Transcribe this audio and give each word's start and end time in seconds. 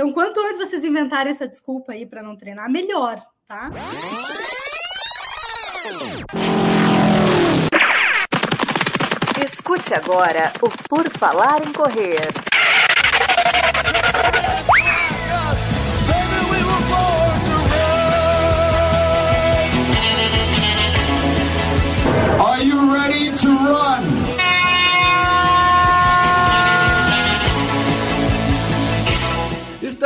Então, 0.00 0.14
quanto 0.14 0.40
antes 0.40 0.56
vocês 0.56 0.82
inventarem 0.82 1.30
essa 1.30 1.46
desculpa 1.46 1.92
aí 1.92 2.06
para 2.06 2.22
não 2.22 2.34
treinar, 2.34 2.70
melhor, 2.70 3.22
tá? 3.46 3.70
Escute 9.44 9.92
agora 9.92 10.54
o 10.62 10.70
Por 10.88 11.10
Falar 11.10 11.68
em 11.68 11.72
Correr. 11.74 12.30
Are 22.42 22.64
you 22.64 22.90
ready 22.90 23.32
to 23.32 23.48
run? 23.48 24.19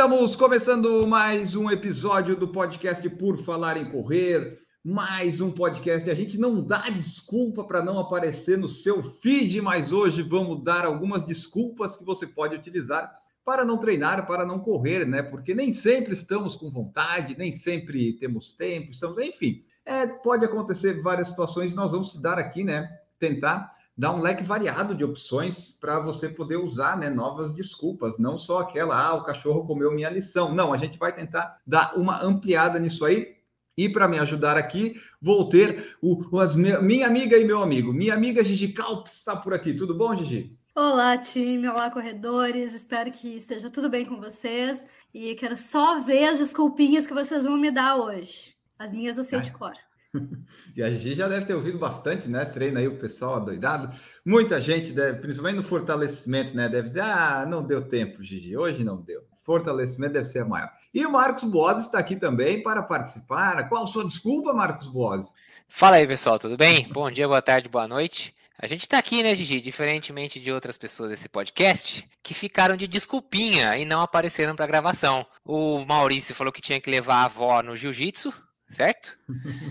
Estamos 0.05 0.35
começando 0.35 1.07
mais 1.07 1.55
um 1.55 1.67
episódio 1.67 2.35
do 2.35 2.47
podcast 2.47 3.09
Por 3.09 3.39
Falar 3.39 3.75
em 3.75 3.89
Correr. 3.89 4.55
Mais 4.83 5.41
um 5.41 5.51
podcast. 5.51 6.11
A 6.11 6.13
gente 6.13 6.37
não 6.37 6.63
dá 6.63 6.91
desculpa 6.91 7.63
para 7.63 7.81
não 7.81 7.97
aparecer 7.97 8.55
no 8.55 8.69
seu 8.69 9.01
feed, 9.01 9.59
mas 9.63 9.91
hoje 9.91 10.21
vamos 10.21 10.63
dar 10.63 10.85
algumas 10.85 11.25
desculpas 11.25 11.97
que 11.97 12.05
você 12.05 12.27
pode 12.27 12.53
utilizar 12.53 13.11
para 13.43 13.65
não 13.65 13.79
treinar, 13.79 14.27
para 14.27 14.45
não 14.45 14.59
correr, 14.59 15.07
né? 15.07 15.23
Porque 15.23 15.55
nem 15.55 15.73
sempre 15.73 16.13
estamos 16.13 16.55
com 16.55 16.69
vontade, 16.69 17.35
nem 17.35 17.51
sempre 17.51 18.13
temos 18.13 18.53
tempo, 18.53 18.91
estamos, 18.91 19.17
enfim. 19.17 19.63
É, 19.83 20.05
pode 20.05 20.45
acontecer 20.45 21.01
várias 21.01 21.29
situações, 21.29 21.75
nós 21.75 21.91
vamos 21.91 22.09
te 22.09 22.21
dar 22.21 22.37
aqui, 22.37 22.63
né? 22.63 22.87
Tentar 23.17 23.73
dar 23.97 24.13
um 24.13 24.19
leque 24.19 24.43
variado 24.43 24.93
de 24.93 25.03
opções 25.03 25.71
para 25.71 25.99
você 25.99 26.29
poder 26.29 26.57
usar 26.57 26.97
né, 26.97 27.09
novas 27.09 27.53
desculpas, 27.53 28.19
não 28.19 28.37
só 28.37 28.59
aquela, 28.59 28.99
ah, 28.99 29.13
o 29.13 29.23
cachorro 29.23 29.65
comeu 29.65 29.93
minha 29.93 30.09
lição. 30.09 30.53
Não, 30.53 30.73
a 30.73 30.77
gente 30.77 30.97
vai 30.97 31.13
tentar 31.13 31.59
dar 31.65 31.95
uma 31.95 32.21
ampliada 32.21 32.77
nisso 32.79 33.05
aí. 33.05 33.35
E 33.77 33.89
para 33.89 34.07
me 34.07 34.17
ajudar 34.19 34.55
aqui, 34.55 35.01
vou 35.21 35.49
ter 35.49 35.97
o, 36.01 36.39
as, 36.39 36.55
minha 36.55 37.07
amiga 37.07 37.37
e 37.37 37.45
meu 37.45 37.61
amigo. 37.61 37.93
Minha 37.93 38.13
amiga 38.13 38.43
Gigi 38.43 38.69
Calps 38.69 39.15
está 39.15 39.35
por 39.35 39.53
aqui. 39.53 39.73
Tudo 39.73 39.93
bom, 39.93 40.15
Gigi? 40.15 40.57
Olá, 40.73 41.17
time. 41.17 41.67
Olá, 41.67 41.89
corredores. 41.89 42.73
Espero 42.73 43.11
que 43.11 43.35
esteja 43.35 43.69
tudo 43.69 43.89
bem 43.89 44.05
com 44.05 44.19
vocês. 44.19 44.83
E 45.13 45.35
quero 45.35 45.57
só 45.57 46.01
ver 46.01 46.27
as 46.27 46.39
desculpinhas 46.39 47.05
que 47.05 47.13
vocês 47.13 47.43
vão 47.43 47.57
me 47.57 47.69
dar 47.69 47.97
hoje. 47.97 48.55
As 48.79 48.93
minhas 48.93 49.17
eu 49.17 49.23
sei 49.23 49.39
de 49.41 49.51
cor. 49.51 49.73
E 50.75 50.83
a 50.83 50.91
gente 50.91 51.15
já 51.15 51.27
deve 51.27 51.45
ter 51.45 51.53
ouvido 51.53 51.77
bastante, 51.77 52.27
né? 52.29 52.43
Treina 52.43 52.79
aí 52.79 52.87
o 52.87 52.97
pessoal 52.97 53.35
adoidado. 53.35 53.91
Muita 54.25 54.59
gente, 54.59 54.91
deve, 54.91 55.19
principalmente 55.19 55.57
no 55.57 55.63
fortalecimento, 55.63 56.55
né? 56.55 56.67
Deve 56.67 56.87
dizer: 56.87 57.01
ah, 57.01 57.45
não 57.47 57.63
deu 57.63 57.81
tempo, 57.87 58.21
Gigi, 58.21 58.57
hoje 58.57 58.83
não 58.83 59.01
deu. 59.01 59.21
Fortalecimento 59.43 60.13
deve 60.13 60.25
ser 60.25 60.43
maior. 60.43 60.69
E 60.93 61.05
o 61.05 61.11
Marcos 61.11 61.43
Boas 61.43 61.83
está 61.83 61.99
aqui 61.99 62.15
também 62.15 62.63
para 62.63 62.81
participar. 62.81 63.69
Qual 63.69 63.83
a 63.83 63.87
sua 63.87 64.05
desculpa, 64.05 64.53
Marcos 64.53 64.87
Boas? 64.87 65.31
Fala 65.67 65.97
aí, 65.97 66.07
pessoal, 66.07 66.39
tudo 66.39 66.57
bem? 66.57 66.89
Bom 66.91 67.09
dia, 67.11 67.27
boa 67.27 67.41
tarde, 67.41 67.69
boa 67.69 67.87
noite. 67.87 68.33
A 68.57 68.67
gente 68.67 68.81
está 68.81 68.97
aqui, 68.97 69.21
né, 69.21 69.35
Gigi? 69.35 69.59
Diferentemente 69.59 70.39
de 70.39 70.51
outras 70.51 70.77
pessoas 70.77 71.09
desse 71.09 71.27
podcast, 71.27 72.07
que 72.23 72.33
ficaram 72.33 72.77
de 72.77 72.87
desculpinha 72.87 73.77
e 73.77 73.83
não 73.83 74.01
apareceram 74.01 74.55
para 74.55 74.65
gravação. 74.65 75.25
O 75.43 75.83
Maurício 75.85 76.33
falou 76.33 76.53
que 76.53 76.61
tinha 76.61 76.79
que 76.79 76.89
levar 76.89 77.15
a 77.15 77.25
avó 77.25 77.61
no 77.61 77.75
jiu-jitsu, 77.75 78.33
certo? 78.69 79.17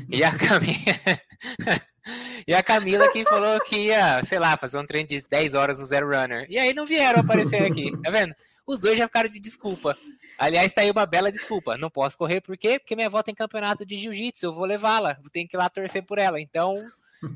E 0.09 0.23
a 0.23 0.37
Camila. 0.37 0.75
e 2.47 2.55
a 2.55 2.63
Camila 2.63 3.07
falou 3.25 3.61
que 3.61 3.77
ia, 3.87 4.23
sei 4.23 4.39
lá, 4.39 4.57
fazer 4.57 4.79
um 4.79 4.87
treino 4.87 5.09
de 5.09 5.23
10 5.23 5.55
horas 5.55 5.79
no 5.79 5.85
Zero 5.85 6.09
Runner. 6.09 6.47
E 6.49 6.59
aí 6.59 6.73
não 6.73 6.87
vieram 6.87 7.21
aparecer 7.21 7.63
aqui, 7.63 7.93
tá 8.03 8.11
vendo? 8.11 8.35
Os 8.67 8.81
dois 8.81 8.97
já 8.97 9.07
ficaram 9.07 9.29
de 9.29 9.41
desculpa. 9.41 9.97
Aliás, 10.39 10.73
tá 10.73 10.81
aí 10.81 10.91
uma 10.91 11.07
bela 11.07 11.31
desculpa. 11.31 11.77
Não 11.77 11.91
posso 11.91 12.19
correr, 12.19 12.41
por 12.41 12.57
quê? 12.57 12.79
Porque 12.79 12.97
minha 12.97 13.07
avó 13.07 13.23
tem 13.23 13.35
campeonato 13.35 13.85
de 13.85 13.97
jiu-jitsu, 13.97 14.47
eu 14.47 14.53
vou 14.53 14.65
levá-la, 14.65 15.17
tenho 15.33 15.47
que 15.47 15.57
ir 15.57 15.59
lá 15.59 15.69
torcer 15.69 16.03
por 16.05 16.19
ela. 16.19 16.41
Então, 16.41 16.75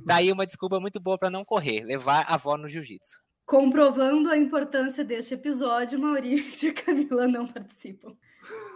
tá 0.06 0.16
aí 0.16 0.32
uma 0.32 0.46
desculpa 0.46 0.80
muito 0.80 0.98
boa 0.98 1.18
para 1.18 1.30
não 1.30 1.44
correr, 1.44 1.84
levar 1.84 2.24
a 2.28 2.34
avó 2.34 2.56
no 2.56 2.68
jiu-jitsu. 2.68 3.22
Comprovando 3.46 4.30
a 4.30 4.36
importância 4.36 5.02
deste 5.02 5.34
episódio, 5.34 5.98
Maurício 5.98 6.68
e 6.68 6.72
Camila 6.72 7.26
não 7.26 7.46
participam. 7.46 8.14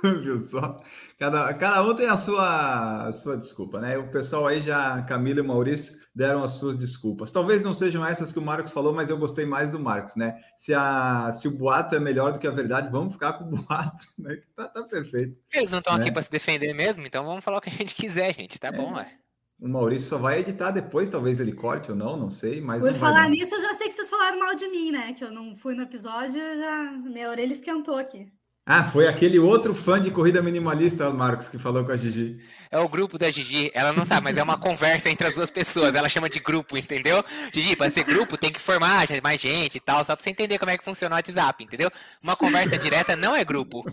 Viu 0.23 0.39
só? 0.39 0.83
Cada, 1.19 1.55
cada 1.55 1.83
um 1.85 1.95
tem 1.95 2.07
a 2.07 2.17
sua, 2.17 3.07
a 3.07 3.13
sua 3.13 3.37
desculpa, 3.37 3.81
né? 3.81 3.97
O 3.97 4.11
pessoal 4.11 4.49
aí 4.49 4.61
já, 4.61 5.01
Camila 5.03 5.41
e 5.41 5.43
Maurício, 5.43 6.01
deram 6.15 6.43
as 6.43 6.53
suas 6.55 6.77
desculpas. 6.77 7.31
Talvez 7.31 7.63
não 7.63 7.73
sejam 7.73 8.05
essas 8.05 8.33
que 8.33 8.39
o 8.39 8.43
Marcos 8.43 8.73
falou, 8.73 8.93
mas 8.93 9.11
eu 9.11 9.17
gostei 9.17 9.47
mais 9.47 9.71
do 9.71 9.79
Marcos, 9.79 10.17
né? 10.17 10.41
Se, 10.57 10.75
a, 10.75 11.33
se 11.33 11.47
o 11.47 11.57
boato 11.57 11.95
é 11.95 12.01
melhor 12.01 12.33
do 12.33 12.39
que 12.39 12.47
a 12.47 12.51
verdade, 12.51 12.91
vamos 12.91 13.15
ficar 13.15 13.35
com 13.35 13.45
o 13.45 13.49
boato, 13.51 14.07
né? 14.19 14.41
Tá, 14.57 14.69
tá 14.69 14.83
perfeito. 14.83 15.39
Eles 15.53 15.71
não 15.71 15.79
estão 15.79 15.95
né? 15.95 16.01
aqui 16.01 16.13
para 16.13 16.23
se 16.23 16.31
defender 16.31 16.75
mesmo, 16.75 17.07
então 17.07 17.25
vamos 17.25 17.45
falar 17.45 17.59
o 17.59 17.61
que 17.61 17.71
a 17.71 17.73
gente 17.73 17.95
quiser, 17.95 18.35
gente. 18.35 18.59
Tá 18.59 18.69
é. 18.69 18.73
bom, 18.73 18.95
ué. 18.95 19.13
O 19.61 19.69
Maurício 19.69 20.09
só 20.09 20.19
vai 20.19 20.41
editar 20.41 20.73
depois, 20.73 21.09
talvez 21.09 21.39
ele 21.39 21.53
corte 21.53 21.93
ou 21.93 21.97
não, 21.97 22.17
não 22.17 22.33
sei. 22.33 22.61
Mas 22.61 22.83
Por 22.83 22.95
falar 22.95 23.29
nisso, 23.29 23.55
eu 23.55 23.61
já 23.61 23.75
sei 23.75 23.87
que 23.87 23.95
vocês 23.95 24.11
falaram 24.11 24.41
mal 24.41 24.57
de 24.57 24.67
mim, 24.67 24.91
né? 24.91 25.13
Que 25.13 25.23
eu 25.23 25.31
não 25.31 25.55
fui 25.55 25.77
no 25.77 25.83
episódio, 25.83 26.35
já 26.35 26.91
minha 26.91 27.31
orelha 27.31 27.53
esquentou 27.53 27.95
aqui. 27.95 28.27
Ah, 28.65 28.85
foi 28.85 29.09
aquele 29.09 29.41
outro 29.41 29.75
fã 29.75 30.01
de 30.01 30.09
corrida 30.13 30.41
minimalista, 30.41 31.11
Marcos, 31.11 31.49
que 31.49 31.59
falou 31.59 31.85
com 31.85 31.91
a 31.91 31.97
Gigi. 31.97 32.39
É 32.71 32.79
o 32.79 32.89
grupo 32.89 33.19
da 33.19 33.29
Gigi. 33.29 33.73
Ela 33.75 33.93
não 33.93 34.05
sabe, 34.05 34.23
mas 34.23 34.37
é 34.37 34.43
uma 34.43 34.57
conversa 34.57 35.11
entre 35.11 35.27
as 35.27 35.35
duas 35.35 35.51
pessoas. 35.51 35.97
Ela 35.97 36.09
chama 36.09 36.29
de 36.29 36.39
grupo, 36.39 36.79
entendeu? 36.79 37.25
Gigi, 37.53 37.75
para 37.75 37.91
ser 37.91 38.05
grupo 38.05 38.39
tem 38.39 38.53
que 38.53 38.61
formar 38.61 39.09
mais 39.21 39.41
gente 39.41 39.79
e 39.79 39.81
tal, 39.81 40.05
só 40.05 40.15
para 40.15 40.23
você 40.23 40.31
entender 40.31 40.61
como 40.61 40.71
é 40.71 40.79
que 40.79 40.85
funciona 40.85 41.17
o 41.17 41.19
WhatsApp, 41.19 41.65
entendeu? 41.65 41.91
Uma 42.23 42.37
conversa 42.37 42.79
direta 42.79 43.17
não 43.17 43.35
é 43.35 43.45
grupo. 43.45 43.85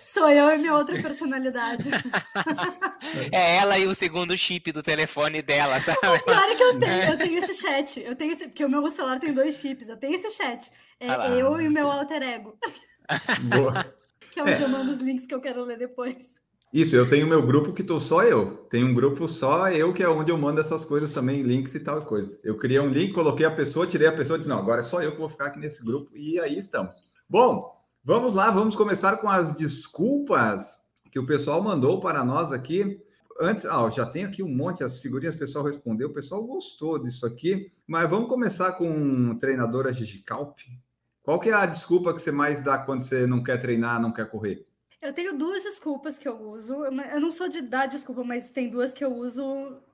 Sou 0.00 0.26
eu 0.30 0.54
e 0.54 0.56
minha 0.56 0.74
outra 0.74 1.00
personalidade. 1.02 1.90
é 3.30 3.56
ela 3.56 3.78
e 3.78 3.86
o 3.86 3.94
segundo 3.94 4.36
chip 4.38 4.72
do 4.72 4.82
telefone 4.82 5.42
dela, 5.42 5.78
sabe? 5.82 6.18
Claro 6.24 6.56
que 6.56 6.62
eu 6.62 6.78
tenho, 6.78 7.02
eu 7.02 7.18
tenho 7.18 7.38
esse 7.38 7.54
chat. 7.60 8.00
Eu 8.00 8.16
tenho 8.16 8.32
esse, 8.32 8.48
porque 8.48 8.64
o 8.64 8.70
meu 8.70 8.90
celular 8.90 9.20
tem 9.20 9.34
dois 9.34 9.56
chips. 9.56 9.90
Eu 9.90 9.98
tenho 9.98 10.14
esse 10.14 10.30
chat. 10.30 10.70
É 10.98 11.08
eu 11.38 11.60
e 11.60 11.68
o 11.68 11.70
meu 11.70 11.90
alter 11.90 12.22
ego. 12.22 12.58
Boa. 13.42 13.84
que 14.32 14.40
é 14.40 14.42
onde 14.42 14.52
é. 14.52 14.62
eu 14.62 14.68
mando 14.68 14.90
os 14.90 15.00
links 15.00 15.26
que 15.26 15.34
eu 15.34 15.40
quero 15.40 15.64
ler 15.64 15.78
depois. 15.78 16.32
Isso, 16.74 16.96
eu 16.96 17.08
tenho 17.08 17.24
meu 17.28 17.40
grupo 17.40 17.72
que 17.72 17.84
tô 17.84 18.00
só 18.00 18.24
eu. 18.24 18.56
Tem 18.68 18.82
um 18.82 18.92
grupo 18.92 19.28
só 19.28 19.70
eu, 19.70 19.92
que 19.92 20.02
é 20.02 20.08
onde 20.08 20.32
eu 20.32 20.36
mando 20.36 20.60
essas 20.60 20.84
coisas 20.84 21.12
também, 21.12 21.40
links 21.40 21.72
e 21.76 21.78
tal 21.78 22.04
coisa. 22.04 22.36
Eu 22.42 22.58
criei 22.58 22.80
um 22.80 22.88
link, 22.88 23.12
coloquei 23.12 23.46
a 23.46 23.50
pessoa, 23.50 23.86
tirei 23.86 24.08
a 24.08 24.12
pessoa 24.12 24.36
disse, 24.36 24.48
não, 24.48 24.58
agora 24.58 24.80
é 24.80 24.84
só 24.84 25.00
eu 25.00 25.12
que 25.12 25.18
vou 25.18 25.28
ficar 25.28 25.46
aqui 25.46 25.60
nesse 25.60 25.84
grupo. 25.84 26.10
E 26.16 26.40
aí 26.40 26.58
estamos. 26.58 26.96
Bom, 27.28 27.80
vamos 28.04 28.34
lá, 28.34 28.50
vamos 28.50 28.74
começar 28.74 29.18
com 29.18 29.28
as 29.28 29.54
desculpas 29.54 30.76
que 31.12 31.18
o 31.20 31.26
pessoal 31.26 31.62
mandou 31.62 32.00
para 32.00 32.24
nós 32.24 32.50
aqui. 32.50 33.00
Antes, 33.40 33.64
ah, 33.66 33.88
já 33.90 34.04
tem 34.06 34.24
aqui 34.24 34.42
um 34.42 34.52
monte, 34.52 34.82
as 34.82 34.98
figurinhas 34.98 35.36
o 35.36 35.38
pessoal 35.38 35.64
respondeu, 35.64 36.08
o 36.08 36.12
pessoal 36.12 36.42
gostou 36.42 36.98
disso 36.98 37.24
aqui. 37.24 37.70
Mas 37.86 38.10
vamos 38.10 38.28
começar 38.28 38.72
com 38.72 39.38
treinadora 39.38 39.94
Gigi 39.94 40.18
Calp. 40.24 40.58
Qual 41.24 41.40
que 41.40 41.48
é 41.48 41.54
a 41.54 41.64
desculpa 41.64 42.12
que 42.12 42.20
você 42.20 42.30
mais 42.30 42.62
dá 42.62 42.76
quando 42.76 43.00
você 43.00 43.26
não 43.26 43.42
quer 43.42 43.56
treinar, 43.56 43.98
não 44.00 44.12
quer 44.12 44.28
correr? 44.28 44.66
Eu 45.00 45.10
tenho 45.10 45.36
duas 45.38 45.62
desculpas 45.62 46.18
que 46.18 46.28
eu 46.28 46.38
uso. 46.38 46.74
Eu 46.84 47.20
não 47.20 47.30
sou 47.30 47.48
de 47.48 47.62
dar 47.62 47.86
desculpa, 47.86 48.22
mas 48.22 48.50
tem 48.50 48.68
duas 48.68 48.92
que 48.92 49.02
eu 49.02 49.10
uso. 49.10 49.42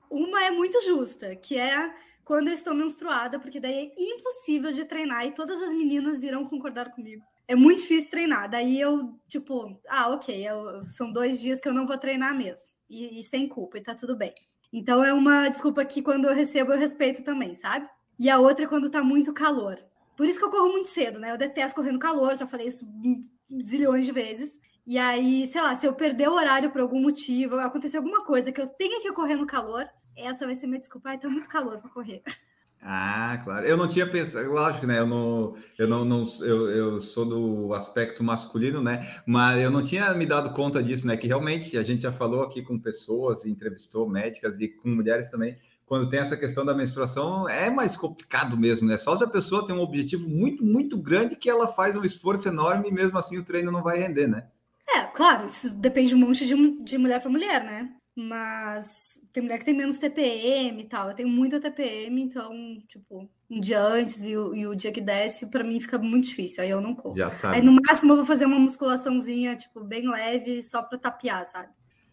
Uma 0.09 0.43
é 0.43 0.51
muito 0.51 0.81
justa, 0.81 1.33
que 1.37 1.57
é 1.57 1.93
quando 2.25 2.49
eu 2.49 2.53
estou 2.53 2.75
menstruada, 2.75 3.39
porque 3.39 3.61
daí 3.61 3.93
é 3.97 4.03
impossível 4.03 4.73
de 4.73 4.83
treinar 4.83 5.25
e 5.25 5.31
todas 5.31 5.61
as 5.61 5.71
meninas 5.71 6.21
irão 6.21 6.45
concordar 6.45 6.91
comigo. 6.91 7.23
É 7.47 7.55
muito 7.55 7.81
difícil 7.81 8.11
treinar. 8.11 8.49
Daí 8.49 8.79
eu, 8.79 9.17
tipo, 9.29 9.79
ah, 9.87 10.09
ok, 10.09 10.49
eu, 10.49 10.85
são 10.87 11.13
dois 11.13 11.39
dias 11.39 11.61
que 11.61 11.69
eu 11.69 11.73
não 11.73 11.87
vou 11.87 11.97
treinar 11.97 12.35
mesmo. 12.35 12.67
E, 12.89 13.19
e 13.19 13.23
sem 13.23 13.47
culpa, 13.47 13.77
e 13.77 13.81
tá 13.81 13.95
tudo 13.95 14.17
bem. 14.17 14.33
Então 14.73 15.01
é 15.01 15.13
uma 15.13 15.47
desculpa 15.47 15.85
que 15.85 16.01
quando 16.01 16.25
eu 16.25 16.35
recebo 16.35 16.73
eu 16.73 16.77
respeito 16.77 17.23
também, 17.23 17.53
sabe? 17.53 17.87
E 18.19 18.29
a 18.29 18.37
outra 18.37 18.65
é 18.65 18.67
quando 18.67 18.89
tá 18.89 19.01
muito 19.01 19.33
calor. 19.33 19.77
Por 20.15 20.25
isso 20.25 20.39
que 20.39 20.45
eu 20.45 20.49
corro 20.49 20.71
muito 20.71 20.87
cedo, 20.87 21.19
né? 21.19 21.31
Eu 21.31 21.37
detesto 21.37 21.75
correr 21.75 21.91
no 21.91 21.99
calor, 21.99 22.35
já 22.35 22.45
falei 22.45 22.67
isso 22.67 22.85
zilhões 23.61 24.05
de 24.05 24.11
vezes. 24.11 24.59
E 24.85 24.97
aí, 24.97 25.45
sei 25.47 25.61
lá, 25.61 25.75
se 25.75 25.85
eu 25.85 25.93
perder 25.93 26.27
o 26.29 26.33
horário 26.33 26.71
por 26.71 26.81
algum 26.81 27.01
motivo, 27.01 27.55
acontecer 27.55 27.97
alguma 27.97 28.25
coisa 28.25 28.51
que 28.51 28.61
eu 28.61 28.67
tenha 28.67 29.01
que 29.01 29.11
correr 29.11 29.35
no 29.35 29.45
calor, 29.45 29.85
essa 30.17 30.45
vai 30.45 30.55
ser 30.55 30.67
minha 30.67 30.79
desculpa. 30.79 31.09
Ai, 31.09 31.19
tá 31.19 31.29
muito 31.29 31.49
calor 31.49 31.79
para 31.79 31.89
correr. 31.89 32.21
Ah, 32.83 33.39
claro. 33.43 33.65
Eu 33.65 33.77
não 33.77 33.87
tinha 33.87 34.07
pensado, 34.07 34.49
lógico, 34.49 34.87
né? 34.87 34.97
Eu 34.97 35.05
não, 35.05 35.55
eu 35.77 35.87
não, 35.87 36.03
não 36.03 36.25
eu, 36.41 36.69
eu 36.69 37.01
sou 37.01 37.25
do 37.25 37.73
aspecto 37.75 38.23
masculino, 38.23 38.81
né? 38.81 39.07
Mas 39.25 39.61
eu 39.61 39.69
não 39.69 39.83
tinha 39.83 40.11
me 40.15 40.25
dado 40.25 40.51
conta 40.51 40.81
disso, 40.81 41.05
né? 41.05 41.15
Que 41.15 41.27
realmente 41.27 41.77
a 41.77 41.83
gente 41.83 42.01
já 42.01 42.11
falou 42.11 42.41
aqui 42.41 42.63
com 42.63 42.79
pessoas, 42.79 43.45
entrevistou 43.45 44.09
médicas 44.09 44.59
e 44.59 44.67
com 44.67 44.89
mulheres 44.89 45.29
também 45.29 45.57
quando 45.91 46.07
tem 46.07 46.21
essa 46.21 46.37
questão 46.37 46.63
da 46.63 46.73
menstruação, 46.73 47.49
é 47.49 47.69
mais 47.69 47.97
complicado 47.97 48.55
mesmo, 48.55 48.87
né? 48.87 48.97
Só 48.97 49.13
se 49.17 49.25
a 49.25 49.27
pessoa 49.27 49.67
tem 49.67 49.75
um 49.75 49.81
objetivo 49.81 50.29
muito, 50.29 50.63
muito 50.63 50.97
grande 50.97 51.35
que 51.35 51.49
ela 51.49 51.67
faz 51.67 51.97
um 51.97 52.05
esforço 52.05 52.47
enorme 52.47 52.87
e 52.87 52.93
mesmo 52.93 53.17
assim 53.17 53.37
o 53.37 53.43
treino 53.43 53.73
não 53.73 53.83
vai 53.83 53.99
render, 53.99 54.25
né? 54.25 54.47
É, 54.87 55.01
claro, 55.01 55.47
isso 55.47 55.69
depende 55.69 56.07
de 56.07 56.15
um 56.15 56.19
monte 56.19 56.47
de, 56.47 56.81
de 56.81 56.97
mulher 56.97 57.19
para 57.19 57.29
mulher, 57.29 57.61
né? 57.61 57.93
Mas 58.15 59.19
tem 59.33 59.43
mulher 59.43 59.59
que 59.59 59.65
tem 59.65 59.75
menos 59.75 59.97
TPM 59.97 60.81
e 60.81 60.85
tal. 60.85 61.09
Eu 61.09 61.13
tenho 61.13 61.27
muita 61.27 61.59
TPM, 61.59 62.21
então, 62.21 62.53
tipo, 62.87 63.29
um 63.49 63.59
dia 63.59 63.83
antes 63.83 64.23
e 64.23 64.37
o, 64.37 64.55
e 64.55 64.65
o 64.65 64.73
dia 64.73 64.93
que 64.93 65.01
desce, 65.01 65.47
para 65.47 65.61
mim 65.61 65.81
fica 65.81 65.97
muito 65.97 66.29
difícil. 66.29 66.63
Aí 66.63 66.69
eu 66.69 66.79
não 66.79 66.95
corro. 66.95 67.17
Já 67.17 67.29
sabe. 67.29 67.57
Aí 67.57 67.61
no 67.61 67.73
máximo 67.73 68.13
eu 68.13 68.17
vou 68.17 68.25
fazer 68.25 68.45
uma 68.45 68.57
musculaçãozinha, 68.57 69.57
tipo, 69.57 69.83
bem 69.83 70.09
leve, 70.09 70.63
só 70.63 70.83
para 70.83 70.97
tapear, 70.97 71.45
sabe? 71.47 71.67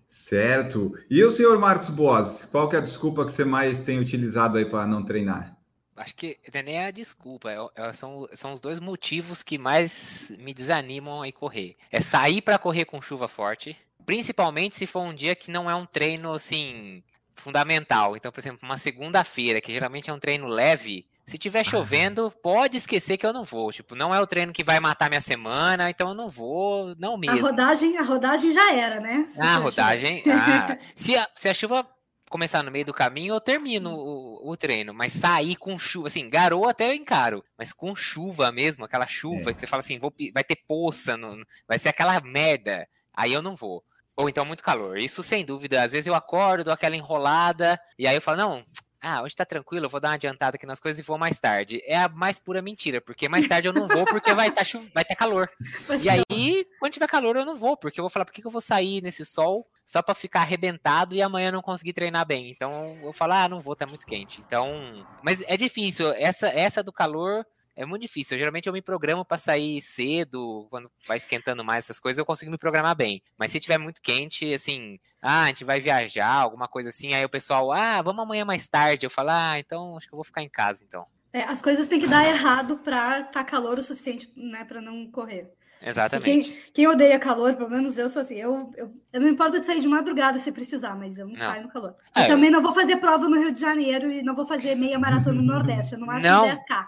Certo. 0.09 0.99
E 1.11 1.23
o 1.23 1.31
senhor 1.31 1.59
Marcos 1.59 1.91
Boas, 1.91 2.47
qual 2.51 2.69
que 2.69 2.75
é 2.75 2.79
a 2.79 2.83
desculpa 2.83 3.27
que 3.27 3.31
você 3.33 3.45
mais 3.45 3.79
tem 3.79 3.99
utilizado 3.99 4.57
aí 4.57 4.65
para 4.65 4.87
não 4.87 5.05
treinar? 5.05 5.55
Acho 5.95 6.15
que 6.15 6.39
não 6.53 6.61
é 6.61 6.63
nem 6.63 6.85
a 6.85 6.91
desculpa, 6.91 7.51
é- 7.51 7.89
é- 7.89 7.93
são, 7.93 8.27
são 8.33 8.55
os 8.55 8.61
dois 8.61 8.81
motivos 8.81 9.43
que 9.43 9.59
mais 9.59 10.33
me 10.39 10.55
desanimam 10.55 11.23
a 11.23 11.33
correr. 11.33 11.77
É 11.91 12.01
sair 12.01 12.41
para 12.41 12.59
correr 12.59 12.85
com 12.85 13.03
chuva 13.03 13.29
forte, 13.29 13.77
principalmente 14.07 14.77
se 14.77 14.87
for 14.87 15.01
um 15.01 15.13
dia 15.15 15.35
que 15.35 15.51
não 15.51 15.69
é 15.69 15.75
um 15.75 15.85
treino 15.85 16.33
assim 16.33 17.03
fundamental. 17.35 18.17
Então, 18.17 18.33
por 18.33 18.41
exemplo, 18.41 18.61
uma 18.63 18.79
segunda-feira, 18.79 19.61
que 19.61 19.73
geralmente 19.73 20.09
é 20.09 20.13
um 20.13 20.19
treino 20.19 20.47
leve, 20.47 21.05
se 21.29 21.37
tiver 21.39 21.63
chovendo, 21.65 22.31
pode 22.43 22.77
esquecer 22.79 23.17
que 23.19 23.27
eu 23.27 23.33
não 23.33 23.45
vou. 23.45 23.71
Tipo, 23.71 23.95
não 23.95 24.15
é 24.15 24.21
o 24.21 24.27
treino 24.27 24.53
que 24.53 24.65
vai 24.65 24.81
matar 24.81 25.09
minha 25.11 25.21
semana, 25.21 25.91
então 25.91 26.09
eu 26.09 26.15
não 26.15 26.29
vou, 26.29 26.95
não 26.99 27.15
A 27.15 27.19
mesmo. 27.19 27.41
rodagem, 27.43 27.99
a 27.99 28.03
rodagem 28.03 28.53
já 28.53 28.73
era, 28.73 28.99
né? 28.99 29.29
Se 29.33 29.41
Ah, 29.41 29.45
tiver 29.53 29.63
rodagem. 29.63 30.23
ah, 30.33 30.79
se, 30.97 31.17
a, 31.17 31.29
se 31.35 31.49
a 31.49 31.55
chuva 31.55 31.87
começar 32.31 32.63
no 32.63 32.71
meio 32.71 32.85
do 32.85 32.93
caminho, 32.93 33.35
eu 33.35 33.41
termino 33.41 33.91
o, 33.95 34.51
o 34.51 34.57
treino. 34.57 34.93
Mas 34.95 35.13
sair 35.13 35.57
com 35.57 35.79
chuva, 35.79 36.09
assim, 36.09 36.29
garoa 36.29 36.71
até 36.71 36.91
eu 36.91 36.95
encaro. 36.95 37.45
Mas 37.57 37.73
com 37.73 37.95
chuva 37.95 38.51
mesmo, 38.51 38.85
aquela 38.85 39.07
chuva 39.07 39.51
É. 39.51 39.55
que 39.55 39.61
você 39.61 39.67
fala 39.67 39.81
assim, 39.81 39.99
vou, 39.99 40.13
vai 40.35 40.43
ter 40.45 40.57
poça, 40.67 41.17
no- 41.17 41.45
vai 41.67 41.79
ser 41.79 41.91
aquela 41.91 42.21
merda. 42.21 42.87
Aí 43.15 43.33
eu 43.33 43.43
não 43.43 43.55
vou. 43.55 43.85
Ou 44.17 44.29
então 44.29 44.45
muito 44.45 44.63
calor. 44.63 44.99
Isso 44.99 45.23
sem 45.23 45.45
dúvida. 45.45 45.83
Às 45.83 45.93
vezes 45.93 46.07
eu 46.07 46.15
acordo, 46.15 46.65
dou 46.65 46.73
aquela 46.73 46.97
enrolada, 46.97 47.79
e 47.99 48.07
aí 48.07 48.15
eu 48.17 48.21
falo, 48.23 48.39
não. 48.39 48.65
Ah, 49.01 49.23
hoje 49.23 49.37
tá 49.37 49.45
tranquilo, 49.45 49.87
eu 49.87 49.91
vou 49.91 50.01
dar 50.01 50.09
uma 50.09 50.15
adiantada 50.15 50.57
aqui 50.57 50.67
nas 50.67 50.81
coisas 50.81 50.99
e 50.99 51.07
vou 51.07 51.17
mais 51.17 51.39
tarde. 51.39 51.81
É 51.85 51.97
a 51.97 52.09
mais 52.09 52.39
pura 52.39 52.61
mentira, 52.61 53.01
porque 53.01 53.29
mais 53.29 53.47
tarde 53.47 53.69
eu 53.69 53.73
não 53.73 53.87
vou 53.87 54.05
porque 54.05 54.35
vai 54.35 54.49
estar 54.49 54.65
tá, 54.65 54.79
vai 54.93 55.05
ter 55.05 55.15
calor. 55.15 55.49
Vai 55.87 55.99
E 55.99 56.09
aí, 56.11 56.67
quando 56.81 56.93
tiver 56.93 57.07
calor, 57.07 57.37
eu 57.37 57.45
não 57.45 57.55
vou, 57.55 57.77
porque 57.77 58.01
eu 58.01 58.03
vou 58.03 58.11
falar, 58.11 58.25
por 58.25 58.33
que, 58.33 58.41
que 58.41 58.47
eu 58.47 58.51
vou 58.51 58.61
sair 58.61 59.01
nesse 59.01 59.25
sol 59.25 59.69
só 59.85 60.03
pra 60.03 60.15
ficar 60.15 60.41
arrebentado 60.41 61.15
e 61.15 61.23
amanhã 61.23 61.53
não 61.53 61.63
conseguir 61.63 61.93
treinar 61.93 62.27
bem? 62.27 62.51
Então, 62.51 62.97
eu 62.97 63.03
vou 63.03 63.13
falar, 63.13 63.45
ah, 63.45 63.49
não 63.49 63.61
vou, 63.61 63.77
tá 63.77 63.87
muito 63.87 64.07
quente. 64.07 64.43
Então, 64.45 65.07
mas 65.23 65.43
é 65.47 65.57
difícil, 65.57 66.13
essa, 66.15 66.49
essa 66.49 66.83
do 66.83 66.93
calor 66.93 67.47
é 67.79 67.87
muito 67.87 68.03
difícil. 68.03 68.37
Geralmente 68.37 68.67
eu 68.67 68.73
me 68.73 68.83
programo 68.83 69.25
pra 69.25 69.39
sair 69.39 69.81
cedo, 69.81 70.67
quando 70.69 70.91
vai 71.07 71.17
esquentando 71.17 71.65
mais 71.65 71.85
essas 71.85 72.01
coisas, 72.01 72.19
eu 72.19 72.27
consigo 72.27 72.51
me 72.51 72.59
programar 72.59 72.97
bem. 72.97 73.23
Mas 73.39 73.53
se 73.53 73.61
tiver 73.61 73.79
muito 73.79 74.03
quente, 74.03 74.53
assim, 74.53 74.99
ah, 75.23 75.45
a 75.45 75.47
gente 75.47 75.65
vai 75.65 75.79
viajar, 75.79 76.33
alguma 76.33 76.67
coisa 76.67 76.89
assim, 76.89 77.15
aí 77.15 77.25
o 77.25 77.29
pessoal, 77.29 77.73
ah, 77.73 78.03
vamos 78.03 78.25
amanhã 78.25 78.45
mais 78.45 78.67
tarde. 78.67 79.07
Eu 79.07 79.11
falo, 79.11 79.31
ah, 79.31 79.59
então 79.61 79.97
acho 79.97 80.09
que 80.09 80.13
eu 80.13 80.17
vou 80.17 80.25
ficar 80.25 80.43
em 80.43 80.49
casa, 80.49 80.83
então. 80.85 81.07
É, 81.33 81.43
as 81.43 81.63
coisas 81.63 81.87
têm 81.87 82.01
que 82.01 82.09
dar 82.09 82.27
errado 82.27 82.79
pra 82.79 83.23
tá 83.23 83.45
calor 83.45 83.79
o 83.79 83.83
suficiente, 83.83 84.29
né, 84.35 84.65
para 84.65 84.81
não 84.81 85.09
correr. 85.09 85.49
Exatamente. 85.83 86.51
Quem, 86.51 86.59
quem 86.73 86.87
odeia 86.89 87.19
calor, 87.19 87.55
pelo 87.55 87.71
menos 87.71 87.97
eu 87.99 88.09
sou 88.09 88.23
assim, 88.23 88.37
eu, 88.37 88.73
eu, 88.77 88.93
eu 89.13 89.21
não 89.21 89.29
importo 89.29 89.59
de 89.61 89.67
sair 89.67 89.81
de 89.81 89.89
madrugada 89.89 90.39
se 90.39 90.51
precisar, 90.53 90.95
mas 90.97 91.19
eu 91.19 91.27
não, 91.27 91.33
Não. 91.33 91.39
saio 91.39 91.63
no 91.63 91.69
calor. 91.69 91.95
É, 92.15 92.25
eu 92.25 92.29
também 92.29 92.51
não 92.51 92.63
vou 92.63 92.73
fazer 92.73 92.97
prova 92.97 93.29
no 93.29 93.39
Rio 93.39 93.53
de 93.53 93.61
Janeiro 93.61 94.11
e 94.11 94.23
não 94.23 94.35
vou 94.35 94.47
fazer 94.47 94.75
meia 94.75 94.99
maratona 94.99 95.41
no 95.41 95.43
Nordeste, 95.47 95.97
no 95.97 96.07
máximo 96.07 96.31
Não. 96.33 96.47
10K. 96.47 96.87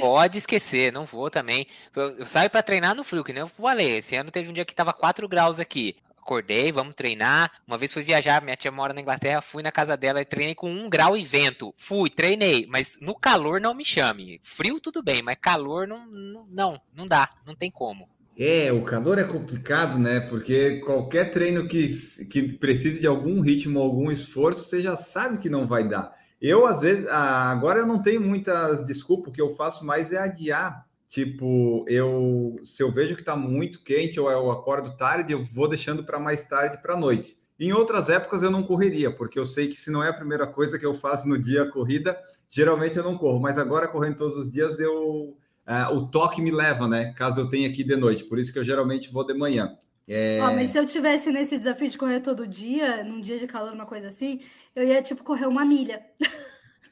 Pode 0.00 0.38
esquecer, 0.38 0.92
não 0.92 1.04
vou 1.04 1.30
também. 1.30 1.66
Eu, 1.94 2.18
eu 2.18 2.26
saio 2.26 2.48
pra 2.48 2.62
treinar 2.62 2.94
no 2.94 3.04
frio, 3.04 3.22
que 3.22 3.32
nem 3.32 3.42
eu 3.42 3.48
falei. 3.48 3.98
Esse 3.98 4.16
ano 4.16 4.30
teve 4.30 4.50
um 4.50 4.52
dia 4.52 4.64
que 4.64 4.74
tava 4.74 4.92
4 4.92 5.28
graus 5.28 5.60
aqui. 5.60 5.96
Acordei, 6.18 6.70
vamos 6.70 6.94
treinar. 6.94 7.50
Uma 7.66 7.76
vez 7.76 7.92
fui 7.92 8.02
viajar, 8.02 8.40
minha 8.42 8.56
tia 8.56 8.70
mora 8.70 8.94
na 8.94 9.00
Inglaterra, 9.00 9.40
fui 9.40 9.62
na 9.62 9.72
casa 9.72 9.96
dela 9.96 10.20
e 10.20 10.24
treinei 10.24 10.54
com 10.54 10.70
1 10.70 10.88
grau 10.88 11.16
e 11.16 11.24
vento. 11.24 11.74
Fui, 11.76 12.08
treinei, 12.08 12.64
mas 12.68 12.96
no 13.00 13.14
calor 13.14 13.60
não 13.60 13.74
me 13.74 13.84
chame. 13.84 14.40
Frio 14.42 14.80
tudo 14.80 15.02
bem, 15.02 15.20
mas 15.20 15.36
calor 15.40 15.86
não, 15.86 16.06
não, 16.06 16.46
não, 16.48 16.80
não 16.94 17.06
dá, 17.06 17.28
não 17.44 17.56
tem 17.56 17.70
como. 17.70 18.08
É, 18.38 18.72
o 18.72 18.82
calor 18.82 19.18
é 19.18 19.24
complicado, 19.24 19.98
né? 19.98 20.20
Porque 20.20 20.80
qualquer 20.80 21.30
treino 21.30 21.68
que, 21.68 21.88
que 22.26 22.54
precise 22.54 23.00
de 23.00 23.06
algum 23.06 23.40
ritmo, 23.40 23.78
algum 23.78 24.10
esforço, 24.10 24.64
você 24.64 24.80
já 24.80 24.96
sabe 24.96 25.38
que 25.38 25.50
não 25.50 25.66
vai 25.66 25.86
dar. 25.86 26.12
Eu, 26.40 26.66
às 26.66 26.80
vezes, 26.80 27.06
agora 27.06 27.80
eu 27.80 27.86
não 27.86 28.02
tenho 28.02 28.20
muitas 28.20 28.84
desculpas, 28.84 29.30
o 29.30 29.32
que 29.32 29.40
eu 29.40 29.54
faço 29.54 29.84
mais 29.84 30.12
é 30.12 30.18
adiar. 30.18 30.86
Tipo, 31.08 31.84
eu 31.88 32.56
se 32.64 32.82
eu 32.82 32.90
vejo 32.90 33.14
que 33.14 33.22
tá 33.22 33.36
muito 33.36 33.84
quente 33.84 34.18
ou 34.18 34.30
eu 34.30 34.50
acordo 34.50 34.96
tarde, 34.96 35.34
eu 35.34 35.42
vou 35.42 35.68
deixando 35.68 36.02
para 36.02 36.18
mais 36.18 36.42
tarde 36.42 36.80
para 36.82 36.96
noite. 36.96 37.38
Em 37.60 37.70
outras 37.72 38.08
épocas 38.08 38.42
eu 38.42 38.50
não 38.50 38.62
correria, 38.62 39.10
porque 39.14 39.38
eu 39.38 39.44
sei 39.44 39.68
que 39.68 39.76
se 39.76 39.90
não 39.90 40.02
é 40.02 40.08
a 40.08 40.14
primeira 40.14 40.46
coisa 40.46 40.78
que 40.78 40.86
eu 40.86 40.94
faço 40.94 41.28
no 41.28 41.38
dia 41.38 41.64
a 41.64 41.70
corrida, 41.70 42.18
geralmente 42.48 42.96
eu 42.96 43.04
não 43.04 43.18
corro. 43.18 43.40
Mas 43.40 43.58
agora 43.58 43.86
correndo 43.86 44.16
todos 44.16 44.36
os 44.36 44.50
dias 44.50 44.80
eu 44.80 45.36
ah, 45.66 45.90
o 45.92 46.06
toque 46.08 46.40
me 46.42 46.50
leva, 46.50 46.88
né? 46.88 47.12
Caso 47.14 47.40
eu 47.40 47.48
tenha 47.48 47.68
aqui 47.68 47.84
de 47.84 47.96
noite. 47.96 48.24
Por 48.24 48.38
isso 48.38 48.52
que 48.52 48.58
eu 48.58 48.64
geralmente 48.64 49.12
vou 49.12 49.24
de 49.26 49.34
manhã. 49.34 49.76
É, 50.08 50.40
Ó, 50.42 50.52
mas 50.52 50.70
se 50.70 50.78
eu 50.78 50.84
tivesse 50.84 51.30
nesse 51.30 51.56
desafio 51.56 51.88
de 51.88 51.96
correr 51.96 52.20
todo 52.20 52.46
dia, 52.46 53.04
num 53.04 53.20
dia 53.20 53.38
de 53.38 53.46
calor, 53.46 53.72
uma 53.72 53.86
coisa 53.86 54.08
assim, 54.08 54.40
eu 54.74 54.84
ia, 54.84 55.00
tipo, 55.00 55.22
correr 55.22 55.46
uma 55.46 55.64
milha. 55.64 56.02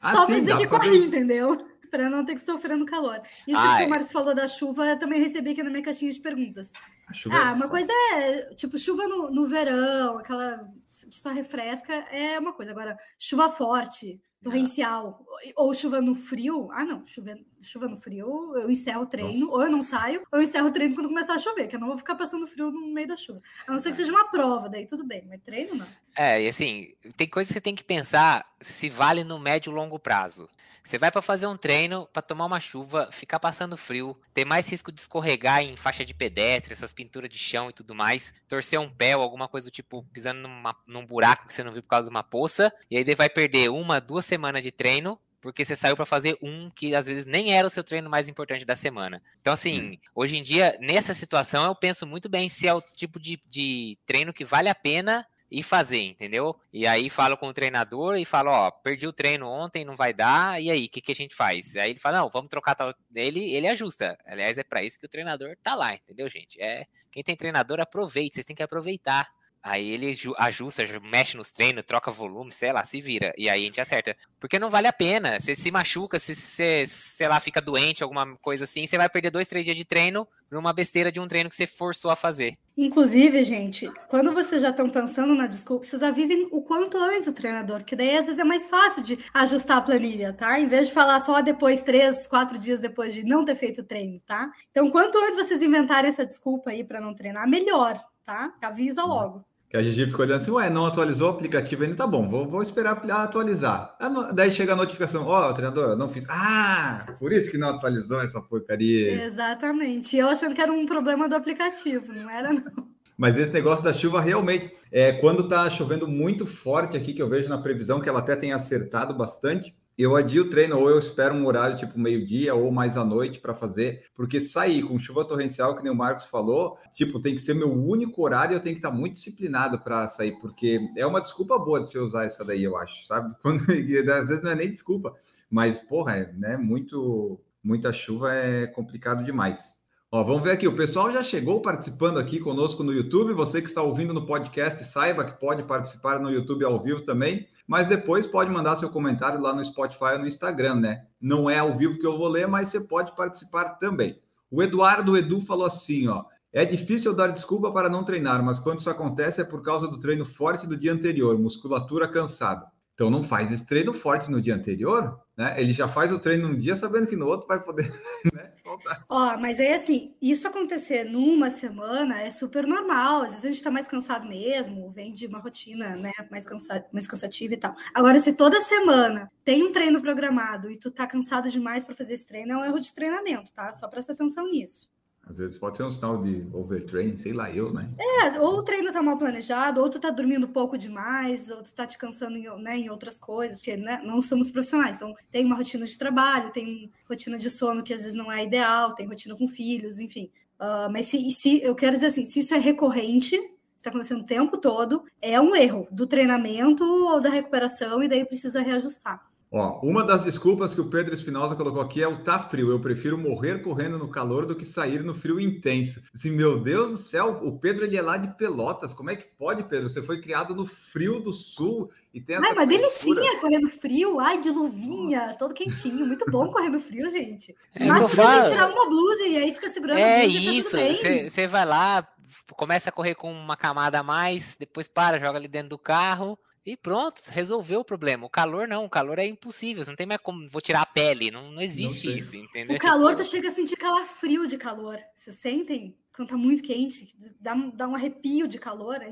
Ah, 0.01 0.13
Só 0.15 0.21
sim, 0.25 0.31
pra 0.31 0.39
dizer 0.39 0.57
que 0.57 0.67
corri, 0.67 0.97
isso. 0.97 1.07
entendeu? 1.09 1.65
Pra 1.91 2.09
não 2.09 2.23
ter 2.23 2.33
que 2.35 2.39
sofrer 2.41 2.77
no 2.77 2.85
calor. 2.85 3.21
Isso 3.45 3.59
Ah, 3.59 3.77
que 3.77 3.83
o 3.85 3.89
Marcos 3.89 4.11
falou 4.11 4.33
da 4.33 4.47
chuva, 4.47 4.85
eu 4.87 4.97
também 4.97 5.19
recebi 5.21 5.51
aqui 5.51 5.61
na 5.61 5.69
minha 5.69 5.83
caixinha 5.83 6.09
de 6.11 6.19
perguntas. 6.21 6.71
A 7.11 7.13
chuva 7.13 7.35
Ah, 7.35 7.49
é 7.49 7.53
uma 7.53 7.69
coisa 7.69 7.91
é, 8.13 8.53
tipo, 8.55 8.77
chuva 8.77 9.07
no, 9.07 9.29
no 9.29 9.45
verão, 9.45 10.17
aquela 10.17 10.67
que 10.89 11.19
só 11.19 11.29
refresca, 11.29 11.93
é 11.93 12.39
uma 12.39 12.53
coisa. 12.53 12.71
Agora, 12.71 12.97
chuva 13.17 13.49
forte, 13.49 14.19
torrencial, 14.41 15.23
ou, 15.55 15.67
ou 15.67 15.73
chuva 15.73 16.01
no 16.01 16.15
frio, 16.15 16.69
ah, 16.71 16.83
não, 16.83 17.05
chuva, 17.05 17.37
chuva 17.61 17.87
no 17.87 17.95
frio, 17.95 18.55
eu 18.55 18.69
encerro 18.69 19.03
o 19.03 19.05
treino, 19.05 19.39
Nossa. 19.41 19.53
ou 19.53 19.63
eu 19.63 19.71
não 19.71 19.83
saio, 19.83 20.21
ou 20.31 20.39
eu 20.39 20.43
encerro 20.43 20.67
o 20.67 20.71
treino 20.71 20.95
quando 20.95 21.07
começar 21.07 21.35
a 21.35 21.39
chover, 21.39 21.67
que 21.67 21.75
eu 21.75 21.79
não 21.79 21.87
vou 21.87 21.97
ficar 21.97 22.15
passando 22.15 22.47
frio 22.47 22.71
no 22.71 22.93
meio 22.93 23.07
da 23.07 23.15
chuva. 23.15 23.41
A 23.67 23.71
não 23.71 23.79
ser 23.79 23.91
que 23.91 23.97
seja 23.97 24.11
uma 24.11 24.29
prova, 24.29 24.67
daí 24.67 24.85
tudo 24.85 25.05
bem, 25.05 25.25
mas 25.27 25.41
treino 25.41 25.75
não. 25.75 25.87
É, 26.17 26.41
e 26.43 26.47
assim, 26.47 26.93
tem 27.15 27.27
coisa 27.27 27.47
que 27.47 27.53
você 27.53 27.61
tem 27.61 27.75
que 27.75 27.83
pensar 27.83 28.45
se 28.59 28.89
vale 28.89 29.23
no 29.23 29.39
médio 29.39 29.71
e 29.71 29.75
longo 29.75 29.99
prazo. 29.99 30.49
Você 30.83 30.97
vai 30.97 31.11
pra 31.11 31.21
fazer 31.21 31.47
um 31.47 31.57
treino, 31.57 32.07
pra 32.11 32.21
tomar 32.21 32.45
uma 32.45 32.59
chuva, 32.59 33.09
ficar 33.11 33.39
passando 33.39 33.77
frio, 33.77 34.19
ter 34.33 34.45
mais 34.45 34.69
risco 34.69 34.91
de 34.91 35.01
escorregar 35.01 35.61
em 35.61 35.75
faixa 35.75 36.03
de 36.05 36.13
pedestre, 36.13 36.73
essas 36.73 36.91
pinturas 36.93 37.29
de 37.29 37.37
chão 37.37 37.69
e 37.69 37.73
tudo 37.73 37.93
mais, 37.95 38.33
torcer 38.47 38.79
um 38.79 38.89
pé 38.89 39.15
ou 39.15 39.23
alguma 39.23 39.47
coisa 39.47 39.67
do 39.69 39.71
tipo, 39.71 40.03
pisando 40.13 40.41
numa- 40.41 40.75
num 40.87 41.05
buraco 41.05 41.47
que 41.47 41.53
você 41.53 41.63
não 41.63 41.71
viu 41.71 41.81
por 41.83 41.89
causa 41.89 42.07
de 42.09 42.15
uma 42.15 42.23
poça, 42.23 42.73
e 42.89 42.97
aí 42.97 43.05
você 43.05 43.15
vai 43.15 43.29
perder 43.29 43.69
uma, 43.69 43.99
duas 44.01 44.25
semanas 44.25 44.63
de 44.63 44.71
treino, 44.71 45.19
porque 45.39 45.65
você 45.65 45.75
saiu 45.75 45.95
pra 45.95 46.05
fazer 46.05 46.37
um 46.39 46.69
que 46.69 46.93
às 46.93 47.07
vezes 47.07 47.25
nem 47.25 47.51
era 47.51 47.65
o 47.65 47.69
seu 47.69 47.83
treino 47.83 48.07
mais 48.07 48.29
importante 48.29 48.63
da 48.63 48.75
semana. 48.75 49.19
Então, 49.39 49.51
assim, 49.51 49.99
hoje 50.13 50.37
em 50.37 50.43
dia, 50.43 50.77
nessa 50.79 51.15
situação, 51.15 51.65
eu 51.65 51.73
penso 51.73 52.05
muito 52.05 52.29
bem 52.29 52.47
se 52.47 52.67
é 52.67 52.73
o 52.75 52.79
tipo 52.95 53.19
de, 53.19 53.39
de 53.49 53.97
treino 54.05 54.31
que 54.31 54.45
vale 54.45 54.69
a 54.69 54.75
pena 54.75 55.25
e 55.51 55.61
fazer, 55.61 55.99
entendeu? 56.01 56.55
E 56.71 56.87
aí 56.87 57.09
falo 57.09 57.35
com 57.37 57.47
o 57.47 57.53
treinador 57.53 58.15
e 58.17 58.23
falo, 58.23 58.49
ó, 58.51 58.71
perdi 58.71 59.05
o 59.05 59.11
treino 59.11 59.47
ontem, 59.47 59.83
não 59.83 59.97
vai 59.97 60.13
dar, 60.13 60.61
e 60.61 60.71
aí, 60.71 60.85
o 60.85 60.89
que, 60.89 61.01
que 61.01 61.11
a 61.11 61.15
gente 61.15 61.35
faz? 61.35 61.75
Aí 61.75 61.91
ele 61.91 61.99
fala, 61.99 62.19
não, 62.19 62.29
vamos 62.29 62.49
trocar 62.49 62.73
tal. 62.73 62.93
Ele, 63.13 63.53
ele 63.53 63.67
ajusta. 63.67 64.17
Aliás, 64.25 64.57
é 64.57 64.63
pra 64.63 64.81
isso 64.81 64.97
que 64.97 65.05
o 65.05 65.09
treinador 65.09 65.55
tá 65.61 65.75
lá, 65.75 65.93
entendeu, 65.93 66.29
gente? 66.29 66.61
É, 66.61 66.85
quem 67.11 67.21
tem 67.23 67.35
treinador, 67.35 67.81
aproveite, 67.81 68.35
vocês 68.35 68.45
têm 68.45 68.55
que 68.55 68.63
aproveitar. 68.63 69.27
Aí 69.63 69.89
ele 69.91 70.15
ju- 70.15 70.33
ajusta, 70.39 70.87
ju- 70.87 70.99
mexe 71.01 71.37
nos 71.37 71.51
treinos, 71.51 71.83
troca 71.85 72.09
volume, 72.09 72.51
sei 72.51 72.71
lá, 72.73 72.83
se 72.83 72.99
vira. 72.99 73.31
E 73.37 73.47
aí 73.47 73.61
a 73.61 73.65
gente 73.65 73.79
acerta. 73.81 74.17
Porque 74.39 74.57
não 74.57 74.69
vale 74.71 74.87
a 74.87 74.93
pena. 74.93 75.39
Você 75.39 75.55
se 75.55 75.69
machuca, 75.69 76.17
se 76.17 76.33
você, 76.33 76.85
sei 76.87 77.27
lá, 77.27 77.39
fica 77.39 77.61
doente, 77.61 78.01
alguma 78.01 78.35
coisa 78.37 78.63
assim, 78.63 78.87
você 78.87 78.97
vai 78.97 79.07
perder 79.07 79.29
dois, 79.29 79.47
três 79.47 79.63
dias 79.63 79.77
de 79.77 79.85
treino 79.85 80.27
numa 80.51 80.73
besteira 80.73 81.11
de 81.11 81.19
um 81.19 81.27
treino 81.27 81.49
que 81.49 81.55
você 81.55 81.65
forçou 81.65 82.11
a 82.11 82.15
fazer. 82.15 82.57
Inclusive, 82.77 83.41
gente, 83.43 83.89
quando 84.07 84.33
vocês 84.33 84.61
já 84.61 84.69
estão 84.69 84.89
pensando 84.89 85.33
na 85.33 85.47
desculpa, 85.47 85.85
vocês 85.85 86.03
avisem 86.03 86.47
o 86.51 86.61
quanto 86.61 86.97
antes 86.97 87.27
o 87.27 87.33
treinador, 87.33 87.83
que 87.83 87.95
daí 87.95 88.17
às 88.17 88.25
vezes 88.25 88.39
é 88.39 88.43
mais 88.43 88.67
fácil 88.67 89.03
de 89.03 89.17
ajustar 89.33 89.77
a 89.77 89.81
planilha, 89.81 90.33
tá? 90.33 90.59
Em 90.59 90.67
vez 90.67 90.87
de 90.87 90.93
falar 90.93 91.19
só 91.19 91.41
depois, 91.41 91.83
três, 91.83 92.27
quatro 92.27 92.57
dias 92.57 92.79
depois 92.79 93.13
de 93.13 93.23
não 93.23 93.45
ter 93.45 93.55
feito 93.55 93.81
o 93.81 93.83
treino, 93.83 94.19
tá? 94.25 94.51
Então, 94.71 94.89
quanto 94.89 95.17
antes 95.17 95.35
vocês 95.35 95.61
inventarem 95.61 96.09
essa 96.09 96.25
desculpa 96.25 96.71
aí 96.71 96.83
para 96.83 96.99
não 96.99 97.13
treinar, 97.13 97.47
melhor, 97.47 97.99
tá? 98.25 98.53
Avisa 98.61 99.03
logo. 99.03 99.45
Que 99.71 99.77
a 99.77 99.81
Gigi 99.81 100.05
ficou 100.05 100.25
olhando 100.25 100.41
assim, 100.41 100.51
ué, 100.51 100.69
não 100.69 100.85
atualizou 100.85 101.29
o 101.29 101.33
aplicativo 101.33 101.83
ainda, 101.83 101.95
tá 101.95 102.05
bom, 102.05 102.27
vou, 102.27 102.45
vou 102.45 102.61
esperar 102.61 103.01
atualizar. 103.09 103.95
Daí 104.33 104.51
chega 104.51 104.73
a 104.73 104.75
notificação, 104.75 105.25
ó, 105.25 105.53
treinador, 105.53 105.91
eu 105.91 105.95
não 105.95 106.09
fiz. 106.09 106.25
Ah, 106.29 107.15
por 107.17 107.31
isso 107.31 107.49
que 107.49 107.57
não 107.57 107.69
atualizou 107.69 108.19
essa 108.19 108.41
porcaria. 108.41 109.23
Exatamente. 109.23 110.13
E 110.13 110.19
eu 110.19 110.27
achando 110.27 110.53
que 110.53 110.59
era 110.59 110.73
um 110.73 110.85
problema 110.85 111.29
do 111.29 111.35
aplicativo, 111.35 112.11
não 112.11 112.29
era, 112.29 112.51
não. 112.51 112.85
Mas 113.17 113.37
esse 113.37 113.53
negócio 113.53 113.85
da 113.85 113.93
chuva 113.93 114.19
realmente, 114.19 114.75
é 114.91 115.13
quando 115.13 115.47
tá 115.47 115.69
chovendo 115.69 116.05
muito 116.05 116.45
forte 116.45 116.97
aqui, 116.97 117.13
que 117.13 117.21
eu 117.21 117.29
vejo 117.29 117.47
na 117.47 117.57
previsão, 117.57 118.01
que 118.01 118.09
ela 118.09 118.19
até 118.19 118.35
tem 118.35 118.51
acertado 118.51 119.13
bastante, 119.13 119.73
eu 120.01 120.15
adio 120.15 120.43
o 120.43 120.49
treino, 120.49 120.79
ou 120.79 120.89
eu 120.89 120.97
espero 120.97 121.35
um 121.35 121.45
horário 121.45 121.77
tipo 121.77 121.99
meio-dia 121.99 122.55
ou 122.55 122.71
mais 122.71 122.97
à 122.97 123.03
noite 123.03 123.39
para 123.39 123.53
fazer, 123.53 124.03
porque 124.15 124.39
sair 124.39 124.83
com 124.83 124.99
chuva 124.99 125.25
torrencial, 125.25 125.75
que 125.75 125.83
nem 125.83 125.91
o 125.91 125.95
Marcos 125.95 126.25
falou, 126.25 126.77
tipo, 126.93 127.19
tem 127.19 127.35
que 127.35 127.41
ser 127.41 127.53
meu 127.53 127.71
único 127.71 128.23
horário, 128.23 128.55
eu 128.55 128.59
tenho 128.59 128.75
que 128.75 128.79
estar 128.79 128.91
muito 128.91 129.13
disciplinado 129.13 129.79
para 129.79 130.07
sair, 130.07 130.33
porque 130.39 130.79
é 130.97 131.05
uma 131.05 131.21
desculpa 131.21 131.57
boa 131.57 131.81
de 131.81 131.89
você 131.89 131.99
usar 131.99 132.25
essa 132.25 132.45
daí, 132.45 132.63
eu 132.63 132.77
acho, 132.77 133.05
sabe? 133.05 133.35
Quando, 133.41 133.61
às 133.61 134.27
vezes 134.27 134.41
não 134.41 134.51
é 134.51 134.55
nem 134.55 134.71
desculpa, 134.71 135.13
mas, 135.49 135.79
porra, 135.81 136.17
é, 136.17 136.33
né, 136.33 136.57
muito, 136.57 137.39
muita 137.63 137.91
chuva 137.91 138.33
é 138.33 138.67
complicado 138.67 139.23
demais. 139.23 139.81
Ó, 140.13 140.23
vamos 140.25 140.43
ver 140.43 140.51
aqui, 140.51 140.67
o 140.67 140.75
pessoal 140.75 141.09
já 141.13 141.23
chegou 141.23 141.61
participando 141.61 142.19
aqui 142.19 142.37
conosco 142.37 142.83
no 142.83 142.91
YouTube. 142.91 143.31
Você 143.31 143.61
que 143.61 143.69
está 143.69 143.81
ouvindo 143.81 144.13
no 144.13 144.25
podcast, 144.25 144.83
saiba 144.83 145.23
que 145.23 145.39
pode 145.39 145.63
participar 145.63 146.19
no 146.19 146.29
YouTube 146.29 146.65
ao 146.65 146.83
vivo 146.83 147.03
também, 147.03 147.47
mas 147.71 147.87
depois 147.87 148.27
pode 148.27 148.51
mandar 148.51 148.75
seu 148.75 148.89
comentário 148.89 149.39
lá 149.39 149.53
no 149.53 149.63
Spotify 149.63 150.15
ou 150.15 150.19
no 150.19 150.27
Instagram, 150.27 150.75
né? 150.75 151.05
Não 151.21 151.49
é 151.49 151.59
ao 151.59 151.77
vivo 151.77 151.97
que 151.97 152.05
eu 152.05 152.17
vou 152.17 152.27
ler, 152.27 152.45
mas 152.45 152.67
você 152.67 152.81
pode 152.81 153.15
participar 153.15 153.75
também. 153.75 154.19
O 154.51 154.61
Eduardo 154.61 155.15
Edu 155.15 155.39
falou 155.39 155.65
assim, 155.65 156.05
ó. 156.09 156.25
É 156.51 156.65
difícil 156.65 157.15
dar 157.15 157.27
desculpa 157.27 157.71
para 157.71 157.87
não 157.87 158.03
treinar, 158.03 158.43
mas 158.43 158.59
quando 158.59 158.81
isso 158.81 158.89
acontece 158.89 159.39
é 159.39 159.45
por 159.45 159.63
causa 159.63 159.87
do 159.87 160.01
treino 160.01 160.25
forte 160.25 160.67
do 160.67 160.75
dia 160.75 160.91
anterior, 160.91 161.39
musculatura 161.39 162.09
cansada. 162.09 162.69
Então 162.93 163.09
não 163.09 163.23
faz 163.23 163.53
esse 163.53 163.65
treino 163.65 163.93
forte 163.93 164.29
no 164.29 164.41
dia 164.41 164.53
anterior, 164.53 165.17
né? 165.41 165.55
Ele 165.59 165.73
já 165.73 165.87
faz 165.87 166.11
o 166.11 166.19
treino 166.19 166.47
num 166.47 166.57
dia 166.57 166.75
sabendo 166.75 167.07
que 167.07 167.15
no 167.15 167.25
outro 167.25 167.47
vai 167.47 167.59
poder 167.59 167.91
né, 168.31 168.51
faltar. 168.63 169.03
Ó, 169.09 169.37
mas 169.37 169.59
aí 169.59 169.73
assim, 169.73 170.13
isso 170.21 170.47
acontecer 170.47 171.03
numa 171.03 171.49
semana 171.49 172.21
é 172.21 172.29
super 172.29 172.67
normal. 172.67 173.23
Às 173.23 173.31
vezes 173.31 173.45
a 173.45 173.47
gente 173.47 173.63
tá 173.63 173.71
mais 173.71 173.87
cansado 173.87 174.27
mesmo, 174.27 174.91
vem 174.91 175.11
de 175.11 175.25
uma 175.25 175.39
rotina, 175.39 175.95
né, 175.95 176.11
mais, 176.29 176.45
cansa 176.45 176.85
mais 176.93 177.07
cansativa 177.07 177.55
e 177.55 177.57
tal. 177.57 177.75
Agora, 177.93 178.19
se 178.19 178.33
toda 178.33 178.61
semana 178.61 179.31
tem 179.43 179.63
um 179.63 179.71
treino 179.71 179.99
programado 179.99 180.71
e 180.71 180.77
tu 180.77 180.91
tá 180.91 181.07
cansado 181.07 181.49
demais 181.49 181.83
para 181.83 181.95
fazer 181.95 182.13
esse 182.13 182.27
treino, 182.27 182.53
é 182.53 182.57
um 182.57 182.65
erro 182.65 182.79
de 182.79 182.93
treinamento, 182.93 183.51
tá? 183.51 183.73
Só 183.73 183.87
presta 183.87 184.13
atenção 184.13 184.47
nisso. 184.47 184.87
Às 185.31 185.37
vezes 185.37 185.57
pode 185.57 185.77
ser 185.77 185.83
um 185.83 185.91
sinal 185.91 186.21
de 186.21 186.45
overtraining, 186.51 187.15
sei 187.15 187.31
lá, 187.31 187.49
eu, 187.49 187.73
né? 187.73 187.89
É, 187.97 188.37
ou 188.37 188.57
o 188.57 188.63
treino 188.63 188.91
tá 188.91 189.01
mal 189.01 189.17
planejado, 189.17 189.79
ou 189.79 189.89
tu 189.89 189.97
tá 189.97 190.09
dormindo 190.09 190.45
pouco 190.45 190.77
demais, 190.77 191.49
ou 191.49 191.63
tu 191.63 191.73
tá 191.73 191.87
te 191.87 191.97
cansando 191.97 192.35
em, 192.35 192.49
né, 192.61 192.77
em 192.77 192.89
outras 192.89 193.17
coisas, 193.17 193.57
porque 193.57 193.77
né, 193.77 194.01
não 194.03 194.21
somos 194.21 194.51
profissionais. 194.51 194.97
Então, 194.97 195.15
tem 195.31 195.45
uma 195.45 195.55
rotina 195.55 195.85
de 195.85 195.97
trabalho, 195.97 196.51
tem 196.51 196.91
rotina 197.09 197.37
de 197.37 197.49
sono 197.49 197.81
que 197.81 197.93
às 197.93 198.01
vezes 198.01 198.13
não 198.13 198.29
é 198.29 198.43
ideal, 198.43 198.93
tem 198.93 199.07
rotina 199.07 199.33
com 199.33 199.47
filhos, 199.47 199.99
enfim. 199.99 200.29
Uh, 200.59 200.91
mas 200.91 201.05
se, 201.05 201.31
se 201.31 201.63
eu 201.63 201.73
quero 201.73 201.93
dizer 201.93 202.07
assim, 202.07 202.25
se 202.25 202.41
isso 202.41 202.53
é 202.53 202.57
recorrente, 202.57 203.39
está 203.77 203.89
acontecendo 203.89 204.23
o 204.23 204.25
tempo 204.25 204.57
todo, 204.57 205.05
é 205.21 205.39
um 205.39 205.55
erro 205.55 205.87
do 205.89 206.05
treinamento 206.05 206.83
ou 206.83 207.21
da 207.21 207.29
recuperação, 207.29 208.03
e 208.03 208.09
daí 208.09 208.25
precisa 208.25 208.61
reajustar. 208.61 209.30
Ó, 209.53 209.81
uma 209.83 210.05
das 210.05 210.23
desculpas 210.23 210.73
que 210.73 210.79
o 210.79 210.89
Pedro 210.89 211.13
Espinosa 211.13 211.57
colocou 211.57 211.81
aqui 211.81 212.01
é 212.01 212.07
o 212.07 212.23
tá 212.23 212.39
frio. 212.39 212.71
Eu 212.71 212.79
prefiro 212.79 213.17
morrer 213.17 213.61
correndo 213.61 213.97
no 213.97 214.07
calor 214.07 214.45
do 214.45 214.55
que 214.55 214.63
sair 214.63 215.03
no 215.03 215.13
frio 215.13 215.41
intenso. 215.41 216.01
Assim, 216.13 216.31
meu 216.31 216.61
Deus 216.61 216.91
do 216.91 216.97
céu, 216.97 217.37
o 217.41 217.59
Pedro 217.59 217.83
ele 217.83 217.97
é 217.97 218.01
lá 218.01 218.15
de 218.15 218.29
Pelotas. 218.37 218.93
Como 218.93 219.09
é 219.09 219.15
que 219.17 219.25
pode, 219.37 219.63
Pedro? 219.63 219.89
Você 219.89 220.01
foi 220.01 220.21
criado 220.21 220.55
no 220.55 220.65
frio 220.65 221.19
do 221.19 221.33
sul 221.33 221.91
e 222.13 222.21
tem 222.21 222.37
essa 222.37 222.47
Ai, 222.47 222.53
mas 222.55 222.69
delicinha 222.69 223.41
correndo 223.41 223.67
frio, 223.67 224.21
ai, 224.21 224.39
de 224.39 224.49
luvinha, 224.49 225.35
todo 225.37 225.53
quentinho. 225.53 226.05
Muito 226.05 226.23
bom 226.31 226.49
correndo 226.49 226.79
frio, 226.79 227.09
gente. 227.09 227.53
É, 227.75 227.87
mas 227.87 228.03
você 228.03 228.21
tem 228.21 228.43
que 228.43 228.49
tirar 228.49 228.69
uma 228.69 228.89
blusa 228.89 229.23
e 229.23 229.37
aí 229.37 229.53
fica 229.53 229.69
segurando 229.69 229.97
é 229.97 230.23
a 230.23 230.27
blusa. 230.27 230.79
É 230.79 230.91
isso, 230.91 231.29
você 231.29 231.47
vai 231.47 231.65
lá, 231.65 232.07
começa 232.55 232.89
a 232.89 232.91
correr 232.91 233.15
com 233.15 233.31
uma 233.31 233.57
camada 233.57 233.99
a 233.99 234.03
mais, 234.03 234.55
depois 234.57 234.87
para, 234.87 235.19
joga 235.19 235.37
ali 235.37 235.47
dentro 235.47 235.69
do 235.69 235.77
carro 235.77 236.37
e 236.65 236.77
pronto, 236.77 237.19
resolveu 237.29 237.79
o 237.79 237.85
problema. 237.85 238.25
O 238.25 238.29
calor 238.29 238.67
não, 238.67 238.85
o 238.85 238.89
calor 238.89 239.17
é 239.17 239.25
impossível. 239.25 239.83
Você 239.83 239.89
não 239.89 239.97
tem 239.97 240.05
mais 240.05 240.21
como. 240.21 240.47
Vou 240.47 240.61
tirar 240.61 240.81
a 240.81 240.85
pele. 240.85 241.31
Não, 241.31 241.51
não 241.51 241.61
existe 241.61 242.07
não 242.07 242.15
isso, 242.15 242.37
entendeu? 242.37 242.75
O 242.75 242.79
calor, 242.79 243.15
tu 243.15 243.23
chega 243.23 243.49
a 243.49 243.51
sentir 243.51 243.75
calafrio 243.75 244.45
de 244.47 244.57
calor. 244.57 244.99
Vocês 245.15 245.37
sentem? 245.37 245.97
Quando 246.21 246.29
tá 246.29 246.37
muito 246.37 246.61
quente, 246.61 247.07
dá, 247.39 247.55
dá 247.73 247.87
um 247.87 247.95
arrepio 247.95 248.47
de 248.47 248.59
calor, 248.59 249.01
é 249.01 249.09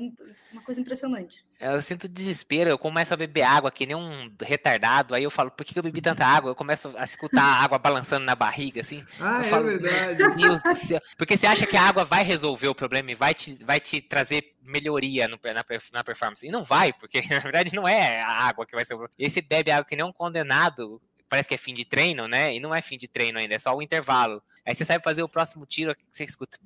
uma 0.52 0.62
coisa 0.62 0.80
impressionante. 0.80 1.44
É, 1.58 1.74
eu 1.74 1.82
sinto 1.82 2.08
desespero, 2.08 2.70
eu 2.70 2.78
começo 2.78 3.12
a 3.12 3.16
beber 3.16 3.42
água 3.42 3.70
que 3.70 3.84
nem 3.84 3.96
um 3.96 4.32
retardado, 4.40 5.14
aí 5.14 5.24
eu 5.24 5.30
falo, 5.30 5.50
por 5.50 5.64
que 5.64 5.78
eu 5.78 5.82
bebi 5.82 6.00
tanta 6.00 6.24
água? 6.24 6.50
Eu 6.50 6.54
começo 6.54 6.92
a 6.96 7.04
escutar 7.04 7.42
a 7.42 7.64
água 7.64 7.78
balançando 7.78 8.24
na 8.24 8.34
barriga, 8.34 8.80
assim. 8.80 9.04
Ah, 9.18 9.40
é 9.40 9.44
falo, 9.44 9.66
verdade. 9.66 10.36
Deus 10.36 10.62
do 10.62 10.74
céu. 10.74 11.00
Porque 11.18 11.36
você 11.36 11.46
acha 11.46 11.66
que 11.66 11.76
a 11.76 11.82
água 11.82 12.04
vai 12.04 12.22
resolver 12.22 12.68
o 12.68 12.74
problema 12.74 13.10
e 13.10 13.14
vai 13.14 13.34
te, 13.34 13.54
vai 13.64 13.80
te 13.80 14.00
trazer 14.00 14.54
melhoria 14.62 15.26
no, 15.26 15.38
na, 15.42 15.64
na 15.92 16.04
performance. 16.04 16.46
E 16.46 16.50
não 16.50 16.62
vai, 16.62 16.92
porque 16.92 17.20
na 17.28 17.40
verdade 17.40 17.74
não 17.74 17.88
é 17.88 18.20
a 18.20 18.46
água 18.46 18.64
que 18.64 18.74
vai 18.74 18.84
ser 18.84 18.94
o 18.94 18.98
problema. 18.98 19.16
E 19.18 19.28
você 19.28 19.42
bebe 19.42 19.70
água 19.70 19.84
que 19.84 19.96
nem 19.96 20.04
um 20.04 20.12
condenado, 20.12 21.02
parece 21.28 21.48
que 21.48 21.54
é 21.54 21.58
fim 21.58 21.74
de 21.74 21.84
treino, 21.84 22.28
né? 22.28 22.54
E 22.54 22.60
não 22.60 22.74
é 22.74 22.80
fim 22.80 22.96
de 22.96 23.08
treino 23.08 23.38
ainda, 23.38 23.54
é 23.54 23.58
só 23.58 23.76
o 23.76 23.82
intervalo. 23.82 24.40
Aí 24.66 24.74
você 24.74 24.84
sabe 24.84 25.02
fazer 25.02 25.22
o 25.22 25.28
próximo 25.28 25.64
tiro, 25.66 25.94
você 26.10 26.24
escuta. 26.24 26.58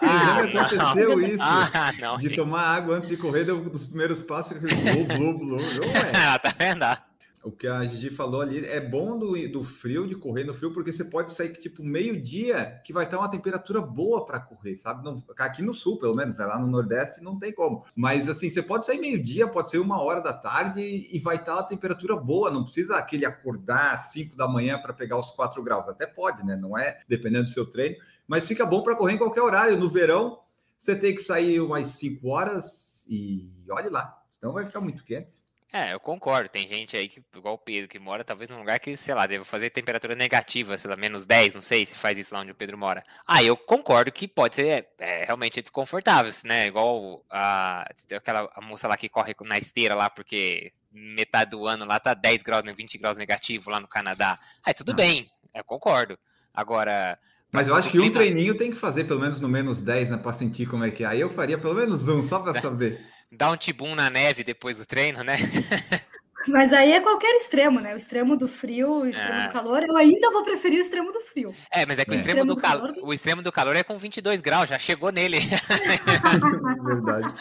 Ah, 0.00 0.46
já 0.46 0.62
aconteceu 0.62 1.20
isso. 1.26 1.42
Ah, 1.42 1.92
não, 1.98 2.18
de 2.18 2.28
gente. 2.28 2.36
tomar 2.36 2.62
água 2.62 2.96
antes 2.96 3.08
de 3.08 3.16
correr, 3.16 3.44
deu 3.44 3.58
um 3.58 3.68
dos 3.68 3.86
primeiros 3.86 4.22
passos, 4.22 4.56
blu, 4.58 5.04
blu, 5.04 5.38
blu. 5.38 5.56
Não 6.16 6.34
é. 6.34 6.38
tá 6.38 6.54
vendo? 6.56 7.13
O 7.44 7.52
que 7.52 7.68
a 7.68 7.84
Gigi 7.84 8.10
falou 8.10 8.40
ali 8.40 8.64
é 8.64 8.80
bom 8.80 9.18
do, 9.18 9.48
do 9.48 9.62
frio, 9.62 10.08
de 10.08 10.14
correr 10.14 10.44
no 10.44 10.54
frio, 10.54 10.72
porque 10.72 10.92
você 10.92 11.04
pode 11.04 11.34
sair 11.34 11.52
tipo 11.52 11.84
meio-dia, 11.84 12.80
que 12.84 12.92
vai 12.92 13.04
estar 13.04 13.18
uma 13.18 13.30
temperatura 13.30 13.82
boa 13.82 14.24
para 14.24 14.40
correr, 14.40 14.76
sabe? 14.76 15.04
Não, 15.04 15.22
aqui 15.38 15.62
no 15.62 15.74
sul, 15.74 15.98
pelo 15.98 16.16
menos, 16.16 16.38
né? 16.38 16.44
lá 16.46 16.58
no 16.58 16.66
Nordeste 16.66 17.22
não 17.22 17.38
tem 17.38 17.52
como. 17.52 17.84
Mas 17.94 18.28
assim, 18.28 18.50
você 18.50 18.62
pode 18.62 18.86
sair 18.86 18.98
meio-dia, 18.98 19.46
pode 19.46 19.70
ser 19.70 19.78
uma 19.78 20.00
hora 20.02 20.22
da 20.22 20.32
tarde 20.32 20.80
e 20.80 21.18
vai 21.18 21.36
estar 21.36 21.54
uma 21.54 21.62
temperatura 21.62 22.16
boa, 22.16 22.50
não 22.50 22.64
precisa 22.64 22.96
aquele 22.96 23.26
acordar 23.26 23.92
às 23.92 24.06
5 24.12 24.34
da 24.36 24.48
manhã 24.48 24.78
para 24.78 24.94
pegar 24.94 25.18
os 25.18 25.30
4 25.32 25.62
graus. 25.62 25.88
Até 25.88 26.06
pode, 26.06 26.44
né? 26.44 26.56
Não 26.56 26.78
é 26.78 27.02
dependendo 27.06 27.44
do 27.44 27.50
seu 27.50 27.66
treino, 27.66 27.96
mas 28.26 28.44
fica 28.44 28.64
bom 28.64 28.82
para 28.82 28.96
correr 28.96 29.14
em 29.14 29.18
qualquer 29.18 29.42
horário. 29.42 29.76
No 29.76 29.90
verão, 29.90 30.40
você 30.78 30.96
tem 30.96 31.14
que 31.14 31.22
sair 31.22 31.60
umas 31.60 31.88
5 31.88 32.26
horas 32.26 33.06
e 33.06 33.50
olhe 33.68 33.90
lá, 33.90 34.18
então 34.38 34.52
vai 34.52 34.66
ficar 34.66 34.80
muito 34.80 35.04
quente. 35.04 35.44
É, 35.76 35.92
eu 35.92 35.98
concordo. 35.98 36.48
Tem 36.48 36.68
gente 36.68 36.96
aí 36.96 37.08
que, 37.08 37.20
igual 37.36 37.54
o 37.54 37.58
Pedro, 37.58 37.88
que 37.88 37.98
mora 37.98 38.22
talvez 38.22 38.48
num 38.48 38.60
lugar 38.60 38.78
que, 38.78 38.96
sei 38.96 39.12
lá, 39.12 39.26
deve 39.26 39.42
fazer 39.44 39.70
temperatura 39.70 40.14
negativa, 40.14 40.78
sei 40.78 40.88
lá, 40.88 40.94
menos 40.96 41.26
10, 41.26 41.56
não 41.56 41.62
sei 41.62 41.84
se 41.84 41.96
faz 41.96 42.16
isso 42.16 42.32
lá 42.32 42.42
onde 42.42 42.52
o 42.52 42.54
Pedro 42.54 42.78
mora. 42.78 43.02
Ah, 43.26 43.42
eu 43.42 43.56
concordo 43.56 44.12
que 44.12 44.28
pode 44.28 44.54
ser 44.54 44.86
é, 45.00 45.24
realmente 45.24 45.60
desconfortável, 45.60 46.30
né? 46.44 46.68
Igual 46.68 47.24
a, 47.28 47.84
aquela 48.16 48.48
a 48.54 48.60
moça 48.60 48.86
lá 48.86 48.96
que 48.96 49.08
corre 49.08 49.34
na 49.40 49.58
esteira 49.58 49.96
lá, 49.96 50.08
porque 50.08 50.72
metade 50.92 51.50
do 51.50 51.66
ano 51.66 51.84
lá 51.84 51.98
tá 51.98 52.14
10 52.14 52.42
graus, 52.42 52.62
20 52.64 52.96
graus 52.96 53.16
negativo 53.16 53.68
lá 53.68 53.80
no 53.80 53.88
Canadá. 53.88 54.38
Aí 54.64 54.72
tudo 54.72 54.92
ah. 54.92 54.94
bem, 54.94 55.28
eu 55.52 55.64
concordo. 55.64 56.16
Agora. 56.54 57.18
Mas 57.50 57.66
eu 57.66 57.74
acho 57.74 57.90
que 57.90 57.98
um 57.98 58.12
treininho 58.12 58.56
tem 58.56 58.70
que 58.70 58.76
fazer 58.76 59.04
pelo 59.04 59.18
menos 59.18 59.40
no 59.40 59.48
menos 59.48 59.82
10, 59.82 60.10
né? 60.10 60.16
Pra 60.18 60.32
sentir 60.32 60.66
como 60.66 60.84
é 60.84 60.92
que 60.92 61.02
é. 61.02 61.08
Aí 61.08 61.20
eu 61.20 61.30
faria 61.30 61.58
pelo 61.58 61.74
menos 61.74 62.06
um, 62.06 62.22
só 62.22 62.38
pra 62.38 62.54
saber 62.62 63.12
dar 63.36 63.50
um 63.50 63.56
tibum 63.56 63.94
na 63.94 64.08
neve 64.08 64.44
depois 64.44 64.78
do 64.78 64.86
treino, 64.86 65.22
né? 65.22 65.36
Mas 66.48 66.72
aí 66.72 66.92
é 66.92 67.00
qualquer 67.00 67.34
extremo, 67.36 67.80
né? 67.80 67.94
O 67.94 67.96
extremo 67.96 68.36
do 68.36 68.46
frio, 68.46 69.00
o 69.00 69.06
extremo 69.06 69.32
ah. 69.32 69.46
do 69.46 69.52
calor. 69.52 69.82
Eu 69.82 69.96
ainda 69.96 70.30
vou 70.30 70.44
preferir 70.44 70.78
o 70.78 70.80
extremo 70.80 71.12
do 71.12 71.20
frio. 71.20 71.54
É, 71.70 71.86
mas 71.86 71.98
é 71.98 72.04
que 72.04 72.10
o, 72.10 72.14
extremo, 72.14 72.40
extremo 72.40 72.54
do, 72.54 72.60
calor, 72.60 72.92
calor, 72.92 73.08
o 73.08 73.14
extremo 73.14 73.42
do 73.42 73.52
calor 73.52 73.76
é 73.76 73.82
com 73.82 73.96
22 73.96 74.40
graus, 74.40 74.68
já 74.68 74.78
chegou 74.78 75.10
nele. 75.10 75.38
Verdade. 76.84 77.34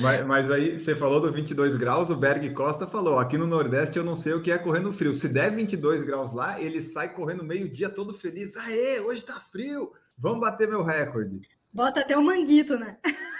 Mas, 0.00 0.26
mas, 0.26 0.50
aí 0.50 0.78
você 0.78 0.94
falou 0.94 1.20
do 1.20 1.32
22 1.32 1.76
graus, 1.76 2.10
o 2.10 2.16
Berg 2.16 2.50
Costa 2.50 2.86
falou: 2.86 3.18
aqui 3.18 3.38
no 3.38 3.46
Nordeste 3.46 3.98
eu 3.98 4.04
não 4.04 4.14
sei 4.14 4.34
o 4.34 4.42
que 4.42 4.50
é 4.50 4.58
correr 4.58 4.80
no 4.80 4.92
frio. 4.92 5.14
Se 5.14 5.28
der 5.28 5.50
22 5.50 6.02
graus 6.02 6.34
lá, 6.34 6.60
ele 6.60 6.82
sai 6.82 7.12
correndo 7.12 7.44
meio-dia 7.44 7.88
todo 7.88 8.12
feliz. 8.12 8.56
Aê, 8.56 9.00
hoje 9.00 9.24
tá 9.24 9.40
frio, 9.50 9.92
vamos 10.18 10.40
bater 10.40 10.68
meu 10.68 10.82
recorde. 10.82 11.40
Bota 11.72 12.00
até 12.00 12.16
o 12.16 12.22
manguito, 12.22 12.78
né? 12.78 12.98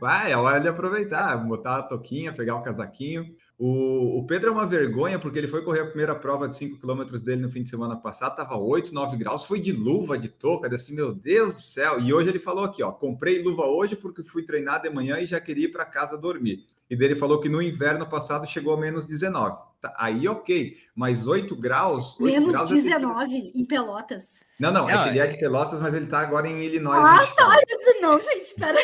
Vai, 0.00 0.32
é 0.32 0.36
hora 0.36 0.60
de 0.60 0.68
aproveitar, 0.68 1.36
botar 1.38 1.78
a 1.78 1.82
toquinha, 1.82 2.32
pegar 2.32 2.56
o 2.56 2.62
casaquinho. 2.62 3.34
O, 3.58 4.18
o, 4.18 4.26
Pedro 4.26 4.50
é 4.50 4.52
uma 4.52 4.66
vergonha, 4.66 5.18
porque 5.18 5.38
ele 5.38 5.48
foi 5.48 5.62
correr 5.62 5.80
a 5.80 5.86
primeira 5.86 6.14
prova 6.14 6.46
de 6.46 6.56
5 6.56 6.78
km 6.78 7.04
dele 7.24 7.42
no 7.42 7.48
fim 7.48 7.62
de 7.62 7.68
semana 7.68 7.96
passado, 7.96 8.36
tava 8.36 8.58
8, 8.58 8.92
9 8.92 9.16
graus, 9.16 9.44
foi 9.44 9.58
de 9.58 9.72
luva, 9.72 10.18
de 10.18 10.28
touca, 10.28 10.72
assim, 10.74 10.94
meu 10.94 11.14
Deus 11.14 11.54
do 11.54 11.62
céu. 11.62 11.98
E 11.98 12.12
hoje 12.12 12.28
ele 12.28 12.38
falou 12.38 12.64
aqui, 12.64 12.82
ó, 12.82 12.92
comprei 12.92 13.42
luva 13.42 13.64
hoje 13.64 13.96
porque 13.96 14.22
fui 14.22 14.42
treinar 14.42 14.82
de 14.82 14.90
manhã 14.90 15.18
e 15.18 15.26
já 15.26 15.40
queria 15.40 15.64
ir 15.64 15.72
para 15.72 15.86
casa 15.86 16.18
dormir. 16.18 16.66
E 16.88 16.94
dele 16.94 17.16
falou 17.16 17.40
que 17.40 17.48
no 17.48 17.62
inverno 17.62 18.06
passado 18.06 18.46
chegou 18.46 18.74
a 18.74 18.76
menos 18.76 19.06
19. 19.06 19.56
Tá, 19.80 19.94
aí 19.98 20.28
ok, 20.28 20.76
mas 20.94 21.26
8 21.26 21.56
graus. 21.56 22.18
8 22.20 22.32
menos 22.32 22.52
graus 22.52 22.70
19 22.70 23.36
é 23.36 23.58
em 23.58 23.64
Pelotas. 23.64 24.34
Não, 24.58 24.72
não, 24.72 24.86
não, 24.86 24.90
é 24.90 25.02
que 25.02 25.08
ele 25.10 25.18
é 25.18 25.26
de 25.26 25.38
Pelotas, 25.38 25.80
mas 25.80 25.92
ele 25.92 26.06
tá 26.06 26.20
agora 26.20 26.48
em 26.48 26.58
Illinois. 26.62 26.98
Ah, 26.98 27.26
tá. 27.36 27.58
Eu 27.68 27.78
disse, 27.78 28.00
não, 28.00 28.18
gente, 28.18 28.54
pera. 28.54 28.78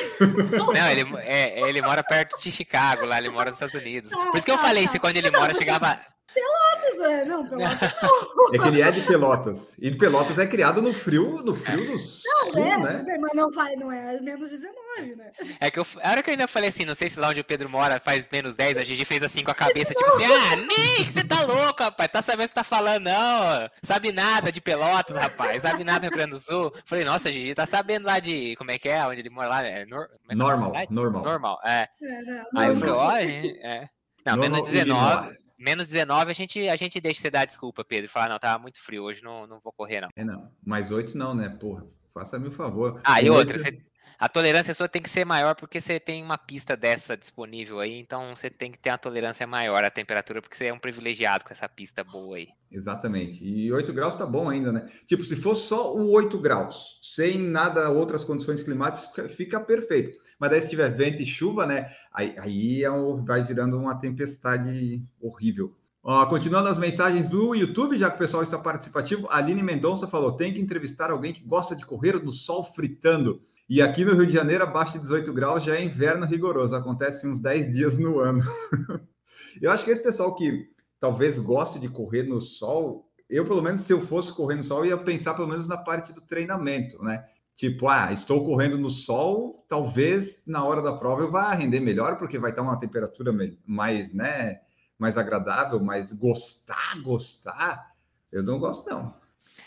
Não, 0.74 0.90
ele, 0.90 1.16
é, 1.20 1.60
é, 1.60 1.68
ele 1.68 1.80
mora 1.80 2.04
perto 2.04 2.38
de 2.38 2.52
Chicago, 2.52 3.06
lá, 3.06 3.16
ele 3.16 3.30
mora 3.30 3.50
nos 3.50 3.60
Estados 3.60 3.74
Unidos. 3.74 4.10
Tá, 4.10 4.18
Por 4.18 4.36
isso 4.36 4.44
que 4.44 4.52
eu 4.52 4.56
tá, 4.56 4.62
falei, 4.62 4.84
tá. 4.84 4.90
se 4.90 4.98
quando 4.98 5.16
ele 5.16 5.30
mora 5.30 5.54
chegava. 5.54 5.98
Pelotas, 6.34 7.10
é. 7.10 7.24
Não, 7.24 7.46
Pelotas 7.46 7.92
não. 8.36 8.54
É 8.54 8.58
que 8.58 8.68
ele 8.68 8.82
é 8.82 8.90
de 8.90 9.00
Pelotas. 9.02 9.74
E 9.78 9.90
Pelotas 9.92 10.38
é 10.38 10.46
criado 10.46 10.80
no 10.80 10.92
frio, 10.92 11.42
no 11.42 11.54
frio 11.54 11.92
do 11.92 11.98
sul, 11.98 12.30
é, 12.56 12.76
né? 12.78 13.18
Mas 13.20 13.32
não, 13.34 13.50
vai, 13.50 13.74
não 13.76 13.92
é 13.92 14.20
menos 14.20 14.50
19, 14.50 15.16
né? 15.16 15.32
É 15.60 15.70
que 15.70 15.78
eu, 15.78 15.86
a 16.02 16.10
hora 16.10 16.22
que 16.22 16.30
eu 16.30 16.32
ainda 16.32 16.48
falei 16.48 16.68
assim, 16.68 16.84
não 16.84 16.94
sei 16.94 17.08
se 17.08 17.18
lá 17.18 17.28
onde 17.28 17.40
o 17.40 17.44
Pedro 17.44 17.68
mora 17.68 18.00
faz 18.00 18.28
menos 18.30 18.56
10, 18.56 18.78
a 18.78 18.82
Gigi 18.82 19.04
fez 19.04 19.22
assim 19.22 19.44
com 19.44 19.50
a 19.50 19.54
cabeça, 19.54 19.94
tipo 19.94 20.08
assim, 20.08 20.24
ah, 20.24 20.56
Nick, 20.56 21.12
você 21.12 21.24
tá 21.24 21.42
louco, 21.44 21.82
rapaz, 21.82 22.10
tá 22.10 22.22
sabendo 22.22 22.44
o 22.44 22.48
que 22.48 22.48
você 22.48 22.54
tá 22.54 22.64
falando, 22.64 23.04
não, 23.04 23.70
sabe 23.82 24.12
nada 24.12 24.50
de 24.50 24.60
Pelotas, 24.60 25.16
rapaz, 25.16 25.62
sabe 25.62 25.84
nada 25.84 26.00
do 26.00 26.02
Rio 26.04 26.16
Grande 26.16 26.30
do 26.32 26.40
Sul. 26.40 26.72
Falei, 26.84 27.04
nossa, 27.04 27.28
a 27.28 27.32
Gigi 27.32 27.54
tá 27.54 27.66
sabendo 27.66 28.06
lá 28.06 28.18
de, 28.18 28.56
como 28.56 28.70
é 28.70 28.78
que 28.78 28.88
é, 28.88 29.04
onde 29.06 29.20
ele 29.20 29.30
mora 29.30 29.48
lá, 29.48 29.64
é, 29.64 29.84
nor, 29.86 30.08
é 30.28 30.32
é 30.32 30.34
Normal, 30.34 30.72
normal. 30.90 31.22
Normal, 31.24 31.60
é. 31.64 31.88
É, 32.02 32.22
não, 32.52 32.62
Aí 32.62 32.68
eu 32.68 32.76
falei, 32.76 32.94
ó, 32.94 33.16
é. 33.16 33.88
Não, 34.24 34.36
Normal 34.36 34.50
menos 34.50 34.68
19, 34.68 34.78
Illinois. 34.78 35.41
Menos 35.62 35.86
19 35.86 36.30
a 36.30 36.34
gente, 36.34 36.68
a 36.68 36.76
gente 36.76 37.00
deixa 37.00 37.20
você 37.20 37.30
dar 37.30 37.44
desculpa, 37.44 37.84
Pedro, 37.84 38.10
falar, 38.10 38.28
não, 38.28 38.38
tá 38.38 38.58
muito 38.58 38.80
frio, 38.80 39.04
hoje 39.04 39.22
não, 39.22 39.46
não 39.46 39.60
vou 39.60 39.72
correr, 39.72 40.00
não. 40.00 40.08
É, 40.16 40.24
não. 40.24 40.50
Mais 40.64 40.90
oito 40.90 41.16
não, 41.16 41.34
né? 41.34 41.48
Porra, 41.48 41.86
faça-me 42.12 42.48
o 42.48 42.52
favor. 42.52 43.00
Ah, 43.04 43.22
e 43.22 43.26
Com 43.28 43.34
outra, 43.34 43.58
você- 43.58 43.78
a 44.18 44.28
tolerância 44.28 44.74
sua 44.74 44.88
tem 44.88 45.00
que 45.00 45.08
ser 45.08 45.24
maior 45.24 45.54
porque 45.54 45.80
você 45.80 45.98
tem 45.98 46.22
uma 46.22 46.36
pista 46.36 46.76
dessa 46.76 47.16
disponível 47.16 47.80
aí, 47.80 47.98
então 47.98 48.34
você 48.36 48.50
tem 48.50 48.70
que 48.70 48.78
ter 48.78 48.90
uma 48.90 48.98
tolerância 48.98 49.46
maior 49.46 49.82
à 49.84 49.90
temperatura, 49.90 50.42
porque 50.42 50.56
você 50.56 50.66
é 50.66 50.72
um 50.74 50.78
privilegiado 50.78 51.44
com 51.44 51.52
essa 51.52 51.68
pista 51.68 52.04
boa 52.04 52.36
aí. 52.36 52.48
Exatamente. 52.70 53.44
E 53.44 53.72
8 53.72 53.92
graus 53.92 54.16
tá 54.16 54.26
bom 54.26 54.50
ainda, 54.50 54.72
né? 54.72 54.88
Tipo, 55.06 55.24
se 55.24 55.36
fosse 55.36 55.68
só 55.68 55.94
o 55.94 56.10
8 56.12 56.38
graus, 56.38 56.98
sem 57.02 57.38
nada, 57.38 57.90
outras 57.90 58.24
condições 58.24 58.60
climáticas, 58.62 59.32
fica 59.32 59.60
perfeito. 59.60 60.21
Mas 60.42 60.50
daí 60.50 60.60
se 60.60 60.70
tiver 60.70 60.90
vento 60.90 61.22
e 61.22 61.24
chuva, 61.24 61.64
né? 61.68 61.92
Aí, 62.12 62.34
aí 62.36 62.82
é 62.82 62.90
um- 62.90 63.24
vai 63.24 63.44
virando 63.44 63.78
uma 63.78 63.94
tempestade 63.94 65.00
horrível. 65.20 65.72
Ó, 66.02 66.26
continuando 66.26 66.68
as 66.68 66.78
mensagens 66.78 67.28
do 67.28 67.54
YouTube, 67.54 67.96
já 67.96 68.10
que 68.10 68.16
o 68.16 68.18
pessoal 68.18 68.42
está 68.42 68.58
participativo, 68.58 69.28
Aline 69.30 69.62
Mendonça 69.62 70.08
falou: 70.08 70.32
tem 70.32 70.52
que 70.52 70.60
entrevistar 70.60 71.12
alguém 71.12 71.32
que 71.32 71.44
gosta 71.44 71.76
de 71.76 71.86
correr 71.86 72.14
no 72.14 72.32
sol 72.32 72.64
fritando. 72.64 73.40
E 73.68 73.80
aqui 73.80 74.04
no 74.04 74.16
Rio 74.16 74.26
de 74.26 74.32
Janeiro, 74.32 74.64
abaixo 74.64 74.94
de 74.94 75.02
18 75.02 75.32
graus, 75.32 75.62
já 75.62 75.76
é 75.76 75.84
inverno 75.84 76.26
rigoroso. 76.26 76.74
Acontece 76.74 77.24
uns 77.24 77.40
10 77.40 77.72
dias 77.72 77.96
no 77.96 78.18
ano. 78.18 78.42
eu 79.62 79.70
acho 79.70 79.84
que 79.84 79.92
esse 79.92 80.02
pessoal 80.02 80.34
que 80.34 80.66
talvez 80.98 81.38
goste 81.38 81.78
de 81.78 81.88
correr 81.88 82.24
no 82.24 82.40
sol, 82.40 83.08
eu, 83.30 83.46
pelo 83.46 83.62
menos, 83.62 83.82
se 83.82 83.92
eu 83.92 84.00
fosse 84.00 84.34
correr 84.34 84.56
no 84.56 84.64
sol, 84.64 84.84
ia 84.84 84.98
pensar 84.98 85.34
pelo 85.34 85.46
menos 85.46 85.68
na 85.68 85.76
parte 85.76 86.12
do 86.12 86.20
treinamento, 86.20 87.00
né? 87.00 87.24
Tipo, 87.54 87.86
ah, 87.88 88.12
estou 88.12 88.44
correndo 88.44 88.78
no 88.78 88.90
sol, 88.90 89.64
talvez 89.68 90.44
na 90.46 90.64
hora 90.64 90.82
da 90.82 90.96
prova 90.96 91.22
eu 91.22 91.30
vá 91.30 91.52
render 91.54 91.80
melhor, 91.80 92.16
porque 92.16 92.38
vai 92.38 92.50
estar 92.50 92.62
uma 92.62 92.80
temperatura 92.80 93.32
mais, 93.66 94.12
né, 94.14 94.60
mais 94.98 95.16
agradável, 95.18 95.78
mas 95.78 96.12
gostar, 96.12 97.00
gostar, 97.02 97.94
eu 98.32 98.42
não 98.42 98.58
gosto, 98.58 98.88
não. 98.88 99.14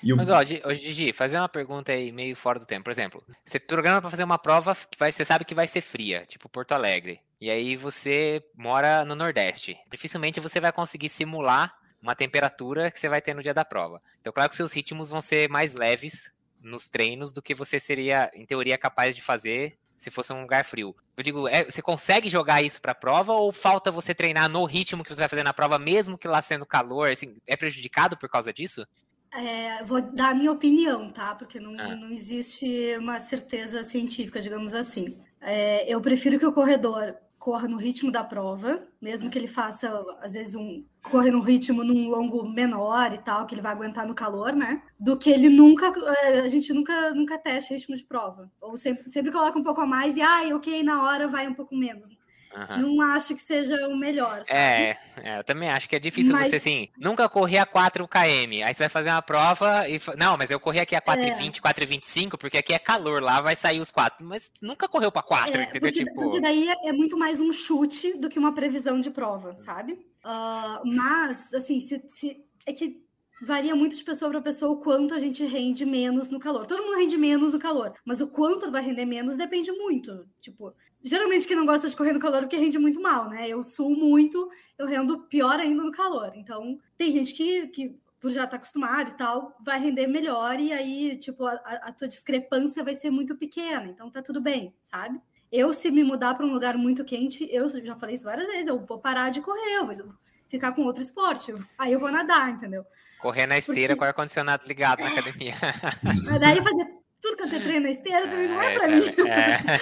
O- 0.04 0.16
Mas 0.18 0.30
ó, 0.30 0.44
Gigi, 0.44 1.14
fazer 1.14 1.38
uma 1.38 1.48
pergunta 1.48 1.92
aí 1.92 2.12
meio 2.12 2.36
fora 2.36 2.60
do 2.60 2.66
tempo. 2.66 2.84
Por 2.86 2.92
exemplo, 2.92 3.24
você 3.46 3.60
programa 3.60 4.02
para 4.02 4.10
fazer 4.10 4.24
uma 4.24 4.38
prova 4.38 4.76
que 4.76 4.98
vai, 4.98 5.12
você 5.12 5.24
sabe 5.24 5.46
que 5.46 5.56
vai 5.56 5.68
ser 5.68 5.82
fria, 5.82 6.26
tipo 6.28 6.50
Porto 6.50 6.74
Alegre. 6.74 7.22
E 7.40 7.50
aí 7.50 7.76
você 7.76 8.44
mora 8.56 9.06
no 9.06 9.16
Nordeste. 9.16 9.78
Dificilmente 9.90 10.40
você 10.40 10.60
vai 10.60 10.72
conseguir 10.72 11.10
simular 11.10 11.74
uma 12.02 12.16
temperatura 12.16 12.92
que 12.92 13.00
você 13.00 13.10
vai 13.10 13.22
ter 13.22 13.34
no 13.34 13.42
dia 13.42 13.54
da 13.54 13.66
prova. 13.66 14.02
Então, 14.20 14.32
claro 14.34 14.50
que 14.50 14.56
seus 14.56 14.72
ritmos 14.74 15.10
vão 15.10 15.22
ser 15.22 15.50
mais 15.50 15.74
leves 15.74 16.32
nos 16.66 16.90
treinos 16.90 17.32
do 17.32 17.42
que 17.42 17.54
você 17.56 17.80
seria, 17.80 18.30
em 18.34 18.46
teoria, 18.46 18.78
capaz 18.78 19.16
de 19.16 19.22
fazer 19.22 19.78
se 19.98 20.12
fosse 20.12 20.34
um 20.34 20.42
lugar 20.42 20.66
frio. 20.66 20.94
Eu 21.16 21.24
digo, 21.24 21.48
é, 21.48 21.64
você 21.64 21.82
consegue 21.82 22.28
jogar 22.28 22.62
isso 22.62 22.82
para 22.82 22.92
a 22.92 22.96
prova 22.96 23.32
ou 23.34 23.52
falta 23.52 23.90
você 23.92 24.14
treinar 24.14 24.50
no 24.50 24.66
ritmo 24.66 25.04
que 25.04 25.10
você 25.10 25.22
vai 25.22 25.30
fazer 25.30 25.44
na 25.44 25.54
prova, 25.54 25.80
mesmo 25.80 26.18
que 26.18 26.28
lá 26.28 26.42
sendo 26.42 26.66
calor? 26.66 27.10
Assim, 27.12 27.36
é 27.48 27.56
prejudicado 27.56 28.18
por 28.18 28.28
causa 28.30 28.52
disso? 28.52 28.86
É, 29.34 29.84
vou 29.84 30.02
dar 30.02 30.32
a 30.32 30.36
minha 30.36 30.52
opinião, 30.52 31.10
tá? 31.10 31.36
Porque 31.36 31.60
não, 31.60 31.72
Ah. 31.80 31.96
não 31.96 32.12
existe 32.12 32.96
uma 32.98 33.20
certeza 33.20 33.84
científica, 33.84 34.42
digamos 34.42 34.74
assim. 34.74 35.18
É, 35.42 35.92
eu 35.92 36.02
prefiro 36.02 36.40
que 36.40 36.46
o 36.46 36.52
corredor 36.54 37.16
corra 37.46 37.68
no 37.68 37.78
ritmo 37.78 38.12
da 38.12 38.24
prova, 38.24 38.88
mesmo 39.00 39.30
que 39.30 39.38
ele 39.38 39.48
faça, 39.48 40.04
às 40.20 40.34
vezes, 40.34 40.56
um 40.56 40.84
correr 41.04 41.30
num 41.30 41.42
ritmo 41.42 41.84
num 41.84 42.10
longo 42.10 42.50
menor 42.50 43.14
e 43.14 43.20
tal, 43.20 43.46
que 43.46 43.54
ele 43.54 43.62
vai 43.62 43.72
aguentar 43.72 44.08
no 44.08 44.16
calor, 44.16 44.56
né? 44.56 44.82
Do 45.00 45.16
que 45.16 45.30
ele 45.30 45.48
nunca. 45.48 45.94
é, 46.24 46.40
A 46.40 46.48
gente 46.48 46.74
nunca, 46.74 47.14
nunca 47.14 47.38
testa 47.38 47.76
ritmo 47.76 47.96
de 47.96 48.04
prova. 48.04 48.52
Ou 48.60 48.76
sempre, 48.76 49.08
sempre 49.12 49.32
coloca 49.32 49.60
um 49.60 49.64
pouco 49.64 49.80
a 49.80 49.86
mais 49.86 50.18
e, 50.18 50.22
ai, 50.24 50.54
ok, 50.54 50.82
na 50.82 51.04
hora 51.04 51.28
vai 51.28 51.48
um 51.48 51.54
pouco 51.54 51.76
menos. 51.76 52.10
Aham. 52.56 52.78
Não 52.78 53.02
acho 53.02 53.36
que 53.36 53.42
seja 53.42 53.76
o 53.88 53.98
melhor, 53.98 54.38
sabe? 54.46 54.50
É, 54.58 54.98
é, 55.24 55.40
eu 55.40 55.44
também 55.44 55.70
acho 55.70 55.90
que 55.90 55.96
é 55.96 56.00
difícil 56.00 56.32
Mas- 56.34 56.48
você, 56.50 56.56
assim, 56.56 56.88
nunca 56.98 57.28
correr 57.28 57.58
a 57.58 57.66
4 57.66 58.08
km. 58.08 58.64
Aí 58.66 58.74
você 58.74 58.84
vai 58.84 58.90
fazer 58.90 59.10
uma 59.10 59.22
prova 59.22 59.88
e. 59.90 60.00
Não, 60.18 60.38
mas 60.38 60.50
eu 60.50 60.60
corri 60.60 60.80
aqui 60.80 60.96
a 60.96 61.02
4,20, 61.02 61.60
4,25, 61.62 62.38
porque 62.38 62.58
aqui 62.58 62.74
é 62.74 62.80
calor, 62.80 63.22
lá 63.22 63.42
vai 63.42 63.56
sair 63.56 63.80
os 63.80 63.92
4. 63.92 64.26
Mas 64.26 64.50
nunca 64.62 64.88
correu 64.88 65.12
pra 65.12 65.22
4, 65.22 65.52
É, 65.60 65.64
entendeu? 65.64 65.82
porque, 65.82 66.06
tipo. 66.06 66.14
porque 66.16 66.40
daí 66.40 66.70
é, 66.70 66.90
é 66.90 66.94
muito 66.94 67.18
mais 67.18 67.42
um 67.42 67.52
chute 67.52 68.18
do 68.18 68.30
que 68.30 68.40
uma 68.40 68.54
previsão 68.56 69.02
de 69.02 69.10
prova, 69.12 69.56
sabe? 69.58 70.00
Ah, 70.24 70.82
mas, 70.86 71.54
assim, 71.54 71.80
se, 71.82 72.02
se- 72.08 72.38
é 72.66 72.74
que 72.74 73.05
varia 73.42 73.76
muito 73.76 73.96
de 73.96 74.04
pessoa 74.04 74.32
para 74.32 74.42
pessoa 74.42 74.72
o 74.72 74.80
quanto 74.80 75.14
a 75.14 75.20
gente 75.20 75.46
rende 75.46 75.86
menos 75.86 76.30
no 76.30 76.40
calor. 76.40 76.66
Todo 76.66 76.84
mundo 76.84 76.98
rende 76.98 77.18
menos 77.18 77.54
no 77.54 77.60
calor, 77.60 77.94
mas 78.06 78.22
o 78.22 78.28
quanto 78.28 78.72
vai 78.72 78.82
render 78.82 79.06
menos 79.06 79.36
depende 79.36 79.72
muito. 79.72 80.28
Tipo, 80.40 80.74
geralmente 81.04 81.48
quem 81.48 81.56
não 81.56 81.66
gosta 81.66 81.90
de 81.90 81.96
correr 81.96 82.14
no 82.14 82.20
calor 82.20 82.38
é 82.38 82.42
porque 82.42 82.58
rende 82.58 82.80
muito 82.80 83.02
mal, 83.02 83.30
né? 83.30 83.48
Eu 83.48 83.64
suo 83.64 83.90
muito, 83.90 84.50
eu 84.78 84.86
rendo 84.86 85.24
pior 85.28 85.60
ainda 85.60 85.84
no 85.84 85.92
calor. 85.92 86.32
Então, 86.36 86.78
tem 86.98 87.12
gente 87.12 87.34
que, 87.34 87.68
que 87.68 87.96
por 88.20 88.32
já 88.32 88.46
estar 88.46 88.58
acostumado 88.58 89.12
e 89.12 89.18
tal, 89.18 89.56
vai 89.64 89.80
render 89.80 90.08
melhor 90.08 90.60
e 90.60 90.72
aí, 90.72 91.18
tipo, 91.18 91.46
a, 91.46 91.54
a 91.54 91.92
tua 91.92 92.08
discrepância 92.08 92.84
vai 92.84 92.96
ser 92.96 93.10
muito 93.10 93.36
pequena. 93.36 93.86
Então, 93.88 94.10
tá 94.10 94.22
tudo 94.22 94.42
bem, 94.42 94.74
sabe? 94.82 95.20
Eu, 95.52 95.72
se 95.72 95.92
me 95.92 96.04
mudar 96.04 96.34
para 96.34 96.46
um 96.46 96.52
lugar 96.52 96.78
muito 96.78 97.06
quente, 97.06 97.48
eu 97.52 97.70
já 97.84 97.96
falei 97.96 98.16
isso 98.16 98.24
várias 98.24 98.48
vezes, 98.48 98.68
eu 98.68 98.84
vou 98.84 99.00
parar 99.00 99.30
de 99.30 99.42
correr, 99.42 99.76
eu 99.76 99.86
vou 99.86 100.16
ficar 100.48 100.72
com 100.72 100.84
outro 100.84 101.04
esporte. 101.04 101.54
Aí 101.78 101.94
eu 101.94 102.00
vou 102.00 102.12
nadar, 102.12 102.50
entendeu? 102.52 102.84
Correr 103.26 103.48
na 103.48 103.58
esteira 103.58 103.88
Porque- 103.88 103.96
com 103.96 104.06
o 104.06 104.08
ar-condicionado 104.08 104.64
ligado 104.68 105.00
na 105.00 105.08
academia. 105.08 105.54
Mas 106.04 106.40
daí 106.40 106.62
fazer 106.62 106.86
tudo 107.20 107.38
quanto 107.38 107.56
é 107.56 107.60
treino 107.60 107.86
na 107.86 107.90
esteira 107.90 108.28
também 108.30 108.48
não 108.48 108.62
é 108.62 108.74
para 108.78 108.88
mim. 108.88 109.02
é. 109.28 109.80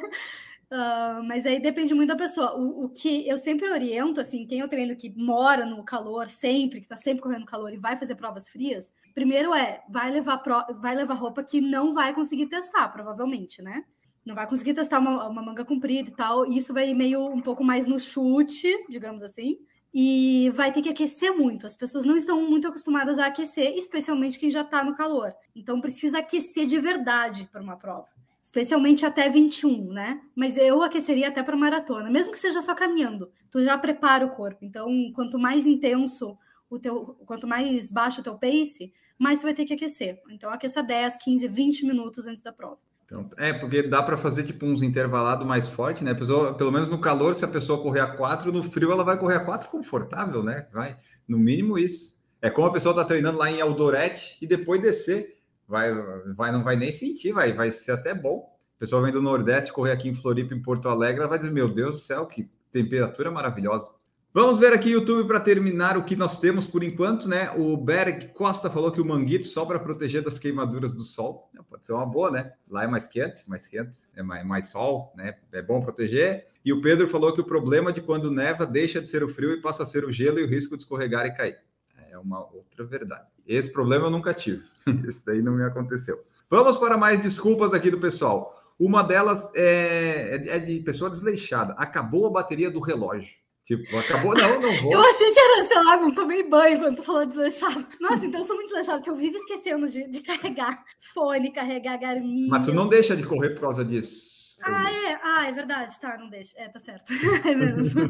Ah, 0.76 1.20
mas 1.28 1.46
aí 1.46 1.60
depende 1.60 1.94
muito 1.94 2.08
da 2.08 2.16
pessoa. 2.16 2.56
O, 2.58 2.86
o 2.86 2.88
que 2.88 3.28
eu 3.28 3.36
sempre 3.38 3.70
oriento, 3.70 4.18
assim, 4.20 4.44
quem 4.46 4.58
eu 4.58 4.66
treino 4.68 4.96
que 4.96 5.12
mora 5.14 5.64
no 5.66 5.84
calor 5.84 6.26
sempre, 6.28 6.80
que 6.80 6.88
tá 6.88 6.96
sempre 6.96 7.22
correndo 7.22 7.44
calor 7.44 7.72
e 7.72 7.76
vai 7.76 7.96
fazer 7.96 8.16
provas 8.16 8.48
frias, 8.48 8.92
primeiro 9.14 9.54
é, 9.54 9.82
vai 9.88 10.10
levar, 10.10 10.38
pro- 10.38 10.64
vai 10.80 10.96
levar 10.96 11.14
roupa 11.14 11.44
que 11.44 11.60
não 11.60 11.92
vai 11.92 12.12
conseguir 12.12 12.46
testar, 12.46 12.88
provavelmente, 12.88 13.62
né? 13.62 13.84
Não 14.26 14.34
vai 14.34 14.48
conseguir 14.48 14.74
testar 14.74 14.98
uma, 14.98 15.28
uma 15.28 15.42
manga 15.42 15.64
comprida 15.64 16.08
e 16.08 16.14
tal. 16.16 16.50
E 16.50 16.56
isso 16.56 16.72
vai 16.72 16.88
ir 16.90 16.94
meio 16.94 17.24
um 17.28 17.40
pouco 17.42 17.62
mais 17.62 17.86
no 17.86 18.00
chute, 18.00 18.66
digamos 18.88 19.22
assim. 19.22 19.58
E 19.94 20.50
vai 20.54 20.72
ter 20.72 20.82
que 20.82 20.88
aquecer 20.88 21.32
muito. 21.32 21.66
As 21.66 21.76
pessoas 21.76 22.04
não 22.04 22.16
estão 22.16 22.42
muito 22.50 22.66
acostumadas 22.66 23.18
a 23.18 23.26
aquecer, 23.26 23.74
especialmente 23.76 24.38
quem 24.38 24.50
já 24.50 24.62
está 24.62 24.82
no 24.82 24.96
calor. 24.96 25.32
Então 25.54 25.80
precisa 25.80 26.18
aquecer 26.18 26.66
de 26.66 26.78
verdade 26.80 27.48
para 27.52 27.62
uma 27.62 27.76
prova 27.76 28.08
especialmente 28.44 29.06
até 29.06 29.26
21, 29.30 29.90
né? 29.90 30.20
Mas 30.36 30.58
eu 30.58 30.82
aqueceria 30.82 31.28
até 31.28 31.42
para 31.42 31.56
maratona, 31.56 32.10
mesmo 32.10 32.30
que 32.30 32.38
seja 32.38 32.60
só 32.60 32.74
caminhando. 32.74 33.32
Tu 33.50 33.64
já 33.64 33.78
prepara 33.78 34.26
o 34.26 34.30
corpo. 34.30 34.58
Então, 34.62 34.86
quanto 35.14 35.38
mais 35.38 35.66
intenso 35.66 36.36
o 36.68 36.78
teu, 36.78 37.16
quanto 37.24 37.46
mais 37.46 37.90
baixo 37.90 38.20
o 38.20 38.22
teu 38.22 38.36
pace, 38.36 38.92
mais 39.18 39.38
você 39.38 39.46
vai 39.46 39.54
ter 39.54 39.64
que 39.64 39.72
aquecer. 39.72 40.20
Então, 40.28 40.50
aqueça 40.50 40.82
10, 40.82 41.16
15, 41.16 41.48
20 41.48 41.86
minutos 41.86 42.26
antes 42.26 42.42
da 42.42 42.52
prova. 42.52 42.78
Então, 43.14 43.30
é, 43.36 43.52
porque 43.52 43.82
dá 43.84 44.02
para 44.02 44.16
fazer 44.16 44.42
tipo 44.42 44.66
uns 44.66 44.82
intervalados 44.82 45.46
mais 45.46 45.68
fortes, 45.68 46.02
né? 46.02 46.12
Pessoa, 46.14 46.52
pelo 46.54 46.72
menos 46.72 46.88
no 46.88 47.00
calor, 47.00 47.34
se 47.36 47.44
a 47.44 47.48
pessoa 47.48 47.80
correr 47.80 48.00
a 48.00 48.08
4, 48.08 48.50
no 48.50 48.62
frio 48.62 48.90
ela 48.90 49.04
vai 49.04 49.16
correr 49.16 49.36
a 49.36 49.44
4 49.44 49.70
confortável, 49.70 50.42
né? 50.42 50.66
Vai, 50.72 50.96
no 51.28 51.38
mínimo 51.38 51.78
isso. 51.78 52.16
É 52.42 52.50
como 52.50 52.66
a 52.66 52.72
pessoa 52.72 52.94
tá 52.94 53.04
treinando 53.04 53.38
lá 53.38 53.48
em 53.48 53.60
Eldorete 53.60 54.36
e 54.42 54.46
depois 54.46 54.82
descer. 54.82 55.38
Vai, 55.66 55.94
vai, 56.36 56.50
não 56.52 56.64
vai 56.64 56.76
nem 56.76 56.92
sentir, 56.92 57.32
vai, 57.32 57.52
vai 57.52 57.70
ser 57.70 57.92
até 57.92 58.12
bom. 58.12 58.52
A 58.76 58.80
pessoa 58.80 59.00
vem 59.00 59.12
do 59.12 59.22
Nordeste 59.22 59.72
correr 59.72 59.92
aqui 59.92 60.08
em 60.08 60.14
Floripa, 60.14 60.52
em 60.52 60.60
Porto 60.60 60.88
Alegre, 60.88 61.20
ela 61.20 61.28
vai 61.28 61.38
dizer: 61.38 61.52
Meu 61.52 61.72
Deus 61.72 61.92
do 61.92 62.00
céu, 62.00 62.26
que 62.26 62.50
temperatura 62.72 63.30
maravilhosa. 63.30 63.90
Vamos 64.36 64.58
ver 64.58 64.72
aqui, 64.72 64.90
YouTube, 64.90 65.28
para 65.28 65.38
terminar 65.38 65.96
o 65.96 66.02
que 66.02 66.16
nós 66.16 66.40
temos 66.40 66.66
por 66.66 66.82
enquanto, 66.82 67.28
né? 67.28 67.52
O 67.56 67.76
Berg 67.76 68.32
Costa 68.34 68.68
falou 68.68 68.90
que 68.90 69.00
o 69.00 69.04
manguito 69.04 69.46
só 69.46 69.64
para 69.64 69.78
proteger 69.78 70.22
das 70.22 70.40
queimaduras 70.40 70.92
do 70.92 71.04
sol. 71.04 71.48
Pode 71.70 71.86
ser 71.86 71.92
uma 71.92 72.04
boa, 72.04 72.32
né? 72.32 72.52
Lá 72.68 72.82
é 72.82 72.88
mais 72.88 73.06
quente, 73.06 73.48
mais 73.48 73.64
quente, 73.68 73.96
é 74.16 74.24
mais, 74.24 74.44
mais 74.44 74.70
sol, 74.70 75.12
né? 75.16 75.36
É 75.52 75.62
bom 75.62 75.80
proteger. 75.80 76.48
E 76.64 76.72
o 76.72 76.82
Pedro 76.82 77.06
falou 77.06 77.32
que 77.32 77.40
o 77.40 77.46
problema 77.46 77.92
de 77.92 78.00
quando 78.00 78.28
neva 78.28 78.66
deixa 78.66 79.00
de 79.00 79.08
ser 79.08 79.22
o 79.22 79.28
frio 79.28 79.52
e 79.52 79.62
passa 79.62 79.84
a 79.84 79.86
ser 79.86 80.04
o 80.04 80.10
gelo 80.10 80.40
e 80.40 80.42
o 80.42 80.48
risco 80.48 80.76
de 80.76 80.82
escorregar 80.82 81.26
e 81.26 81.30
cair. 81.30 81.58
É 82.10 82.18
uma 82.18 82.40
outra 82.40 82.84
verdade. 82.84 83.28
Esse 83.46 83.72
problema 83.72 84.06
eu 84.06 84.10
nunca 84.10 84.34
tive. 84.34 84.64
Esse 85.06 85.24
daí 85.24 85.42
não 85.42 85.52
me 85.52 85.62
aconteceu. 85.62 86.20
Vamos 86.50 86.76
para 86.76 86.98
mais 86.98 87.20
desculpas 87.22 87.72
aqui 87.72 87.88
do 87.88 88.00
pessoal. 88.00 88.60
Uma 88.80 89.04
delas 89.04 89.52
é, 89.54 90.56
é 90.56 90.58
de 90.58 90.80
pessoa 90.80 91.08
desleixada. 91.08 91.74
Acabou 91.74 92.26
a 92.26 92.30
bateria 92.30 92.68
do 92.68 92.80
relógio. 92.80 93.43
Tipo, 93.64 93.96
acabou, 93.96 94.34
não, 94.34 94.60
não 94.60 94.72
vou. 94.82 94.92
Eu 94.92 95.00
achei 95.00 95.32
que 95.32 95.40
era, 95.40 95.62
sei 95.64 95.76
lá, 95.82 95.96
não 95.96 96.14
tomei 96.14 96.46
banho 96.46 96.78
quando 96.80 96.96
tu 96.96 97.02
falou 97.02 97.24
desleixado. 97.24 97.86
Nossa, 98.00 98.26
então 98.26 98.40
eu 98.40 98.46
sou 98.46 98.56
muito 98.56 98.68
desleixado, 98.68 98.98
porque 98.98 99.10
eu 99.10 99.16
vivo 99.16 99.36
esquecendo 99.36 99.88
de, 99.88 100.06
de 100.06 100.20
carregar 100.20 100.84
fone, 101.14 101.50
carregar 101.50 101.96
Garmin. 101.98 102.48
Mas 102.48 102.66
tu 102.66 102.74
não 102.74 102.88
deixa 102.88 103.16
de 103.16 103.24
correr 103.26 103.50
por 103.50 103.62
causa 103.62 103.82
disso. 103.84 104.58
Ah, 104.62 104.90
é? 104.92 105.18
Ah, 105.22 105.48
é 105.48 105.52
verdade. 105.52 105.98
Tá, 105.98 106.16
não 106.18 106.28
deixa. 106.28 106.52
É, 106.58 106.68
tá 106.68 106.78
certo. 106.78 107.10
É 107.44 107.54
mesmo. 107.54 108.02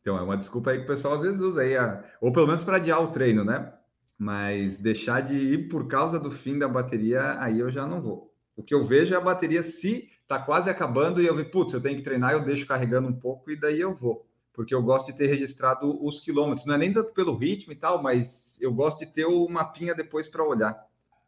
Então, 0.00 0.18
é 0.18 0.22
uma 0.22 0.36
desculpa 0.36 0.70
aí 0.70 0.78
que 0.78 0.84
o 0.84 0.88
pessoal 0.88 1.14
às 1.14 1.22
vezes 1.22 1.40
usa 1.40 1.62
aí, 1.62 1.76
a- 1.76 2.02
ou 2.20 2.32
pelo 2.32 2.46
menos 2.46 2.62
para 2.62 2.76
adiar 2.76 3.02
o 3.02 3.08
treino, 3.08 3.44
né? 3.44 3.72
Mas 4.18 4.78
deixar 4.78 5.20
de 5.20 5.34
ir 5.34 5.68
por 5.68 5.88
causa 5.88 6.18
do 6.20 6.30
fim 6.30 6.58
da 6.58 6.68
bateria, 6.68 7.36
aí 7.40 7.58
eu 7.60 7.70
já 7.70 7.86
não 7.86 8.00
vou. 8.00 8.32
O 8.56 8.62
que 8.62 8.74
eu 8.74 8.82
vejo 8.84 9.12
é 9.14 9.16
a 9.16 9.20
bateria 9.20 9.62
se 9.62 10.08
tá 10.28 10.38
quase 10.38 10.70
acabando 10.70 11.20
e 11.20 11.26
eu 11.26 11.34
vejo, 11.34 11.50
putz, 11.50 11.72
eu 11.74 11.82
tenho 11.82 11.96
que 11.96 12.02
treinar, 12.02 12.32
eu 12.32 12.44
deixo 12.44 12.66
carregando 12.66 13.08
um 13.08 13.18
pouco 13.18 13.50
e 13.50 13.58
daí 13.58 13.80
eu 13.80 13.94
vou. 13.94 14.26
Porque 14.54 14.74
eu 14.74 14.80
gosto 14.82 15.06
de 15.08 15.12
ter 15.18 15.26
registrado 15.26 15.98
os 16.06 16.20
quilômetros. 16.20 16.64
Não 16.64 16.76
é 16.76 16.78
nem 16.78 16.92
tanto 16.92 17.12
pelo 17.12 17.36
ritmo 17.36 17.72
e 17.72 17.76
tal, 17.76 18.00
mas 18.00 18.56
eu 18.60 18.72
gosto 18.72 19.00
de 19.00 19.06
ter 19.06 19.26
o 19.26 19.48
mapinha 19.48 19.94
depois 19.94 20.28
para 20.28 20.44
olhar. 20.44 20.76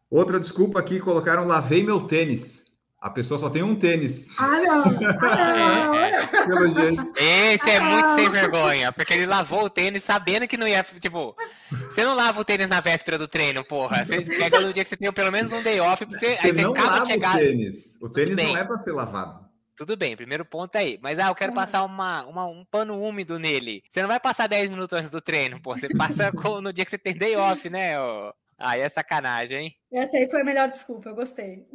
Outra 0.09 0.39
desculpa 0.39 0.79
aqui, 0.79 1.01
colocaram 1.01 1.45
lavei 1.45 1.83
meu 1.83 2.01
tênis. 2.07 2.65
A 3.01 3.11
pessoa 3.11 3.39
só 3.39 3.51
tem 3.51 3.62
um 3.62 3.75
tênis, 3.77 4.29
Ah, 4.39 4.59
não. 4.61 4.85
Ah, 5.21 6.11
não. 6.11 6.47
pelo 6.47 6.75
jeito. 6.81 7.12
Esse 7.17 7.71
é 7.71 7.77
Ah. 7.77 7.83
muito 7.83 8.09
sem 8.15 8.29
vergonha, 8.31 8.91
porque 8.93 9.12
ele 9.12 9.27
lavou 9.27 9.65
o 9.65 9.71
tênis 9.71 10.03
sabendo 10.03 10.49
que 10.49 10.57
não 10.57 10.67
ia. 10.67 10.83
Tipo, 11.01 11.37
você 11.71 12.03
não 12.05 12.15
lava 12.15 12.41
o 12.41 12.45
tênis 12.45 12.69
na 12.69 12.81
véspera 12.81 13.19
do 13.19 13.29
treino, 13.29 13.65
porra. 13.65 14.05
Você 14.05 14.23
pega 14.25 14.61
no 14.61 14.73
dia 14.73 14.83
que 14.83 14.89
você 14.91 14.97
tem 14.97 15.12
pelo 15.12 15.31
menos 15.31 15.53
um 15.53 15.62
day 15.62 15.79
off, 15.81 16.05
pra 16.07 16.19
você, 16.19 16.37
Você 16.37 16.47
aí 16.47 16.53
você 16.55 16.62
não 16.62 16.71
acaba 16.73 16.89
lava 16.91 17.01
de 17.03 17.07
chegar. 17.09 17.37
o 17.37 17.39
tênis. 17.39 17.99
O 18.01 18.09
tênis 18.09 18.37
não 18.37 18.57
é 18.57 18.65
para 18.65 18.79
ser 18.79 18.93
lavado. 18.93 19.46
Tudo 19.77 19.97
bem, 19.97 20.17
primeiro 20.17 20.45
ponto 20.45 20.75
é 20.77 20.79
aí. 20.79 20.99
Mas 21.03 21.19
ah, 21.19 21.29
eu 21.29 21.35
quero 21.35 21.53
passar 21.53 21.85
uma, 21.85 22.25
uma- 22.25 22.47
um 22.47 22.65
pano 22.65 23.01
úmido 23.01 23.39
nele. 23.39 23.83
Você 23.89 24.01
não 24.01 24.09
vai 24.09 24.19
passar 24.19 24.47
10 24.49 24.71
minutos 24.71 24.99
antes 24.99 25.11
do 25.11 25.21
treino, 25.21 25.61
pô. 25.61 25.77
Você 25.77 25.89
passa 25.89 26.31
no 26.62 26.73
dia 26.73 26.85
que 26.85 26.91
você 26.91 26.99
tem 26.99 27.15
day 27.15 27.37
off, 27.37 27.69
né? 27.69 28.01
Ó. 28.01 28.33
Aí 28.59 28.81
é 28.81 28.89
sacanagem, 28.89 29.59
hein? 29.59 29.77
Essa 29.93 30.17
aí 30.17 30.31
foi 30.31 30.41
a 30.41 30.45
melhor 30.45 30.71
desculpa, 30.71 31.11
eu 31.11 31.15
gostei. 31.15 31.67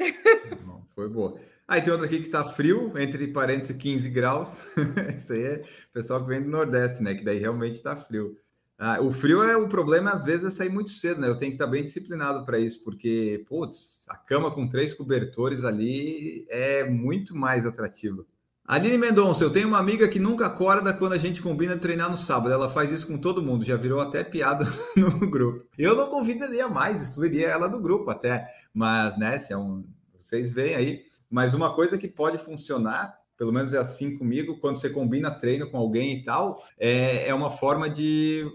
Não, 0.65 0.83
foi 0.95 1.07
boa. 1.07 1.39
Aí 1.67 1.79
tem 1.81 1.91
outra 1.93 2.07
aqui 2.07 2.21
que 2.21 2.29
tá 2.29 2.43
frio, 2.43 2.97
entre 2.97 3.27
parênteses 3.27 3.77
15 3.77 4.09
graus. 4.09 4.57
Isso 5.15 5.31
aí 5.31 5.43
é 5.43 5.55
o 5.89 5.93
pessoal 5.93 6.21
que 6.21 6.27
vem 6.27 6.41
do 6.41 6.49
Nordeste, 6.49 7.03
né? 7.03 7.13
Que 7.13 7.23
daí 7.23 7.37
realmente 7.37 7.81
tá 7.83 7.95
frio. 7.95 8.35
Ah, 8.83 8.99
o 8.99 9.11
frio 9.11 9.43
é 9.43 9.55
o 9.55 9.69
problema, 9.69 10.09
às 10.09 10.23
vezes, 10.23 10.47
é 10.47 10.49
sair 10.49 10.69
muito 10.69 10.89
cedo, 10.89 11.21
né? 11.21 11.27
Eu 11.27 11.37
tenho 11.37 11.51
que 11.51 11.55
estar 11.55 11.67
bem 11.67 11.83
disciplinado 11.83 12.43
para 12.43 12.57
isso, 12.57 12.83
porque, 12.83 13.45
putz, 13.47 14.07
a 14.09 14.17
cama 14.17 14.49
com 14.49 14.67
três 14.67 14.91
cobertores 14.91 15.63
ali 15.63 16.47
é 16.49 16.89
muito 16.89 17.37
mais 17.37 17.63
atrativa. 17.63 18.25
Aline 18.65 18.97
Mendonça, 18.97 19.43
eu 19.43 19.51
tenho 19.51 19.67
uma 19.67 19.77
amiga 19.77 20.07
que 20.07 20.17
nunca 20.17 20.47
acorda 20.47 20.91
quando 20.95 21.13
a 21.13 21.19
gente 21.19 21.43
combina 21.43 21.77
treinar 21.77 22.09
no 22.09 22.17
sábado. 22.17 22.51
Ela 22.51 22.69
faz 22.69 22.89
isso 22.89 23.05
com 23.05 23.19
todo 23.19 23.43
mundo, 23.43 23.63
já 23.63 23.75
virou 23.77 24.01
até 24.01 24.23
piada 24.23 24.65
no 24.97 25.29
grupo. 25.29 25.63
Eu 25.77 25.95
não 25.95 26.09
convidaria 26.09 26.67
mais, 26.67 27.03
excluiria 27.03 27.49
ela 27.49 27.67
do 27.67 27.79
grupo 27.79 28.09
até. 28.09 28.47
Mas, 28.73 29.15
né, 29.15 29.37
se 29.37 29.53
é 29.53 29.57
um. 29.57 29.85
Vocês 30.19 30.51
veem 30.51 30.73
aí. 30.73 31.05
Mas 31.29 31.53
uma 31.53 31.75
coisa 31.75 31.99
que 31.99 32.07
pode 32.07 32.39
funcionar, 32.39 33.15
pelo 33.37 33.53
menos 33.53 33.75
é 33.75 33.77
assim 33.77 34.17
comigo, 34.17 34.57
quando 34.57 34.77
você 34.77 34.89
combina 34.89 35.29
treino 35.29 35.69
com 35.69 35.77
alguém 35.77 36.17
e 36.17 36.23
tal, 36.23 36.63
é, 36.79 37.27
é 37.27 37.33
uma 37.33 37.51
forma 37.51 37.87
de, 37.87 38.45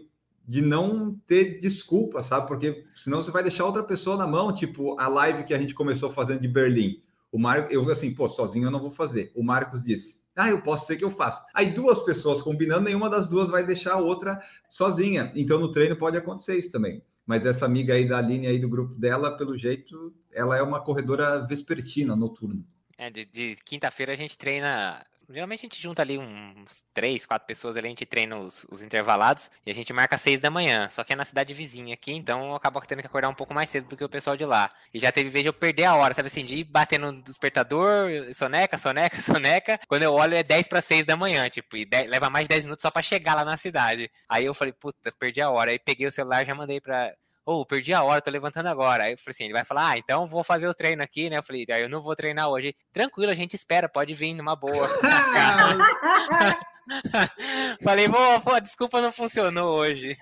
de 0.46 0.62
não 0.62 1.14
ter 1.26 1.60
desculpa, 1.60 2.22
sabe? 2.22 2.46
Porque 2.46 2.84
senão 2.94 3.22
você 3.22 3.30
vai 3.30 3.42
deixar 3.42 3.64
outra 3.64 3.82
pessoa 3.82 4.16
na 4.16 4.26
mão, 4.26 4.54
tipo 4.54 4.98
a 5.00 5.08
live 5.08 5.44
que 5.44 5.54
a 5.54 5.58
gente 5.58 5.74
começou 5.74 6.10
fazendo 6.10 6.40
de 6.40 6.48
Berlim. 6.48 7.02
O 7.32 7.38
Marco, 7.38 7.72
eu 7.72 7.90
assim, 7.90 8.14
pô, 8.14 8.28
sozinho 8.28 8.66
eu 8.66 8.70
não 8.70 8.80
vou 8.80 8.90
fazer. 8.90 9.32
O 9.34 9.42
Marcos 9.42 9.82
disse, 9.82 10.24
ah, 10.36 10.50
eu 10.50 10.60
posso 10.62 10.86
ser 10.86 10.96
que 10.96 11.04
eu 11.04 11.10
faça. 11.10 11.44
Aí 11.54 11.72
duas 11.72 12.00
pessoas 12.00 12.42
combinando, 12.42 12.84
nenhuma 12.84 13.10
das 13.10 13.26
duas 13.26 13.48
vai 13.48 13.64
deixar 13.64 13.94
a 13.94 13.98
outra 13.98 14.40
sozinha. 14.68 15.32
Então 15.34 15.58
no 15.58 15.70
treino 15.70 15.96
pode 15.96 16.16
acontecer 16.16 16.56
isso 16.56 16.70
também. 16.70 17.02
Mas 17.26 17.44
essa 17.44 17.66
amiga 17.66 17.94
aí 17.94 18.06
da 18.06 18.18
Aline 18.18 18.46
aí 18.46 18.58
do 18.58 18.68
grupo 18.68 18.94
dela, 18.94 19.36
pelo 19.36 19.58
jeito, 19.58 20.14
ela 20.32 20.56
é 20.56 20.62
uma 20.62 20.80
corredora 20.80 21.44
vespertina, 21.44 22.14
noturna. 22.14 22.62
É, 22.96 23.10
de, 23.10 23.24
de 23.26 23.56
quinta-feira 23.64 24.12
a 24.12 24.16
gente 24.16 24.38
treina. 24.38 25.04
Geralmente 25.28 25.60
a 25.60 25.62
gente 25.62 25.82
junta 25.82 26.02
ali 26.02 26.18
uns 26.18 26.84
três, 26.94 27.26
quatro 27.26 27.46
pessoas 27.46 27.76
ali, 27.76 27.86
a 27.86 27.90
gente 27.90 28.06
treina 28.06 28.38
os, 28.38 28.64
os 28.70 28.82
intervalados 28.82 29.50
e 29.64 29.70
a 29.70 29.74
gente 29.74 29.92
marca 29.92 30.16
seis 30.16 30.40
da 30.40 30.50
manhã. 30.50 30.88
Só 30.88 31.02
que 31.02 31.12
é 31.12 31.16
na 31.16 31.24
cidade 31.24 31.52
vizinha 31.52 31.94
aqui, 31.94 32.12
então 32.12 32.50
eu 32.50 32.54
acabo 32.54 32.80
tendo 32.80 33.00
que 33.00 33.06
acordar 33.06 33.28
um 33.28 33.34
pouco 33.34 33.52
mais 33.52 33.68
cedo 33.68 33.88
do 33.88 33.96
que 33.96 34.04
o 34.04 34.08
pessoal 34.08 34.36
de 34.36 34.44
lá. 34.44 34.70
E 34.94 35.00
já 35.00 35.10
teve 35.10 35.28
vez 35.28 35.42
de 35.42 35.48
eu 35.48 35.52
perder 35.52 35.84
a 35.84 35.96
hora, 35.96 36.14
sabe 36.14 36.26
assim, 36.26 36.44
de 36.44 36.58
ir 36.58 36.64
bater 36.64 36.98
no 36.98 37.20
despertador, 37.22 38.08
soneca, 38.34 38.78
soneca, 38.78 39.20
soneca. 39.22 39.80
Quando 39.88 40.02
eu 40.04 40.12
olho 40.14 40.34
é 40.34 40.42
10 40.44 40.68
para 40.68 40.80
6 40.80 41.04
da 41.04 41.16
manhã, 41.16 41.48
tipo, 41.50 41.76
e 41.76 41.84
leva 42.08 42.30
mais 42.30 42.44
de 42.44 42.50
10 42.50 42.64
minutos 42.64 42.82
só 42.82 42.90
pra 42.90 43.02
chegar 43.02 43.34
lá 43.34 43.44
na 43.44 43.56
cidade. 43.56 44.10
Aí 44.28 44.44
eu 44.44 44.54
falei, 44.54 44.72
puta, 44.72 45.12
perdi 45.18 45.40
a 45.40 45.50
hora. 45.50 45.70
Aí 45.72 45.78
peguei 45.78 46.06
o 46.06 46.10
celular 46.12 46.42
e 46.42 46.46
já 46.46 46.54
mandei 46.54 46.80
pra. 46.80 47.12
Ô, 47.46 47.64
perdi 47.64 47.94
a 47.94 48.02
hora, 48.02 48.20
tô 48.20 48.28
levantando 48.28 48.66
agora. 48.66 49.04
Aí 49.04 49.12
eu 49.12 49.18
falei 49.18 49.30
assim, 49.30 49.44
ele 49.44 49.52
vai 49.52 49.64
falar, 49.64 49.90
ah, 49.90 49.96
então 49.96 50.26
vou 50.26 50.42
fazer 50.42 50.66
o 50.66 50.74
treino 50.74 51.00
aqui, 51.00 51.30
né? 51.30 51.38
Eu 51.38 51.44
falei, 51.44 51.64
aí 51.70 51.80
eu 51.80 51.88
não 51.88 52.02
vou 52.02 52.16
treinar 52.16 52.48
hoje. 52.48 52.74
Tranquilo, 52.92 53.30
a 53.30 53.36
gente 53.36 53.54
espera, 53.54 53.88
pode 53.88 54.12
vir 54.14 54.34
numa 54.34 54.56
boa. 54.56 54.88
falei, 57.84 58.08
pô, 58.08 58.40
pô, 58.40 58.58
desculpa, 58.58 59.00
não 59.00 59.12
funcionou 59.12 59.78
hoje. 59.78 60.16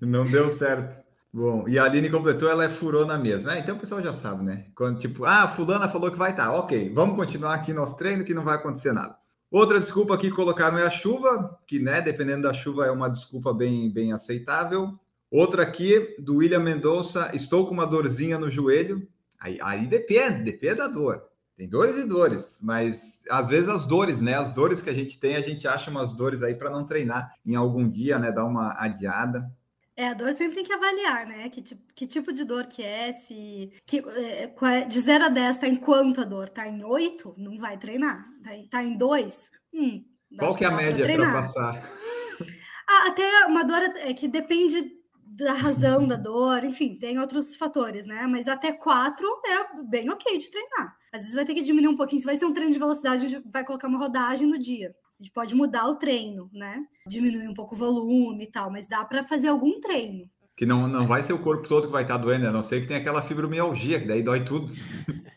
Não 0.00 0.30
deu 0.30 0.48
certo. 0.56 1.02
Bom, 1.32 1.64
e 1.66 1.76
a 1.76 1.82
Aline 1.82 2.08
completou, 2.08 2.48
ela 2.48 2.64
é 2.64 2.68
furona 2.68 3.18
mesmo. 3.18 3.50
É, 3.50 3.58
então 3.58 3.74
o 3.74 3.80
pessoal 3.80 4.00
já 4.00 4.14
sabe, 4.14 4.44
né? 4.44 4.66
Quando, 4.76 5.00
tipo, 5.00 5.24
ah, 5.24 5.48
fulana 5.48 5.88
falou 5.88 6.12
que 6.12 6.18
vai 6.18 6.30
estar. 6.30 6.52
Ok, 6.52 6.92
vamos 6.94 7.16
continuar 7.16 7.54
aqui 7.54 7.72
nosso 7.72 7.96
treino 7.96 8.24
que 8.24 8.32
não 8.32 8.44
vai 8.44 8.54
acontecer 8.54 8.92
nada. 8.92 9.16
Outra 9.50 9.80
desculpa 9.80 10.14
aqui 10.14 10.30
que 10.30 10.36
colocaram 10.36 10.78
é 10.78 10.86
a 10.86 10.90
chuva, 10.90 11.58
que, 11.66 11.80
né, 11.80 12.00
dependendo 12.00 12.42
da 12.42 12.52
chuva, 12.52 12.86
é 12.86 12.92
uma 12.92 13.08
desculpa 13.08 13.52
bem, 13.52 13.90
bem 13.90 14.12
aceitável. 14.12 14.96
Outra 15.30 15.62
aqui, 15.62 16.16
do 16.18 16.36
William 16.36 16.60
Mendonça, 16.60 17.30
estou 17.34 17.66
com 17.66 17.72
uma 17.74 17.86
dorzinha 17.86 18.38
no 18.38 18.50
joelho. 18.50 19.06
Aí, 19.40 19.58
aí 19.60 19.86
depende, 19.86 20.42
depende 20.42 20.76
da 20.76 20.86
dor. 20.86 21.22
Tem 21.56 21.68
dores 21.68 21.96
e 21.96 22.06
dores, 22.06 22.58
mas 22.60 23.22
às 23.30 23.46
vezes 23.46 23.68
as 23.68 23.86
dores, 23.86 24.20
né? 24.20 24.34
As 24.34 24.50
dores 24.50 24.80
que 24.82 24.90
a 24.90 24.94
gente 24.94 25.20
tem, 25.20 25.36
a 25.36 25.40
gente 25.40 25.68
acha 25.68 25.90
umas 25.90 26.12
dores 26.12 26.42
aí 26.42 26.54
para 26.54 26.70
não 26.70 26.84
treinar 26.84 27.32
em 27.46 27.54
algum 27.54 27.88
dia, 27.88 28.18
né? 28.18 28.32
Dar 28.32 28.44
uma 28.44 28.74
adiada. 28.76 29.48
É, 29.96 30.08
a 30.08 30.14
dor 30.14 30.32
sempre 30.32 30.56
tem 30.56 30.64
que 30.64 30.72
avaliar, 30.72 31.24
né? 31.26 31.48
Que, 31.48 31.62
tipo, 31.62 31.82
que 31.94 32.06
tipo 32.08 32.32
de 32.32 32.44
dor 32.44 32.66
que 32.66 32.82
é, 32.82 33.12
se. 33.12 33.72
Que, 33.86 33.98
é, 33.98 34.48
qual 34.48 34.70
é- 34.72 34.84
de 34.84 35.00
0 35.00 35.26
a 35.26 35.28
10, 35.28 35.58
tá 35.58 35.68
em 35.68 35.76
quanto 35.76 36.20
a 36.20 36.24
dor? 36.24 36.48
Tá 36.48 36.66
em 36.66 36.82
8? 36.82 37.34
Não 37.38 37.56
vai 37.56 37.78
treinar. 37.78 38.26
Tá 38.42 38.56
em, 38.56 38.66
tá 38.66 38.82
em 38.82 38.96
2? 38.96 39.50
Hum, 39.72 40.04
Qual 40.36 40.56
que 40.56 40.64
é 40.64 40.66
a 40.66 40.72
média 40.72 41.06
para 41.06 41.32
passar? 41.32 41.82
Ah, 42.86 43.08
até 43.08 43.46
uma 43.46 43.64
dor 43.64 43.80
é 43.80 44.12
que 44.12 44.28
depende 44.28 44.92
da 45.36 45.52
razão 45.52 46.06
da 46.06 46.16
dor, 46.16 46.62
enfim, 46.64 46.96
tem 46.96 47.18
outros 47.18 47.56
fatores, 47.56 48.06
né? 48.06 48.26
Mas 48.28 48.46
até 48.46 48.72
4 48.72 49.26
é 49.46 49.82
bem 49.82 50.08
ok 50.10 50.38
de 50.38 50.50
treinar. 50.50 50.96
Às 51.12 51.22
vezes 51.22 51.34
vai 51.34 51.44
ter 51.44 51.54
que 51.54 51.62
diminuir 51.62 51.92
um 51.92 51.96
pouquinho. 51.96 52.20
Se 52.20 52.26
vai 52.26 52.36
ser 52.36 52.44
um 52.44 52.52
treino 52.52 52.72
de 52.72 52.78
velocidade, 52.78 53.26
a 53.26 53.28
gente 53.28 53.48
vai 53.50 53.64
colocar 53.64 53.88
uma 53.88 53.98
rodagem 53.98 54.46
no 54.46 54.58
dia. 54.58 54.94
A 55.18 55.22
gente 55.22 55.32
pode 55.32 55.54
mudar 55.54 55.86
o 55.88 55.96
treino, 55.96 56.48
né? 56.52 56.84
Diminuir 57.06 57.48
um 57.48 57.54
pouco 57.54 57.74
o 57.74 57.78
volume 57.78 58.44
e 58.44 58.50
tal, 58.50 58.70
mas 58.70 58.86
dá 58.86 59.04
para 59.04 59.24
fazer 59.24 59.48
algum 59.48 59.80
treino. 59.80 60.28
Que 60.56 60.64
não, 60.66 60.86
não 60.86 61.06
vai 61.06 61.22
ser 61.22 61.32
o 61.32 61.38
corpo 61.42 61.66
todo 61.68 61.86
que 61.86 61.92
vai 61.92 62.02
estar 62.02 62.16
doendo, 62.16 62.44
né? 62.44 62.48
a 62.48 62.52
não 62.52 62.62
ser 62.62 62.80
que 62.80 62.86
tem 62.86 62.96
aquela 62.96 63.22
fibromialgia, 63.22 63.98
que 64.00 64.06
daí 64.06 64.22
dói 64.22 64.44
tudo. 64.44 64.72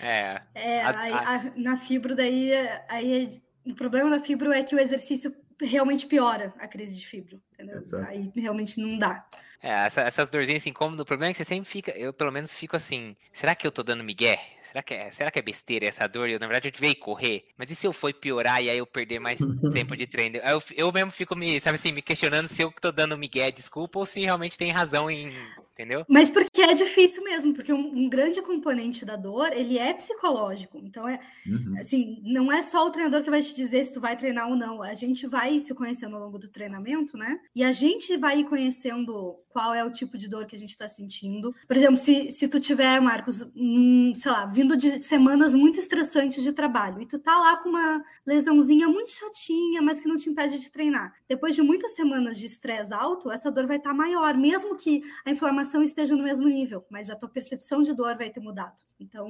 É, 0.00 0.42
É, 0.54 0.82
A- 0.82 1.00
aí, 1.00 1.12
a- 1.12 1.36
a- 1.36 1.52
na 1.56 1.76
fibro, 1.76 2.16
daí, 2.16 2.50
aí 2.88 3.40
é- 3.66 3.70
o 3.70 3.74
problema 3.74 4.10
da 4.10 4.18
fibro 4.18 4.50
é 4.50 4.60
que 4.62 4.74
o 4.74 4.80
exercício 4.80 5.32
realmente 5.60 6.06
piora 6.06 6.54
a 6.58 6.66
crise 6.68 6.96
de 6.96 7.06
fibro, 7.06 7.40
entendeu? 7.52 7.78
Exato. 7.78 8.04
Aí 8.10 8.30
realmente 8.36 8.80
não 8.80 8.98
dá. 8.98 9.26
é 9.62 9.70
essa- 9.86 10.00
essas 10.02 10.28
dorzinhas 10.28 10.66
incômodas, 10.66 11.02
o 11.02 11.04
problema 11.06 11.30
é 11.30 11.32
que 11.34 11.38
você 11.38 11.44
sempre 11.44 11.70
fica, 11.70 11.92
eu 11.92 12.12
pelo 12.12 12.32
menos 12.32 12.52
fico 12.52 12.74
assim, 12.76 13.16
será 13.32 13.54
que 13.54 13.64
eu 13.66 13.70
tô 13.70 13.82
dando 13.82 14.02
migué? 14.02 14.38
Será 14.64 14.82
que 14.82 14.94
é, 14.94 15.10
será 15.10 15.30
que 15.30 15.38
é 15.38 15.42
besteira 15.42 15.86
essa 15.86 16.06
dor? 16.08 16.28
Eu, 16.28 16.40
na 16.40 16.46
verdade, 16.46 16.68
eu 16.68 16.72
devia 16.72 16.88
ir 16.90 16.94
correr. 16.96 17.44
Mas 17.56 17.70
e 17.70 17.74
se 17.76 17.86
eu 17.86 17.92
for 17.92 18.12
piorar 18.14 18.62
e 18.62 18.70
aí 18.70 18.78
eu 18.78 18.86
perder 18.86 19.20
mais 19.20 19.38
tempo 19.72 19.96
de 19.96 20.06
treino? 20.06 20.38
Eu, 20.38 20.62
eu 20.76 20.90
mesmo 20.90 21.10
fico 21.12 21.36
me, 21.36 21.60
sabe 21.60 21.74
assim, 21.76 21.92
me 21.92 22.02
questionando 22.02 22.48
se 22.48 22.62
eu 22.62 22.72
tô 22.72 22.90
dando 22.90 23.16
migué, 23.18 23.50
desculpa, 23.50 23.98
ou 23.98 24.06
se 24.06 24.20
realmente 24.20 24.56
tem 24.58 24.70
razão 24.72 25.10
em. 25.10 25.30
Entendeu? 25.72 26.04
Mas 26.08 26.30
porque 26.30 26.60
é 26.62 26.74
difícil 26.74 27.24
mesmo, 27.24 27.54
porque 27.54 27.72
um, 27.72 27.96
um 27.96 28.08
grande 28.08 28.42
componente 28.42 29.04
da 29.04 29.16
dor, 29.16 29.52
ele 29.52 29.78
é 29.78 29.92
psicológico. 29.94 30.78
Então, 30.82 31.08
é 31.08 31.18
Uhum. 31.46 31.74
assim, 31.80 32.20
não 32.24 32.52
é 32.52 32.60
só 32.62 32.86
o 32.86 32.90
treinador 32.90 33.22
que 33.22 33.30
vai 33.30 33.40
te 33.40 33.54
dizer 33.54 33.84
se 33.84 33.92
tu 33.92 34.00
vai 34.00 34.16
treinar 34.16 34.48
ou 34.48 34.56
não. 34.56 34.82
A 34.82 34.94
gente 34.94 35.26
vai 35.26 35.58
se 35.58 35.74
conhecendo 35.74 36.14
ao 36.16 36.22
longo 36.22 36.38
do 36.38 36.48
treinamento, 36.48 37.16
né? 37.16 37.38
E 37.54 37.64
a 37.64 37.72
gente 37.72 38.16
vai 38.16 38.44
conhecendo 38.44 39.36
qual 39.48 39.74
é 39.74 39.84
o 39.84 39.90
tipo 39.92 40.16
de 40.18 40.28
dor 40.28 40.46
que 40.46 40.56
a 40.56 40.58
gente 40.58 40.76
tá 40.76 40.86
sentindo. 40.88 41.54
Por 41.66 41.76
exemplo, 41.76 41.96
se, 41.96 42.30
se 42.30 42.48
tu 42.48 42.58
tiver, 42.60 43.00
Marcos, 43.00 43.42
hum, 43.56 44.12
sei 44.14 44.30
lá, 44.30 44.46
vindo 44.46 44.76
de 44.76 45.02
semanas 45.02 45.54
muito 45.54 45.78
estressantes 45.78 46.42
de 46.42 46.52
trabalho, 46.52 47.00
e 47.02 47.06
tu 47.06 47.18
tá 47.18 47.36
lá 47.38 47.56
com 47.62 47.68
uma 47.68 48.02
lesãozinha 48.26 48.88
muito 48.88 49.10
chatinha, 49.10 49.82
mas 49.82 50.00
que 50.00 50.08
não 50.08 50.16
te 50.16 50.28
impede 50.30 50.58
de 50.58 50.70
treinar. 50.70 51.12
Depois 51.28 51.54
de 51.54 51.62
muitas 51.62 51.94
semanas 51.94 52.38
de 52.38 52.46
estresse 52.46 52.92
alto, 52.94 53.30
essa 53.30 53.50
dor 53.50 53.66
vai 53.66 53.76
estar 53.78 53.92
maior, 53.94 54.36
mesmo 54.36 54.76
que 54.76 55.02
a 55.24 55.30
inflamação 55.30 55.61
esteja 55.82 56.16
no 56.16 56.22
mesmo 56.22 56.48
nível, 56.48 56.84
mas 56.90 57.10
a 57.10 57.16
tua 57.16 57.28
percepção 57.28 57.82
de 57.82 57.94
dor 57.94 58.16
vai 58.16 58.30
ter 58.30 58.40
mudado. 58.40 58.76
Então, 58.98 59.28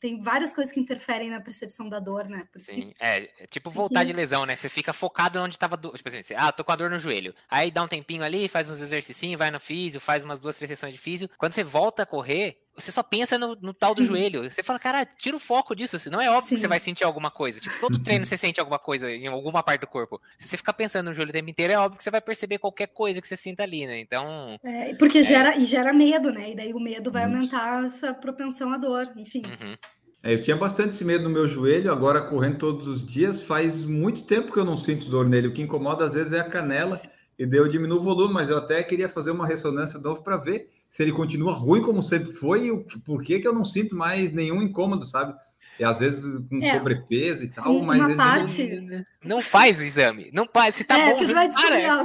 tem 0.00 0.18
várias 0.18 0.54
coisas 0.54 0.72
que 0.72 0.80
interferem 0.80 1.28
na 1.28 1.40
percepção 1.40 1.86
da 1.86 2.00
dor, 2.00 2.26
né? 2.26 2.48
Porque 2.50 2.72
Sim, 2.72 2.94
é, 2.98 3.28
é 3.38 3.46
tipo 3.46 3.70
voltar 3.70 4.02
de 4.02 4.14
lesão, 4.14 4.46
né? 4.46 4.56
Você 4.56 4.68
fica 4.68 4.94
focado 4.94 5.38
onde 5.38 5.58
tava, 5.58 5.76
do... 5.76 5.92
tipo 5.92 6.08
assim, 6.08 6.22
você, 6.22 6.34
ah, 6.34 6.50
tô 6.50 6.64
com 6.64 6.72
a 6.72 6.76
dor 6.76 6.90
no 6.90 6.98
joelho. 6.98 7.34
Aí 7.50 7.70
dá 7.70 7.82
um 7.82 7.88
tempinho 7.88 8.24
ali, 8.24 8.48
faz 8.48 8.70
uns 8.70 8.80
exercícios, 8.80 9.38
vai 9.38 9.50
no 9.50 9.60
físio, 9.60 10.00
faz 10.00 10.24
umas 10.24 10.40
duas, 10.40 10.56
três 10.56 10.70
sessões 10.70 10.94
de 10.94 10.98
físio. 10.98 11.28
Quando 11.36 11.52
você 11.52 11.62
volta 11.62 12.04
a 12.04 12.06
correr, 12.06 12.62
você 12.80 12.92
só 12.92 13.02
pensa 13.02 13.38
no, 13.38 13.56
no 13.60 13.72
tal 13.74 13.94
do 13.94 14.02
Sim. 14.02 14.08
joelho. 14.08 14.48
Você 14.48 14.62
fala, 14.62 14.78
cara, 14.78 15.04
tira 15.04 15.36
o 15.36 15.40
foco 15.40 15.74
disso. 15.74 16.10
Não 16.10 16.20
é 16.20 16.28
óbvio 16.30 16.48
que 16.48 16.56
Sim. 16.56 16.60
você 16.60 16.68
vai 16.68 16.80
sentir 16.80 17.04
alguma 17.04 17.30
coisa. 17.30 17.60
Tipo, 17.60 17.78
todo 17.80 17.98
treino 18.02 18.24
você 18.24 18.36
sente 18.36 18.58
alguma 18.60 18.78
coisa 18.78 19.10
em 19.10 19.26
alguma 19.26 19.62
parte 19.62 19.82
do 19.82 19.86
corpo. 19.86 20.20
Se 20.38 20.48
você 20.48 20.56
ficar 20.56 20.72
pensando 20.72 21.06
no 21.06 21.14
joelho 21.14 21.30
o 21.30 21.32
tempo 21.32 21.50
inteiro, 21.50 21.72
é 21.72 21.78
óbvio 21.78 21.98
que 21.98 22.04
você 22.04 22.10
vai 22.10 22.20
perceber 22.20 22.58
qualquer 22.58 22.88
coisa 22.88 23.20
que 23.20 23.28
você 23.28 23.36
sinta 23.36 23.62
ali, 23.62 23.86
né? 23.86 23.98
Então, 24.00 24.58
É, 24.64 24.94
porque 24.94 25.22
gera, 25.22 25.56
e 25.56 25.64
gera 25.64 25.92
medo, 25.92 26.32
né? 26.32 26.50
E 26.52 26.56
daí 26.56 26.72
o 26.72 26.80
medo 26.80 27.10
vai 27.10 27.26
Muito. 27.26 27.54
aumentar 27.54 27.84
essa 27.84 28.12
propensão 28.14 28.72
à 28.72 28.76
dor, 28.78 29.10
enfim. 29.16 29.42
uhum. 29.44 29.76
É, 30.22 30.34
eu 30.34 30.42
tinha 30.42 30.56
bastante 30.56 30.90
esse 30.90 31.04
medo 31.04 31.24
no 31.24 31.30
meu 31.30 31.48
joelho, 31.48 31.90
agora 31.90 32.20
correndo 32.20 32.58
todos 32.58 32.86
os 32.86 33.06
dias, 33.06 33.42
faz 33.42 33.86
muito 33.86 34.24
tempo 34.24 34.52
que 34.52 34.58
eu 34.58 34.64
não 34.66 34.76
sinto 34.76 35.08
dor 35.08 35.26
nele. 35.26 35.48
O 35.48 35.52
que 35.52 35.62
incomoda 35.62 36.04
às 36.04 36.12
vezes 36.12 36.32
é 36.34 36.40
a 36.40 36.48
canela, 36.48 37.00
e 37.38 37.46
daí 37.46 37.58
eu 37.58 37.68
diminuo 37.68 37.98
o 37.98 38.02
volume, 38.02 38.34
mas 38.34 38.50
eu 38.50 38.58
até 38.58 38.82
queria 38.82 39.08
fazer 39.08 39.30
uma 39.30 39.46
ressonância 39.46 39.98
de 39.98 40.04
novo 40.04 40.22
para 40.22 40.36
ver 40.36 40.68
se 40.90 41.02
ele 41.02 41.12
continua 41.12 41.52
ruim 41.52 41.80
como 41.82 42.02
sempre 42.02 42.32
foi 42.32 42.66
e 42.66 42.70
o, 42.70 42.84
por 43.04 43.22
que, 43.22 43.38
que 43.40 43.46
eu 43.48 43.52
não 43.52 43.64
sinto 43.64 43.94
mais 43.96 44.32
nenhum 44.32 44.60
incômodo, 44.62 45.04
sabe? 45.06 45.34
E 45.78 45.84
às 45.84 45.98
vezes 45.98 46.24
com 46.48 46.58
É, 46.62 46.74
sobrepeso 46.76 47.44
e 47.44 47.48
tal, 47.48 47.74
uma 47.74 47.86
mas 47.86 47.98
ele 48.02 48.08
não- 48.08 48.16
parte- 48.16 49.06
Não 49.24 49.40
faz 49.40 49.80
exame. 49.80 50.30
Não 50.32 50.46
faz. 50.52 50.74
Se 50.74 50.84
tá 50.84 50.98
é, 50.98 51.14
bom, 51.14 51.26
vai 51.32 51.50
para, 51.50 52.04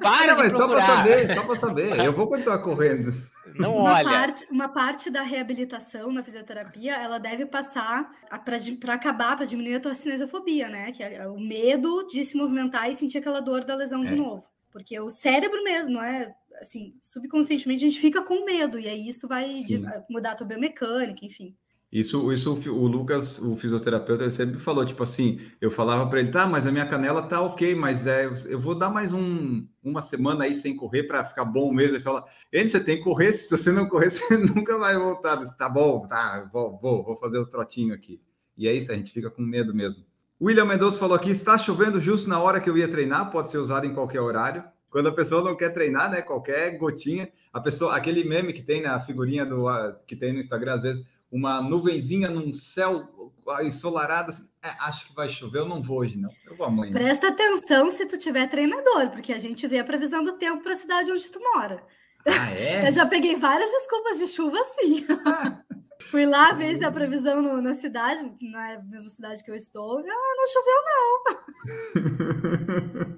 para 0.00 0.26
Não, 0.26 0.34
de 0.36 0.42
mas 0.42 0.52
só 0.56 0.66
para 0.66 0.80
saber, 0.80 1.34
só 1.34 1.42
para 1.42 1.56
saber. 1.56 2.00
Eu 2.04 2.12
vou 2.14 2.26
continuar 2.28 2.58
correndo. 2.60 3.12
Não 3.56 3.76
Uma 3.78 3.94
olha. 3.94 4.04
parte, 4.04 4.46
uma 4.50 4.68
parte 4.68 5.10
da 5.10 5.22
reabilitação 5.22 6.10
na 6.12 6.22
fisioterapia, 6.22 6.94
ela 6.94 7.18
deve 7.18 7.44
passar 7.44 8.10
para 8.44 8.94
acabar, 8.94 9.36
para 9.36 9.44
diminuir 9.44 9.74
a 9.74 9.80
tua 9.80 9.92
cinesiofobia, 9.94 10.68
né? 10.70 10.92
Que 10.92 11.02
é 11.02 11.26
o 11.28 11.38
medo 11.38 12.06
de 12.06 12.24
se 12.24 12.36
movimentar 12.38 12.90
e 12.90 12.94
sentir 12.94 13.18
aquela 13.18 13.40
dor 13.40 13.64
da 13.64 13.74
lesão 13.74 14.02
de 14.04 14.12
É. 14.14 14.16
novo. 14.16 14.44
Porque 14.72 14.98
o 15.00 15.10
cérebro 15.10 15.62
mesmo, 15.64 15.94
não 15.94 16.02
é? 16.02 16.32
Assim, 16.60 16.94
subconscientemente 17.00 17.84
a 17.84 17.88
gente 17.88 18.00
fica 18.00 18.22
com 18.22 18.44
medo, 18.44 18.78
e 18.78 18.86
aí 18.88 19.08
isso 19.08 19.26
vai 19.26 19.54
de- 19.60 19.82
mudar 20.10 20.32
a 20.32 20.34
tua 20.34 20.46
biomecânica, 20.46 21.24
enfim. 21.24 21.56
Isso, 21.92 22.32
isso 22.32 22.52
o 22.70 22.86
Lucas, 22.86 23.40
o 23.40 23.56
fisioterapeuta, 23.56 24.22
ele 24.22 24.30
sempre 24.30 24.60
falou, 24.60 24.86
tipo 24.86 25.02
assim, 25.02 25.40
eu 25.60 25.72
falava 25.72 26.08
para 26.08 26.20
ele, 26.20 26.30
tá, 26.30 26.46
mas 26.46 26.64
a 26.64 26.70
minha 26.70 26.86
canela 26.86 27.20
tá 27.22 27.40
ok, 27.42 27.74
mas 27.74 28.06
é, 28.06 28.26
eu 28.46 28.60
vou 28.60 28.76
dar 28.76 28.90
mais 28.90 29.12
um, 29.12 29.66
uma 29.82 30.00
semana 30.00 30.44
aí 30.44 30.54
sem 30.54 30.76
correr 30.76 31.02
para 31.04 31.24
ficar 31.24 31.44
bom 31.44 31.72
mesmo. 31.72 31.96
Ele 31.96 32.02
fala, 32.02 32.24
ele, 32.52 32.68
você 32.68 32.78
tem 32.78 32.98
que 32.98 33.02
correr, 33.02 33.32
se 33.32 33.50
você 33.50 33.72
não 33.72 33.88
correr, 33.88 34.08
você 34.12 34.36
nunca 34.36 34.78
vai 34.78 34.96
voltar. 34.96 35.34
Disse, 35.36 35.56
tá 35.56 35.68
bom, 35.68 36.06
tá, 36.06 36.48
vou, 36.52 36.78
vou, 36.80 37.02
vou 37.02 37.16
fazer 37.16 37.38
os 37.38 37.48
trotinhos 37.48 37.96
aqui. 37.96 38.20
E 38.56 38.68
é 38.68 38.72
isso, 38.72 38.92
a 38.92 38.94
gente 38.94 39.10
fica 39.10 39.28
com 39.28 39.42
medo 39.42 39.74
mesmo. 39.74 40.04
William 40.40 40.66
Mendonça 40.66 40.96
falou 40.98 41.16
aqui, 41.16 41.30
está 41.30 41.58
chovendo 41.58 42.00
justo 42.00 42.28
na 42.28 42.40
hora 42.40 42.60
que 42.60 42.70
eu 42.70 42.78
ia 42.78 42.88
treinar, 42.88 43.30
pode 43.30 43.50
ser 43.50 43.58
usado 43.58 43.84
em 43.84 43.92
qualquer 43.92 44.20
horário. 44.20 44.62
Quando 44.90 45.08
a 45.08 45.14
pessoa 45.14 45.42
não 45.42 45.56
quer 45.56 45.70
treinar, 45.70 46.10
né, 46.10 46.20
qualquer 46.20 46.76
gotinha, 46.76 47.30
a 47.52 47.60
pessoa, 47.60 47.96
aquele 47.96 48.24
meme 48.24 48.52
que 48.52 48.62
tem 48.62 48.82
na 48.82 48.98
figurinha 49.00 49.46
do, 49.46 49.68
ah, 49.68 49.96
que 50.06 50.16
tem 50.16 50.32
no 50.32 50.40
Instagram, 50.40 50.74
às 50.74 50.82
vezes, 50.82 51.04
uma 51.30 51.62
nuvenzinha 51.62 52.28
num 52.28 52.52
céu 52.52 53.08
ensolarado, 53.62 54.30
assim, 54.30 54.48
é, 54.62 54.68
acho 54.80 55.06
que 55.08 55.14
vai 55.14 55.28
chover, 55.28 55.60
eu 55.60 55.68
não 55.68 55.80
vou 55.80 55.98
hoje, 56.00 56.18
não. 56.18 56.30
Eu 56.46 56.56
vou 56.56 56.66
amanhã. 56.66 56.92
Presta 56.92 57.28
atenção 57.28 57.90
se 57.90 58.04
tu 58.06 58.18
tiver 58.18 58.48
treinador, 58.48 59.10
porque 59.10 59.32
a 59.32 59.38
gente 59.38 59.66
vê 59.66 59.78
a 59.78 59.84
previsão 59.84 60.22
do 60.24 60.32
tempo 60.34 60.62
para 60.62 60.72
a 60.72 60.76
cidade 60.76 61.10
onde 61.10 61.30
tu 61.30 61.40
mora. 61.40 61.82
Ah, 62.26 62.50
é? 62.52 62.86
Eu 62.88 62.92
já 62.92 63.06
peguei 63.06 63.36
várias 63.36 63.70
desculpas 63.70 64.18
de 64.18 64.26
chuva 64.28 64.58
assim. 64.60 65.06
Fui 66.10 66.26
lá 66.26 66.52
ver 66.52 66.76
se 66.76 66.84
a 66.84 66.90
previsão 66.90 67.40
no- 67.40 67.62
na 67.62 67.74
cidade, 67.74 68.22
na 68.40 68.80
mesma 68.82 69.10
cidade 69.10 69.44
que 69.44 69.50
eu 69.50 69.54
estou, 69.54 69.98
ah, 69.98 70.34
não 70.36 70.46
choveu 70.48 70.82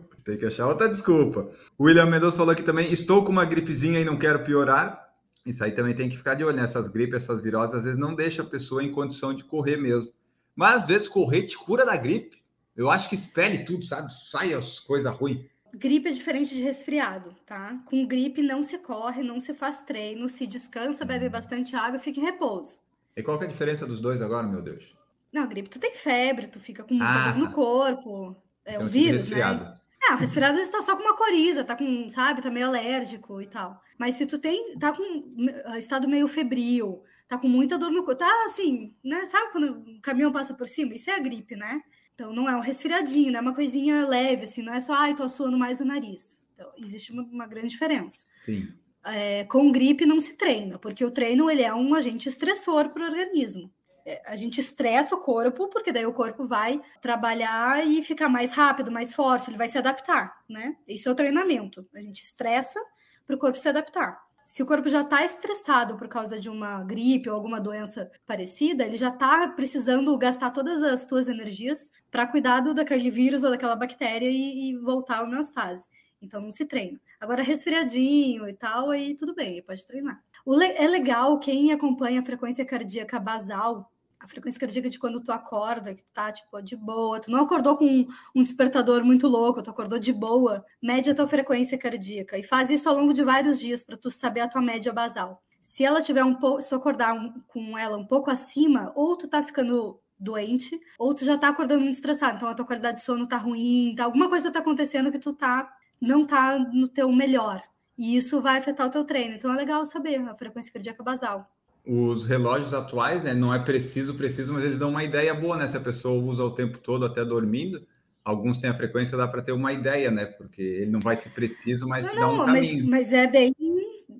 Tem 0.25 0.37
que 0.37 0.47
achar 0.47 0.69
outra 0.69 0.89
desculpa. 0.89 1.51
O 1.77 1.85
William 1.85 2.07
Mendonça 2.07 2.37
falou 2.37 2.53
aqui 2.53 2.63
também: 2.63 2.93
estou 2.93 3.25
com 3.25 3.33
uma 3.33 3.45
gripezinha 3.45 4.01
e 4.01 4.05
não 4.05 4.17
quero 4.17 4.45
piorar. 4.45 5.11
Isso 5.45 5.65
aí 5.65 5.73
também 5.73 5.95
tem 5.95 6.09
que 6.09 6.17
ficar 6.17 6.35
de 6.35 6.45
olho 6.45 6.57
nessas 6.57 6.89
gripes, 6.89 7.25
essas 7.25 7.41
viroses, 7.41 7.75
às 7.75 7.85
vezes 7.85 7.99
não 7.99 8.15
deixa 8.15 8.43
a 8.43 8.47
pessoa 8.47 8.83
em 8.85 8.93
condição 8.93 9.35
de 9.35 9.43
correr 9.43 9.77
mesmo. 9.77 10.13
Mas 10.55 10.83
às 10.83 10.87
vezes 10.87 11.09
correr 11.09 11.43
te 11.43 11.59
cura 11.59 11.85
da 11.85 11.97
gripe. 11.97 12.41
Eu 12.77 12.89
acho 12.89 13.09
que 13.09 13.15
espelhe 13.17 13.65
tudo, 13.65 13.85
sabe? 13.85 14.13
Sai 14.31 14.55
as 14.55 14.79
coisas 14.79 15.13
ruins. 15.15 15.45
Gripe 15.75 16.09
é 16.09 16.13
diferente 16.13 16.55
de 16.55 16.63
resfriado, 16.63 17.35
tá? 17.47 17.83
Com 17.87 18.07
gripe 18.07 18.43
não 18.43 18.63
se 18.63 18.79
corre, 18.79 19.23
não 19.23 19.41
se 19.41 19.55
faz 19.55 19.83
treino, 19.83 20.29
se 20.29 20.47
descansa, 20.47 21.05
bebe 21.05 21.29
bastante 21.29 21.75
água 21.75 21.97
e 21.97 22.01
fica 22.01 22.21
em 22.21 22.25
repouso. 22.25 22.79
E 23.17 23.23
qual 23.23 23.39
que 23.39 23.45
é 23.45 23.49
a 23.49 23.51
diferença 23.51 23.87
dos 23.87 23.99
dois 24.01 24.23
agora, 24.23 24.47
meu 24.47 24.63
Deus? 24.63 24.95
Não, 25.33 25.49
gripe 25.49 25.71
tu 25.71 25.79
tem 25.81 25.95
febre, 25.95 26.47
tu 26.47 26.61
fica 26.61 26.85
com 26.85 26.95
muita 26.95 27.11
Ah, 27.11 27.33
dor 27.33 27.39
no 27.39 27.47
tá. 27.47 27.53
corpo. 27.53 28.37
É 28.65 28.75
Então, 28.75 28.85
o 28.85 28.89
eu 28.89 28.93
tive 28.93 29.05
vírus, 29.05 29.29
né? 29.29 29.81
Ah, 30.09 30.15
o 30.15 30.19
resfriado 30.19 30.53
às 30.53 30.59
vezes 30.59 30.73
tá 30.73 30.83
só 30.83 30.97
com 30.97 31.03
uma 31.03 31.17
coriza, 31.17 31.62
tá 31.62 31.77
com, 31.77 32.09
sabe, 32.09 32.43
tá 32.43 32.51
meio 32.51 32.67
alérgico 32.67 33.41
e 33.41 33.47
tal. 33.47 33.81
Mas 33.97 34.17
se 34.17 34.27
tu 34.27 34.38
tem, 34.38 34.77
tá 34.79 34.93
com 34.93 35.03
uh, 35.03 35.77
estado 35.79 36.09
meio 36.09 36.27
febril, 36.27 37.03
tá 37.29 37.38
com 37.38 37.47
muita 37.49 37.79
dor 37.79 37.91
no 37.91 38.03
corpo, 38.03 38.17
tá 38.17 38.45
assim, 38.45 38.95
né? 39.03 39.25
Sabe 39.27 39.53
quando 39.53 39.73
o 39.73 40.01
caminhão 40.01 40.33
passa 40.33 40.55
por 40.55 40.67
cima? 40.67 40.95
Isso 40.95 41.09
é 41.09 41.15
a 41.15 41.21
gripe, 41.21 41.55
né? 41.55 41.81
Então 42.15 42.33
não 42.33 42.49
é 42.49 42.57
um 42.57 42.61
resfriadinho, 42.61 43.31
não 43.31 43.38
é 43.38 43.43
uma 43.43 43.55
coisinha 43.55 44.07
leve, 44.07 44.45
assim, 44.45 44.62
não 44.62 44.75
é 44.75 44.81
só, 44.81 44.93
ai, 44.93 45.15
tô 45.15 45.29
suando 45.29 45.57
mais 45.57 45.81
o 45.81 45.85
nariz. 45.85 46.38
Então, 46.55 46.71
existe 46.79 47.12
uma, 47.12 47.23
uma 47.23 47.47
grande 47.47 47.69
diferença. 47.69 48.23
Sim. 48.45 48.69
É, 49.05 49.45
com 49.45 49.73
gripe 49.73 50.05
não 50.05 50.21
se 50.21 50.37
treina, 50.37 50.79
porque 50.79 51.05
o 51.05 51.11
treino 51.11 51.51
ele 51.51 51.62
é 51.62 51.75
um 51.75 51.95
agente 51.95 52.29
estressor 52.29 52.91
para 52.91 53.03
o 53.03 53.07
organismo. 53.07 53.71
É, 54.05 54.23
a 54.27 54.35
gente 54.37 54.61
estressa 54.61 55.15
o 55.15 55.21
corpo, 55.21 55.69
porque 55.69 55.93
daí 55.93 56.05
o 56.07 56.12
corpo 56.12 56.45
vai 56.47 56.81
trabalhar 57.01 57.87
e 57.87 58.03
ficar 58.03 58.29
mais 58.29 58.53
rápido, 58.53 58.91
mais 58.91 59.15
forte, 59.15 59.49
ele 59.51 59.59
vai 59.59 59.69
se 59.69 59.79
adaptar, 59.79 60.43
né? 60.49 60.77
Isso 60.88 61.09
é 61.09 61.12
o 61.12 61.15
treinamento. 61.15 61.87
A 61.95 62.01
gente 62.01 62.23
estressa 62.23 62.81
para 63.27 63.37
o 63.37 63.38
corpo 63.38 63.59
se 63.59 63.69
adaptar. 63.69 64.21
Se 64.45 64.62
o 64.62 64.67
corpo 64.67 64.88
já 64.88 65.03
está 65.03 65.25
estressado 65.25 65.97
por 65.97 66.09
causa 66.09 66.38
de 66.38 66.51
uma 66.51 66.83
gripe 66.83 67.31
ou 67.31 67.37
alguma 67.37 67.61
doença 67.61 68.11
parecida, 68.27 68.85
ele 68.85 68.97
já 68.97 69.09
está 69.09 69.49
precisando 69.49 70.19
gastar 70.19 70.51
todas 70.51 70.83
as 70.83 71.07
tuas 71.07 71.29
energias 71.29 71.91
para 72.11 72.27
cuidar 72.27 72.61
daquele 72.61 73.09
vírus 73.09 73.45
ou 73.45 73.51
daquela 73.51 73.77
bactéria 73.77 74.29
e, 74.29 74.71
e 74.71 74.79
voltar 74.79 75.19
à 75.21 75.23
homeostase. 75.23 75.88
Então 76.21 76.41
não 76.41 76.51
se 76.51 76.67
treina. 76.67 77.01
Agora, 77.21 77.43
resfriadinho 77.43 78.49
e 78.49 78.53
tal, 78.53 78.91
aí 78.91 79.15
tudo 79.15 79.35
bem, 79.35 79.62
pode 79.62 79.87
treinar. 79.87 80.23
Le- 80.47 80.75
é 80.77 80.87
legal 80.87 81.38
quem 81.38 81.73
acompanha 81.73 82.21
a 82.21 82.25
frequência 82.25 82.65
cardíaca 82.65 83.19
basal, 83.19 83.92
a 84.23 84.29
frequência 84.29 84.61
cardíaca 84.61 84.89
de 84.89 84.99
quando 84.99 85.21
tu 85.21 85.33
acorda, 85.33 85.95
que 85.95 86.03
tu 86.05 86.13
tá, 86.13 86.31
tipo, 86.31 86.63
de 86.63 86.77
boa, 86.77 87.21
tu 87.21 87.31
não 87.31 87.41
acordou 87.41 87.77
com 87.77 88.07
um, 88.35 88.43
despertador 88.43 89.05
muito 89.05 89.27
louco, 89.27 89.63
tu 89.63 89.71
acordou 89.71 89.99
de 89.99 90.13
boa, 90.13 90.65
mede 90.81 91.11
a 91.11 91.15
tua 91.15 91.27
frequência 91.27 91.77
cardíaca 91.77 92.39
e 92.39 92.43
faz 92.43 92.71
isso 92.71 92.89
ao 92.89 92.95
longo 92.95 93.13
de 93.13 93.25
vários 93.25 93.59
dias 93.59 93.83
para 93.83 93.97
tu 93.97 94.11
saber 94.11 94.41
a 94.41 94.49
tua 94.49 94.63
média 94.63 94.93
basal. 94.93 95.43
Se 95.61 95.85
ela 95.85 96.01
tiver 96.01 96.25
um 96.25 96.35
pouco, 96.35 96.61
se 96.61 96.69
tu 96.69 96.75
acordar 96.77 97.15
um- 97.15 97.33
com 97.49 97.77
ela 97.77 97.97
um 97.97 98.07
pouco 98.07 98.31
acima, 98.31 98.93
ou 98.95 99.17
tu 99.17 99.29
tá 99.29 99.43
ficando 99.43 99.99
doente, 100.19 100.81
ou 100.99 101.13
tu 101.15 101.25
já 101.25 101.37
tá 101.37 101.49
acordando 101.49 101.81
muito 101.83 101.95
estressado, 101.95 102.37
então 102.37 102.49
a 102.49 102.55
tua 102.55 102.65
qualidade 102.65 102.99
de 102.99 103.05
sono 103.05 103.27
tá 103.27 103.37
ruim, 103.37 103.95
tá, 103.97 104.05
alguma 104.05 104.29
coisa 104.29 104.51
tá 104.53 104.61
acontecendo 104.61 105.11
que 105.11 105.19
tu 105.19 105.33
tá 105.33 105.69
não 106.01 106.27
tá 106.27 106.59
no 106.59 106.89
teu 106.89 107.11
melhor. 107.13 107.63
E 107.97 108.17
isso 108.17 108.41
vai 108.41 108.59
afetar 108.59 108.87
o 108.87 108.91
teu 108.91 109.05
treino. 109.05 109.35
Então 109.37 109.53
é 109.53 109.57
legal 109.57 109.85
saber 109.85 110.17
a 110.29 110.35
frequência 110.35 110.73
cardíaca 110.73 111.03
basal. 111.05 111.49
Os 111.85 112.25
relógios 112.25 112.73
atuais, 112.73 113.23
né, 113.25 113.35
não 113.35 113.53
é 113.53 113.59
preciso, 113.59 114.14
preciso, 114.14 114.53
mas 114.53 114.64
eles 114.64 114.79
dão 114.79 114.90
uma 114.90 115.03
ideia 115.03 115.35
boa, 115.35 115.57
né? 115.57 115.66
Se 115.68 115.77
a 115.77 115.81
pessoa 115.81 116.14
usa 116.23 116.45
o 116.45 116.51
tempo 116.55 116.79
todo 116.79 117.05
até 117.05 117.25
dormindo, 117.25 117.85
alguns 118.25 118.59
têm 118.59 118.71
a 118.71 118.75
frequência, 118.75 119.18
dá 119.18 119.27
para 119.27 119.42
ter 119.42 119.53
uma 119.53 119.73
ideia, 119.73 120.11
né? 120.11 120.27
Porque 120.27 120.62
ele 120.62 120.90
não 120.90 121.01
vai 121.01 121.16
ser 121.16 121.31
preciso, 121.31 121.88
mas 121.88 122.07
te 122.07 122.14
dá 122.14 122.29
um 122.29 122.37
Não, 122.37 122.47
mas, 122.47 122.47
caminho. 122.47 122.88
mas 122.88 123.12
é 123.12 123.27
bem 123.27 123.53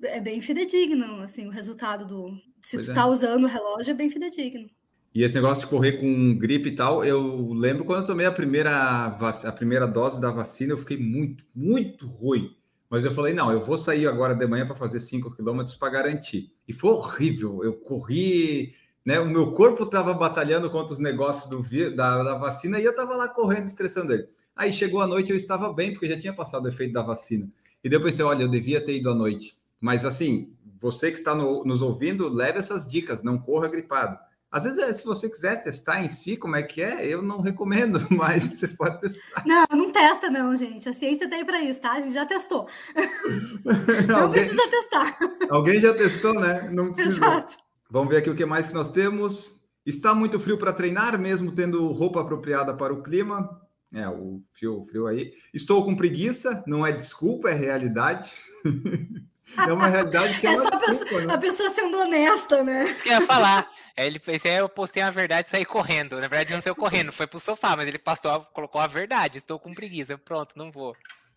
é 0.03 0.19
bem 0.19 0.41
fidedigno, 0.41 1.21
assim, 1.21 1.47
o 1.47 1.51
resultado 1.51 2.05
do. 2.05 2.37
Se 2.61 2.75
Pois 2.77 2.87
tu 2.87 2.91
é. 2.91 2.95
tá 2.95 3.07
usando 3.07 3.43
o 3.43 3.47
relógio, 3.47 3.91
é 3.91 3.93
bem 3.93 4.09
fidedigno. 4.09 4.69
E 5.13 5.21
esse 5.23 5.35
negócio 5.35 5.63
de 5.63 5.69
correr 5.69 5.93
com 5.93 6.37
gripe 6.37 6.69
e 6.69 6.75
tal, 6.75 7.05
eu 7.05 7.53
lembro 7.53 7.85
quando 7.85 8.01
eu 8.01 8.07
tomei 8.07 8.25
a 8.25 8.31
primeira, 8.31 9.05
a 9.07 9.51
primeira 9.51 9.87
dose 9.87 10.19
da 10.19 10.31
vacina, 10.31 10.73
eu 10.73 10.77
fiquei 10.77 10.97
muito, 10.97 11.45
muito 11.55 12.07
ruim. 12.07 12.55
Mas 12.93 13.05
eu 13.05 13.11
falei, 13.11 13.33
não, 13.33 13.51
eu 13.51 13.59
vou 13.59 13.75
sair 13.75 14.07
agora 14.07 14.35
de 14.35 14.45
manhã 14.45 14.67
para 14.67 14.75
fazer 14.75 14.99
5 14.99 15.31
quilômetros 15.31 15.75
para 15.75 15.89
garantir. 15.91 16.53
E 16.67 16.71
foi 16.71 16.91
horrível. 16.91 17.63
Eu 17.63 17.73
corri, 17.73 18.75
né? 19.03 19.19
O 19.19 19.25
meu 19.25 19.51
corpo 19.51 19.81
estava 19.81 20.13
batalhando 20.13 20.69
contra 20.69 20.93
os 20.93 20.99
negócios 20.99 21.49
do 21.49 21.95
da, 21.95 22.21
da 22.21 22.37
vacina 22.37 22.79
e 22.79 22.83
eu 22.83 22.91
estava 22.91 23.15
lá 23.15 23.27
correndo, 23.27 23.65
estressando 23.65 24.13
ele. 24.13 24.29
Aí 24.55 24.71
chegou 24.71 25.01
a 25.01 25.07
noite, 25.07 25.31
eu 25.31 25.35
estava 25.35 25.73
bem, 25.73 25.93
porque 25.93 26.07
já 26.07 26.19
tinha 26.19 26.33
passado 26.33 26.65
o 26.65 26.69
efeito 26.69 26.93
da 26.93 27.01
vacina. 27.01 27.49
E 27.83 27.89
daí 27.89 27.97
eu 27.97 28.03
pensei, 28.03 28.23
olha, 28.23 28.43
eu 28.43 28.47
devia 28.47 28.79
ter 28.79 28.95
ido 28.97 29.09
à 29.09 29.15
noite. 29.15 29.57
Mas 29.81 30.05
assim, 30.05 30.53
você 30.79 31.11
que 31.11 31.17
está 31.17 31.33
no- 31.33 31.65
nos 31.65 31.81
ouvindo, 31.81 32.29
leve 32.29 32.59
essas 32.59 32.85
dicas, 32.85 33.23
não 33.23 33.39
corra 33.39 33.69
gripado. 33.69 34.19
Às 34.53 34.65
vezes, 34.65 34.77
é, 34.77 34.93
se 34.93 35.03
você 35.03 35.27
quiser 35.27 35.63
testar 35.63 36.03
em 36.03 36.07
si 36.07 36.37
como 36.37 36.55
é 36.55 36.61
que 36.61 36.79
é, 36.79 37.07
eu 37.07 37.23
não 37.23 37.41
recomendo, 37.41 37.99
mas 38.15 38.45
você 38.45 38.67
pode 38.67 39.01
testar. 39.01 39.43
Não, 39.47 39.65
não 39.71 39.91
testa, 39.91 40.29
não, 40.29 40.55
gente. 40.55 40.87
A 40.87 40.93
ciência 40.93 41.27
tá 41.27 41.35
aí 41.35 41.43
pra 41.43 41.59
isso, 41.59 41.81
tá? 41.81 41.93
A 41.93 42.01
gente 42.01 42.13
já 42.13 42.23
testou. 42.23 42.67
Não 44.07 44.23
alguém, 44.23 44.45
precisa 44.45 44.69
testar. 44.69 45.17
alguém 45.49 45.79
já 45.79 45.93
testou, 45.93 46.33
né? 46.35 46.69
Não 46.71 46.93
precisa. 46.93 47.15
Exato. 47.15 47.57
Vamos 47.89 48.09
ver 48.09 48.17
aqui 48.17 48.29
o 48.29 48.35
que 48.35 48.45
mais 48.45 48.67
que 48.67 48.73
nós 48.75 48.89
temos. 48.89 49.59
Está 49.83 50.13
muito 50.13 50.39
frio 50.39 50.57
para 50.57 50.71
treinar, 50.71 51.17
mesmo 51.17 51.51
tendo 51.51 51.87
roupa 51.87 52.21
apropriada 52.21 52.75
para 52.75 52.93
o 52.93 53.01
clima. 53.01 53.59
É, 53.91 54.07
o 54.07 54.39
frio, 54.51 54.77
o 54.77 54.85
frio 54.85 55.07
aí. 55.07 55.33
Estou 55.51 55.83
com 55.83 55.95
preguiça, 55.95 56.63
não 56.67 56.85
é 56.85 56.91
desculpa, 56.91 57.49
é 57.49 57.53
realidade. 57.53 58.31
é 59.57 59.73
uma 59.73 59.87
realidade 59.87 60.39
que 60.39 60.45
é, 60.45 60.53
É 60.53 60.59
uma 60.59 60.61
só 60.61 60.67
a 60.67 60.71
desculpa, 60.71 61.03
pessoa, 61.05 61.25
né? 61.25 61.33
a 61.33 61.37
pessoa 61.39 61.69
sendo 61.71 61.97
honesta, 61.97 62.63
né? 62.63 62.83
Isso 62.83 63.01
que 63.01 63.09
eu 63.09 63.13
ia 63.13 63.21
falar. 63.21 63.62
Aí 63.95 64.07
ele 64.07 64.19
fez, 64.19 64.45
aí 64.45 64.55
eu 64.55 64.67
postei 64.67 65.03
a 65.03 65.11
verdade 65.11 65.47
e 65.47 65.51
saí 65.51 65.65
correndo. 65.65 66.15
Na 66.19 66.27
verdade, 66.27 66.53
não 66.53 66.61
saiu 66.61 66.75
correndo, 66.75 67.11
foi 67.11 67.27
pro 67.27 67.39
sofá, 67.39 67.75
mas 67.75 67.87
ele 67.87 67.99
postou, 67.99 68.41
colocou 68.53 68.81
a 68.81 68.87
verdade. 68.87 69.37
Estou 69.37 69.59
com 69.59 69.73
preguiça. 69.73 70.17
Pronto, 70.17 70.57
não 70.57 70.71
vou. 70.71 70.95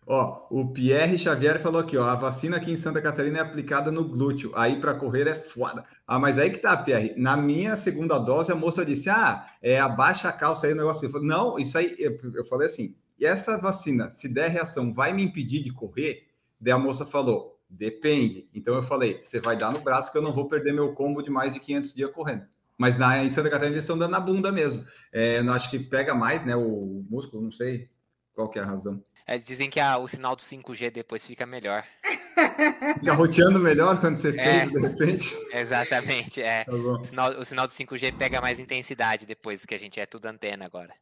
Ó, 0.09 0.47
o 0.49 0.71
Pierre 0.71 1.17
Xavier 1.17 1.61
falou 1.61 1.81
aqui, 1.81 1.97
ó, 1.97 2.05
a 2.05 2.15
vacina 2.15 2.55
aqui 2.55 2.71
em 2.71 2.77
Santa 2.77 3.01
Catarina 3.01 3.39
é 3.39 3.41
aplicada 3.41 3.91
no 3.91 4.07
glúteo, 4.07 4.53
aí 4.55 4.79
para 4.79 4.95
correr 4.95 5.27
é 5.27 5.35
foda. 5.35 5.83
Ah, 6.07 6.17
mas 6.17 6.39
aí 6.39 6.49
que 6.49 6.59
tá, 6.59 6.77
Pierre, 6.77 7.13
na 7.17 7.35
minha 7.35 7.75
segunda 7.75 8.17
dose 8.17 8.49
a 8.49 8.55
moça 8.55 8.85
disse, 8.85 9.09
ah, 9.09 9.45
é, 9.61 9.77
abaixa 9.81 10.29
a 10.29 10.31
calça 10.31 10.65
aí 10.65 10.71
o 10.71 10.77
negócio. 10.77 11.05
Eu 11.05 11.09
falei, 11.09 11.27
não, 11.27 11.59
isso 11.59 11.77
aí, 11.77 11.93
eu, 11.99 12.17
eu 12.33 12.45
falei 12.45 12.67
assim, 12.67 12.95
e 13.19 13.25
essa 13.25 13.57
vacina, 13.57 14.09
se 14.09 14.29
der 14.29 14.49
reação, 14.49 14.93
vai 14.93 15.11
me 15.11 15.23
impedir 15.23 15.61
de 15.61 15.73
correr? 15.73 16.25
Daí 16.57 16.71
a 16.71 16.79
moça 16.79 17.05
falou, 17.05 17.56
depende. 17.69 18.47
Então 18.53 18.75
eu 18.75 18.83
falei, 18.83 19.19
você 19.23 19.39
vai 19.39 19.57
dar 19.57 19.71
no 19.71 19.81
braço 19.81 20.11
que 20.11 20.17
eu 20.17 20.21
não 20.21 20.31
vou 20.33 20.47
perder 20.47 20.73
meu 20.73 20.93
combo 20.93 21.21
de 21.21 21.29
mais 21.29 21.53
de 21.53 21.59
500 21.59 21.93
dias 21.93 22.11
correndo. 22.11 22.45
Mas 22.77 22.97
na, 22.97 23.23
em 23.23 23.31
Santa 23.31 23.49
Catarina 23.49 23.73
eles 23.75 23.83
estão 23.83 23.97
dando 23.97 24.11
na 24.11 24.19
bunda 24.19 24.51
mesmo. 24.51 24.83
É, 25.11 25.39
eu 25.39 25.51
acho 25.51 25.69
que 25.69 25.79
pega 25.79 26.13
mais, 26.13 26.45
né, 26.45 26.55
o 26.55 27.03
músculo, 27.09 27.41
não 27.43 27.51
sei 27.51 27.89
qual 28.33 28.49
que 28.49 28.59
é 28.59 28.61
a 28.61 28.65
razão. 28.65 29.01
É, 29.25 29.37
dizem 29.37 29.69
que 29.69 29.79
a- 29.79 29.97
o 29.97 30.07
sinal 30.07 30.35
do 30.35 30.41
5G 30.43 30.89
depois 30.91 31.25
fica 31.25 31.45
melhor. 31.45 31.83
Fica 32.99 33.13
roteando 33.13 33.59
melhor 33.59 33.99
quando 33.99 34.15
você 34.15 34.29
É. 34.37 34.59
fez, 34.61 34.71
de 34.71 34.79
repente. 34.79 35.35
Exatamente, 35.51 36.41
é. 36.41 36.63
Tá. 36.63 36.71
O 36.71 37.03
sinal, 37.03 37.31
o 37.39 37.43
sinal 37.45 37.65
do 37.67 37.73
5G 37.73 38.11
pega 38.11 38.39
mais 38.39 38.59
intensidade 38.59 39.25
depois 39.25 39.65
que 39.65 39.73
a 39.75 39.77
gente 39.79 39.99
é 39.99 40.05
tudo 40.05 40.27
antena 40.27 40.65
agora. 40.65 40.93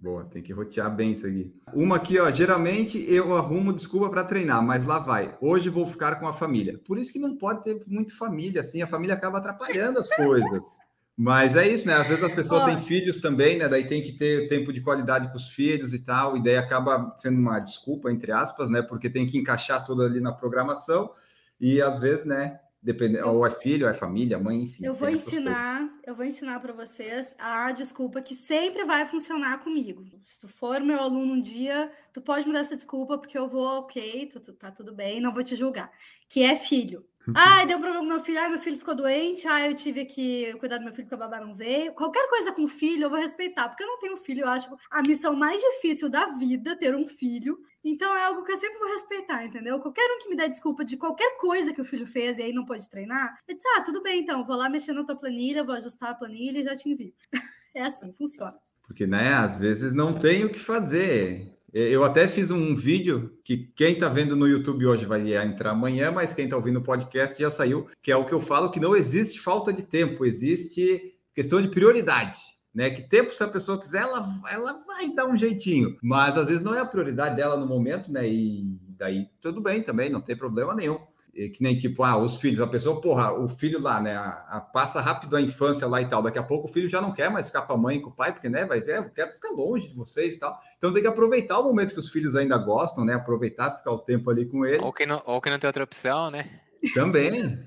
Boa, 0.00 0.24
tem 0.24 0.42
que 0.42 0.52
rotear 0.52 0.94
bem 0.94 1.12
isso 1.12 1.26
aqui. 1.26 1.52
Uma 1.74 1.96
aqui, 1.96 2.18
ó. 2.18 2.30
Geralmente 2.30 2.98
eu 3.12 3.36
arrumo 3.36 3.72
desculpa 3.72 4.10
para 4.10 4.24
treinar, 4.24 4.62
mas 4.62 4.84
lá 4.84 4.98
vai. 4.98 5.36
Hoje 5.40 5.68
vou 5.68 5.86
ficar 5.86 6.20
com 6.20 6.28
a 6.28 6.32
família. 6.32 6.78
Por 6.86 6.98
isso 6.98 7.12
que 7.12 7.18
não 7.18 7.36
pode 7.36 7.64
ter 7.64 7.80
muito 7.86 8.16
família, 8.16 8.60
assim. 8.60 8.82
A 8.82 8.86
família 8.86 9.14
acaba 9.14 9.38
atrapalhando 9.38 9.98
as 9.98 10.08
coisas. 10.14 10.78
Mas 11.16 11.54
é 11.54 11.68
isso, 11.68 11.86
né? 11.86 11.94
Às 11.94 12.08
vezes 12.08 12.24
a 12.24 12.30
pessoa 12.30 12.62
Ó. 12.62 12.64
tem 12.64 12.78
filhos 12.78 13.20
também, 13.20 13.58
né? 13.58 13.68
Daí 13.68 13.86
tem 13.86 14.02
que 14.02 14.12
ter 14.12 14.48
tempo 14.48 14.72
de 14.72 14.80
qualidade 14.80 15.28
com 15.28 15.36
os 15.36 15.48
filhos 15.48 15.92
e 15.92 15.98
tal. 15.98 16.36
E 16.36 16.42
daí 16.42 16.56
acaba 16.56 17.14
sendo 17.18 17.38
uma 17.38 17.58
desculpa, 17.58 18.10
entre 18.10 18.32
aspas, 18.32 18.70
né? 18.70 18.80
Porque 18.80 19.10
tem 19.10 19.26
que 19.26 19.36
encaixar 19.36 19.84
tudo 19.84 20.02
ali 20.02 20.20
na 20.20 20.32
programação. 20.32 21.10
E 21.60 21.82
às 21.82 22.00
vezes, 22.00 22.24
né? 22.24 22.58
Depende, 22.82 23.20
ou 23.20 23.46
é 23.46 23.50
filho, 23.50 23.84
ou 23.86 23.92
é 23.92 23.94
família, 23.94 24.38
mãe, 24.38 24.62
enfim. 24.62 24.86
Eu 24.86 24.94
vou 24.94 25.06
essas 25.08 25.24
coisas. 25.24 25.38
ensinar, 25.42 25.90
eu 26.06 26.14
vou 26.14 26.24
ensinar 26.24 26.60
para 26.60 26.72
vocês 26.72 27.34
a 27.38 27.70
desculpa 27.72 28.22
que 28.22 28.34
sempre 28.34 28.84
vai 28.84 29.04
funcionar 29.04 29.58
comigo. 29.58 30.02
Se 30.24 30.40
tu 30.40 30.48
for 30.48 30.80
meu 30.80 30.98
aluno 30.98 31.34
um 31.34 31.40
dia, 31.40 31.90
tu 32.10 32.22
pode 32.22 32.46
me 32.46 32.54
dar 32.54 32.60
essa 32.60 32.74
desculpa 32.76 33.18
porque 33.18 33.36
eu 33.36 33.48
vou, 33.50 33.66
ok, 33.80 34.26
tu, 34.32 34.40
tu- 34.40 34.54
tá 34.54 34.70
tudo 34.70 34.94
bem, 34.94 35.20
não 35.20 35.32
vou 35.34 35.44
te 35.44 35.54
julgar. 35.54 35.90
Que 36.26 36.42
é 36.42 36.56
filho. 36.56 37.04
Ai, 37.36 37.66
deu 37.66 37.78
problema 37.78 38.00
com 38.00 38.06
meu 38.10 38.24
filho, 38.24 38.40
ai, 38.40 38.48
meu 38.48 38.58
filho 38.58 38.78
ficou 38.78 38.94
doente, 38.94 39.46
ai, 39.46 39.68
eu 39.68 39.74
tive 39.74 40.06
que 40.06 40.54
cuidar 40.54 40.78
do 40.78 40.84
meu 40.84 40.92
filho 40.94 41.06
porque 41.06 41.22
a 41.22 41.28
babá 41.28 41.38
não 41.44 41.54
veio. 41.54 41.92
Qualquer 41.92 42.26
coisa 42.30 42.50
com 42.50 42.66
filho 42.66 43.04
eu 43.04 43.10
vou 43.10 43.18
respeitar, 43.18 43.68
porque 43.68 43.82
eu 43.82 43.86
não 43.88 43.98
tenho 43.98 44.16
filho, 44.16 44.40
eu 44.40 44.48
acho 44.48 44.74
a 44.90 45.02
missão 45.06 45.36
mais 45.36 45.60
difícil 45.60 46.08
da 46.08 46.28
vida 46.38 46.74
ter 46.78 46.94
um 46.94 47.06
filho. 47.06 47.58
Então 47.84 48.14
é 48.14 48.24
algo 48.24 48.44
que 48.44 48.52
eu 48.52 48.56
sempre 48.56 48.78
vou 48.78 48.88
respeitar, 48.88 49.44
entendeu? 49.44 49.80
Qualquer 49.80 50.08
um 50.14 50.18
que 50.18 50.28
me 50.28 50.36
der 50.36 50.48
desculpa 50.48 50.84
de 50.84 50.96
qualquer 50.96 51.36
coisa 51.38 51.72
que 51.72 51.80
o 51.80 51.84
filho 51.84 52.06
fez 52.06 52.38
e 52.38 52.42
aí 52.42 52.52
não 52.52 52.64
pode 52.64 52.88
treinar, 52.88 53.38
eu 53.48 53.54
disse, 53.54 53.66
ah, 53.76 53.80
tudo 53.82 54.02
bem 54.02 54.20
então, 54.20 54.44
vou 54.44 54.56
lá 54.56 54.68
mexer 54.68 54.92
na 54.92 55.04
tua 55.04 55.16
planilha, 55.16 55.64
vou 55.64 55.74
ajustar 55.74 56.10
a 56.10 56.14
planilha 56.14 56.60
e 56.60 56.64
já 56.64 56.76
te 56.76 56.88
envio. 56.88 57.12
É 57.72 57.82
assim, 57.82 58.12
funciona. 58.14 58.56
Porque, 58.82 59.06
né, 59.06 59.32
às 59.32 59.56
vezes 59.56 59.92
não 59.92 60.12
tem 60.12 60.44
o 60.44 60.50
que 60.50 60.58
fazer. 60.58 61.56
Eu 61.72 62.02
até 62.02 62.26
fiz 62.26 62.50
um 62.50 62.74
vídeo 62.74 63.38
que 63.44 63.58
quem 63.76 63.92
está 63.92 64.08
vendo 64.08 64.34
no 64.34 64.48
YouTube 64.48 64.86
hoje 64.86 65.06
vai 65.06 65.36
entrar 65.36 65.70
amanhã, 65.70 66.10
mas 66.10 66.34
quem 66.34 66.46
está 66.46 66.56
ouvindo 66.56 66.80
o 66.80 66.82
podcast 66.82 67.40
já 67.40 67.48
saiu, 67.48 67.88
que 68.02 68.10
é 68.10 68.16
o 68.16 68.26
que 68.26 68.32
eu 68.32 68.40
falo 68.40 68.72
que 68.72 68.80
não 68.80 68.96
existe 68.96 69.40
falta 69.40 69.72
de 69.72 69.84
tempo, 69.84 70.24
existe 70.24 71.14
questão 71.32 71.62
de 71.62 71.70
prioridade. 71.70 72.38
Né, 72.72 72.88
que 72.90 73.02
tempo, 73.02 73.34
se 73.34 73.42
a 73.42 73.48
pessoa 73.48 73.80
quiser, 73.80 74.02
ela, 74.02 74.28
ela 74.48 74.84
vai 74.86 75.12
dar 75.12 75.26
um 75.26 75.36
jeitinho, 75.36 75.96
mas 76.00 76.38
às 76.38 76.46
vezes 76.46 76.62
não 76.62 76.72
é 76.72 76.78
a 76.80 76.86
prioridade 76.86 77.34
dela 77.34 77.56
no 77.56 77.66
momento, 77.66 78.12
né? 78.12 78.28
E 78.28 78.78
daí 78.96 79.28
tudo 79.40 79.60
bem 79.60 79.82
também, 79.82 80.08
não 80.08 80.20
tem 80.20 80.36
problema 80.36 80.72
nenhum. 80.72 80.98
É 81.34 81.48
que 81.48 81.62
nem 81.62 81.76
tipo, 81.76 82.02
ah, 82.02 82.16
os 82.16 82.36
filhos, 82.36 82.60
a 82.60 82.66
pessoa, 82.66 83.00
porra, 83.00 83.32
o 83.32 83.48
filho 83.48 83.80
lá, 83.80 84.00
né, 84.00 84.14
a, 84.16 84.28
a- 84.50 84.60
passa 84.60 85.00
rápido 85.00 85.36
a 85.36 85.40
infância 85.40 85.86
lá 85.86 86.00
e 86.02 86.06
tal, 86.06 86.22
daqui 86.22 86.38
a 86.38 86.42
pouco 86.44 86.68
o 86.68 86.72
filho 86.72 86.88
já 86.88 87.00
não 87.00 87.12
quer 87.12 87.30
mais 87.30 87.46
ficar 87.46 87.62
com 87.62 87.72
a 87.72 87.76
mãe 87.76 87.96
e 87.98 88.00
com 88.00 88.10
o 88.10 88.14
pai, 88.14 88.32
porque, 88.32 88.48
né, 88.48 88.64
vai 88.64 88.80
ver, 88.80 88.98
eu 88.98 89.10
quero 89.10 89.32
ficar 89.32 89.50
longe 89.50 89.88
de 89.88 89.94
vocês 89.94 90.34
e 90.34 90.38
tal. 90.38 90.56
Então 90.76 90.92
tem 90.92 91.02
que 91.02 91.08
aproveitar 91.08 91.58
o 91.60 91.64
momento 91.64 91.92
que 91.94 92.00
os 92.00 92.10
filhos 92.10 92.34
ainda 92.36 92.58
gostam, 92.58 93.04
né, 93.04 93.14
aproveitar, 93.14 93.70
ficar 93.70 93.92
o 93.92 93.98
tempo 93.98 94.28
ali 94.30 94.44
com 94.46 94.64
eles 94.66 94.82
Ou 94.82 94.92
que 94.92 95.06
não, 95.06 95.22
ou 95.24 95.40
que 95.40 95.50
não 95.50 95.58
tem 95.58 95.68
outra 95.68 95.84
opção, 95.84 96.30
né? 96.30 96.48
também. 96.94 97.58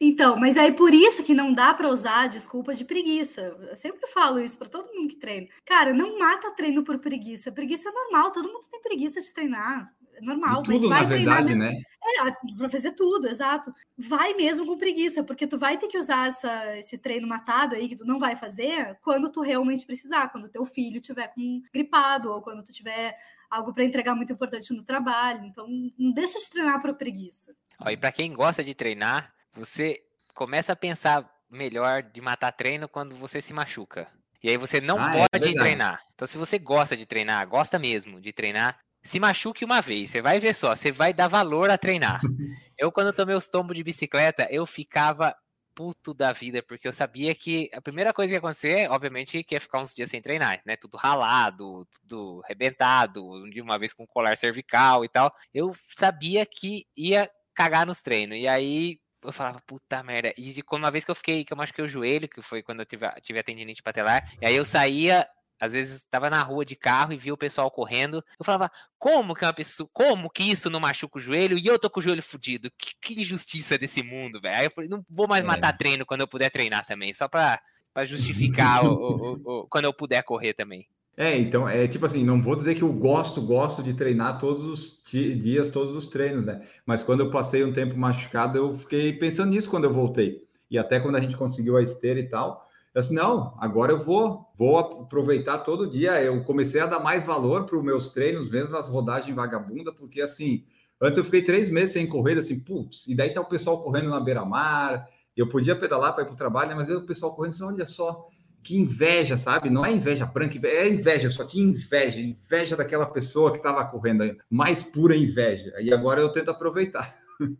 Então, 0.00 0.36
mas 0.38 0.56
aí 0.58 0.72
por 0.72 0.92
isso 0.92 1.22
que 1.24 1.32
não 1.34 1.52
dá 1.54 1.72
pra 1.72 1.88
usar 1.88 2.22
a 2.24 2.26
desculpa 2.26 2.74
de 2.74 2.84
preguiça. 2.84 3.40
Eu 3.70 3.76
sempre 3.76 4.06
falo 4.08 4.38
isso 4.38 4.58
pra 4.58 4.68
todo 4.68 4.92
mundo 4.92 5.08
que 5.08 5.16
treina. 5.16 5.48
Cara, 5.64 5.92
não 5.94 6.18
mata 6.18 6.50
treino 6.50 6.84
por 6.84 6.98
preguiça. 6.98 7.50
Preguiça 7.50 7.88
é 7.88 7.92
normal, 7.92 8.30
todo 8.30 8.52
mundo 8.52 8.66
tem 8.70 8.80
preguiça 8.82 9.20
de 9.20 9.32
treinar. 9.32 9.90
É 10.14 10.20
normal, 10.22 10.62
E 10.64 10.68
mas 10.68 10.76
tudo, 10.78 10.88
na 10.88 10.96
vai 10.98 11.06
treinar 11.06 11.36
verdade, 11.44 11.58
mesmo. 11.58 11.74
né? 11.76 11.82
É, 12.28 12.56
pra 12.56 12.68
fazer 12.70 12.92
tudo, 12.92 13.26
exato. 13.28 13.72
Vai 13.98 14.32
mesmo 14.34 14.64
com 14.66 14.78
preguiça, 14.78 15.22
porque 15.22 15.46
tu 15.46 15.58
vai 15.58 15.76
ter 15.76 15.88
que 15.88 15.98
usar 15.98 16.28
essa, 16.28 16.76
esse 16.78 16.96
treino 16.96 17.26
matado 17.28 17.74
aí 17.74 17.86
que 17.88 17.96
tu 17.96 18.04
não 18.06 18.18
vai 18.18 18.34
fazer 18.36 18.98
quando 19.02 19.30
tu 19.30 19.40
realmente 19.42 19.84
precisar, 19.84 20.28
quando 20.30 20.48
teu 20.48 20.64
filho 20.64 21.00
tiver 21.02 21.28
com 21.34 21.62
gripado 21.72 22.32
ou 22.32 22.40
quando 22.40 22.62
tu 22.62 22.72
tiver 22.72 23.14
algo 23.50 23.74
pra 23.74 23.84
entregar 23.84 24.14
muito 24.14 24.32
importante 24.32 24.72
no 24.72 24.82
trabalho. 24.82 25.44
Então, 25.44 25.66
não 25.98 26.12
deixa 26.12 26.38
de 26.38 26.48
treinar 26.50 26.80
por 26.80 26.94
preguiça. 26.94 27.54
Ó, 27.80 27.90
e 27.90 27.96
para 27.96 28.12
quem 28.12 28.32
gosta 28.32 28.64
de 28.64 28.74
treinar, 28.74 29.28
você 29.56 30.00
começa 30.34 30.72
a 30.72 30.76
pensar 30.76 31.28
melhor 31.50 32.02
de 32.02 32.20
matar 32.20 32.52
treino 32.52 32.88
quando 32.88 33.14
você 33.16 33.40
se 33.40 33.52
machuca. 33.52 34.08
E 34.42 34.50
aí 34.50 34.56
você 34.56 34.80
não 34.80 34.98
Ah, 34.98 35.16
é 35.16 35.20
pode 35.20 35.28
verdade. 35.32 35.54
treinar. 35.54 36.00
Então, 36.14 36.26
se 36.26 36.38
você 36.38 36.58
gosta 36.58 36.96
de 36.96 37.06
treinar, 37.06 37.46
gosta 37.48 37.78
mesmo 37.78 38.20
de 38.20 38.32
treinar, 38.32 38.78
se 39.02 39.18
machuque 39.18 39.64
uma 39.64 39.80
vez. 39.80 40.10
Você 40.10 40.20
vai 40.22 40.38
ver 40.38 40.54
só, 40.54 40.74
você 40.74 40.92
vai 40.92 41.12
dar 41.12 41.28
valor 41.28 41.70
a 41.70 41.78
treinar. 41.78 42.20
eu, 42.78 42.92
quando 42.92 43.12
tomei 43.12 43.34
os 43.34 43.48
tombos 43.48 43.76
de 43.76 43.82
bicicleta, 43.82 44.46
eu 44.50 44.66
ficava 44.66 45.34
puto 45.74 46.14
da 46.14 46.32
vida, 46.32 46.62
porque 46.62 46.88
eu 46.88 46.92
sabia 46.92 47.34
que 47.34 47.68
a 47.74 47.82
primeira 47.82 48.12
coisa 48.12 48.28
que 48.30 48.34
ia 48.34 48.38
acontecer, 48.38 48.90
obviamente, 48.90 49.44
que 49.44 49.54
ia 49.54 49.60
ficar 49.60 49.80
uns 49.80 49.92
dias 49.92 50.08
sem 50.10 50.22
treinar, 50.22 50.60
né? 50.64 50.74
Tudo 50.76 50.96
ralado, 50.96 51.86
tudo 51.86 52.40
arrebentado, 52.44 53.22
de 53.50 53.60
uma 53.60 53.78
vez 53.78 53.92
com 53.92 54.06
colar 54.06 54.36
cervical 54.38 55.04
e 55.04 55.08
tal. 55.08 55.30
Eu 55.52 55.76
sabia 55.96 56.46
que 56.46 56.86
ia 56.96 57.30
cagar 57.54 57.86
nos 57.86 58.00
treinos. 58.00 58.38
E 58.38 58.48
aí 58.48 58.98
eu 59.26 59.32
falava, 59.32 59.60
puta 59.66 60.02
merda. 60.02 60.32
E 60.36 60.52
de- 60.52 60.64
uma 60.72 60.90
vez 60.90 61.04
que 61.04 61.10
eu 61.10 61.14
fiquei, 61.14 61.44
que 61.44 61.52
eu 61.52 61.56
machuquei 61.56 61.84
o 61.84 61.88
joelho, 61.88 62.28
que 62.28 62.40
foi 62.42 62.62
quando 62.62 62.80
eu 62.80 62.86
tive, 62.86 63.06
tive 63.22 63.38
a 63.38 63.42
tendinite 63.42 63.82
patelar, 63.82 64.30
e 64.40 64.46
aí 64.46 64.54
eu 64.56 64.64
saía. 64.64 65.26
Às 65.58 65.72
vezes 65.72 66.00
estava 66.02 66.28
na 66.28 66.42
rua 66.42 66.66
de 66.66 66.76
carro 66.76 67.14
e 67.14 67.16
via 67.16 67.32
o 67.32 67.36
pessoal 67.36 67.70
correndo. 67.70 68.22
Eu 68.38 68.44
falava, 68.44 68.70
como 68.98 69.34
que 69.34 69.42
uma 69.42 69.54
pessoa, 69.54 69.88
como 69.90 70.28
que 70.28 70.42
isso 70.42 70.68
não 70.68 70.78
machuca 70.78 71.16
o 71.16 71.20
joelho 71.20 71.56
e 71.56 71.66
eu 71.66 71.78
tô 71.78 71.88
com 71.88 71.98
o 71.98 72.02
joelho 72.02 72.22
fudido? 72.22 72.70
Que, 72.78 72.90
que 73.00 73.20
injustiça 73.22 73.78
desse 73.78 74.02
mundo, 74.02 74.38
velho. 74.38 74.54
Aí 74.54 74.66
eu 74.66 74.70
falei, 74.70 74.90
não 74.90 75.02
vou 75.08 75.26
mais 75.26 75.42
É. 75.42 75.46
matar 75.46 75.72
treino 75.74 76.04
quando 76.04 76.20
eu 76.20 76.28
puder 76.28 76.50
treinar 76.50 76.84
também, 76.84 77.10
só 77.14 77.26
pra, 77.26 77.58
pra 77.94 78.04
justificar 78.04 78.84
o- 78.84 78.92
o- 78.92 79.60
o- 79.62 79.66
quando 79.68 79.86
eu 79.86 79.94
puder 79.94 80.22
correr 80.24 80.52
também. 80.52 80.86
É, 81.16 81.36
então, 81.38 81.66
é 81.66 81.88
tipo 81.88 82.04
assim, 82.04 82.22
não 82.22 82.42
vou 82.42 82.54
dizer 82.54 82.74
que 82.74 82.82
eu 82.82 82.92
gosto, 82.92 83.40
gosto 83.40 83.82
de 83.82 83.94
treinar 83.94 84.38
todos 84.38 84.64
os 84.64 85.02
dias, 85.10 85.70
todos 85.70 85.96
os 85.96 86.08
treinos, 86.08 86.44
né? 86.44 86.62
Mas 86.84 87.02
quando 87.02 87.20
eu 87.20 87.30
passei 87.30 87.64
um 87.64 87.72
tempo 87.72 87.96
machucado, 87.96 88.58
eu 88.58 88.74
fiquei 88.74 89.14
pensando 89.14 89.50
nisso 89.50 89.70
quando 89.70 89.84
eu 89.84 89.92
voltei. 89.94 90.46
E 90.70 90.76
até 90.76 91.00
quando 91.00 91.16
a 91.16 91.20
gente 91.20 91.36
conseguiu 91.36 91.76
a 91.76 91.82
esteira 91.82 92.20
e 92.20 92.28
tal, 92.28 92.68
eu 92.94 93.00
disse, 93.00 93.14
não, 93.14 93.54
agora 93.58 93.92
eu 93.92 93.98
vou, 93.98 94.46
vou 94.58 94.78
aproveitar 94.78 95.58
todo 95.58 95.90
dia. 95.90 96.22
Eu 96.22 96.44
comecei 96.44 96.80
a 96.80 96.86
dar 96.86 97.00
mais 97.00 97.24
valor 97.24 97.64
para 97.64 97.78
os 97.78 97.84
meus 97.84 98.10
treinos, 98.10 98.50
mesmo 98.50 98.76
as 98.76 98.88
rodagens 98.88 99.34
vagabunda, 99.34 99.94
porque 99.94 100.20
assim, 100.20 100.64
antes 101.00 101.16
eu 101.16 101.24
fiquei 101.24 101.42
três 101.42 101.70
meses 101.70 101.92
sem 101.92 102.06
correr, 102.06 102.36
assim, 102.36 102.60
putz, 102.60 103.06
e 103.06 103.14
daí 103.14 103.32
tá 103.32 103.40
o 103.40 103.48
pessoal 103.48 103.82
correndo 103.82 104.10
na 104.10 104.20
beira-mar, 104.20 105.08
eu 105.34 105.48
podia 105.48 105.76
pedalar 105.76 106.14
para 106.14 106.24
ir 106.24 106.26
para 106.26 106.34
o 106.34 106.36
trabalho, 106.36 106.70
né? 106.70 106.74
mas 106.74 106.88
eu, 106.88 106.98
o 106.98 107.06
pessoal 107.06 107.34
correndo, 107.34 107.52
assim, 107.52 107.64
olha 107.64 107.86
só, 107.86 108.28
que 108.66 108.76
inveja, 108.76 109.38
sabe? 109.38 109.70
Não 109.70 109.84
é 109.84 109.92
inveja 109.92 110.26
branca, 110.26 110.58
é 110.66 110.88
inveja, 110.88 111.30
só 111.30 111.46
tinha 111.46 111.64
inveja, 111.64 112.18
inveja 112.20 112.76
daquela 112.76 113.06
pessoa 113.06 113.52
que 113.52 113.58
estava 113.58 113.84
correndo, 113.86 114.36
mais 114.50 114.82
pura 114.82 115.16
inveja. 115.16 115.72
E 115.80 115.92
agora 115.92 116.20
eu 116.20 116.32
tento 116.32 116.50
aproveitar. 116.50 117.16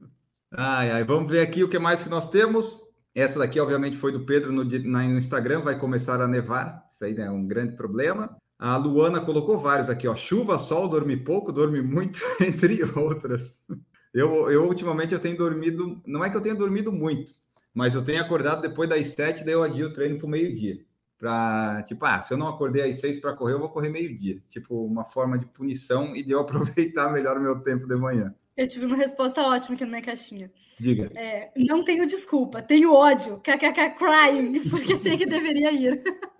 Ai, 0.58 0.90
ai, 0.92 1.04
vamos 1.04 1.30
ver 1.30 1.40
aqui 1.40 1.64
o 1.64 1.68
que 1.68 1.78
mais 1.78 2.02
que 2.04 2.08
nós 2.08 2.28
temos. 2.30 2.78
Essa 3.14 3.40
daqui, 3.40 3.58
obviamente, 3.58 3.96
foi 3.96 4.12
do 4.12 4.24
Pedro 4.24 4.52
no, 4.52 4.64
na- 4.64 5.02
no 5.02 5.18
Instagram, 5.18 5.60
vai 5.60 5.78
começar 5.78 6.20
a 6.20 6.28
nevar. 6.28 6.86
Isso 6.90 7.04
aí 7.04 7.14
né, 7.14 7.24
é 7.26 7.30
um 7.30 7.46
grande 7.46 7.76
problema. 7.76 8.36
A 8.58 8.76
Luana 8.76 9.20
colocou 9.20 9.58
vários 9.58 9.90
aqui, 9.90 10.06
ó. 10.06 10.14
Chuva, 10.14 10.58
sol, 10.58 10.88
dorme 10.88 11.16
pouco, 11.16 11.52
dorme 11.52 11.82
muito, 11.82 12.20
entre 12.40 12.82
outras. 12.98 13.58
Eu, 14.14 14.50
eu 14.50 14.66
ultimamente 14.66 15.12
eu 15.12 15.20
tenho 15.20 15.36
dormido, 15.36 16.00
não 16.06 16.24
é 16.24 16.30
que 16.30 16.36
eu 16.36 16.40
tenha 16.40 16.54
dormido 16.54 16.90
muito, 16.92 17.32
mas 17.74 17.94
eu 17.94 18.02
tenho 18.02 18.22
acordado 18.22 18.62
depois 18.62 18.88
das 18.88 19.08
sete, 19.08 19.44
daí 19.44 19.52
eu 19.52 19.62
adio 19.62 19.88
o 19.88 19.92
treino 19.92 20.16
para 20.16 20.26
o 20.26 20.30
meio-dia. 20.30 20.78
Para 21.18 21.82
tipo, 21.84 22.04
ah, 22.04 22.20
se 22.20 22.34
eu 22.34 22.38
não 22.38 22.48
acordei 22.48 22.88
às 22.88 23.00
seis 23.00 23.18
para 23.20 23.34
correr, 23.34 23.54
eu 23.54 23.58
vou 23.58 23.70
correr 23.70 23.88
meio-dia. 23.88 24.42
Tipo, 24.48 24.84
uma 24.84 25.04
forma 25.04 25.38
de 25.38 25.46
punição 25.46 26.14
e 26.16 26.22
de 26.22 26.32
eu 26.32 26.40
aproveitar 26.40 27.12
melhor 27.12 27.38
o 27.38 27.42
meu 27.42 27.60
tempo 27.60 27.86
de 27.86 27.96
manhã. 27.96 28.34
Eu 28.56 28.66
tive 28.66 28.86
uma 28.86 28.96
resposta 28.96 29.42
ótima 29.42 29.74
aqui 29.74 29.84
na 29.84 29.90
minha 29.90 30.02
caixinha. 30.02 30.50
Diga. 30.80 31.10
É, 31.14 31.50
não 31.56 31.84
tenho 31.84 32.06
desculpa, 32.06 32.62
tenho 32.62 32.92
ódio, 32.92 33.38
kkk 33.40 33.96
crying, 33.98 34.68
porque 34.70 34.96
sei 34.96 35.18
que 35.18 35.26
deveria 35.26 35.72
ir. 35.72 36.02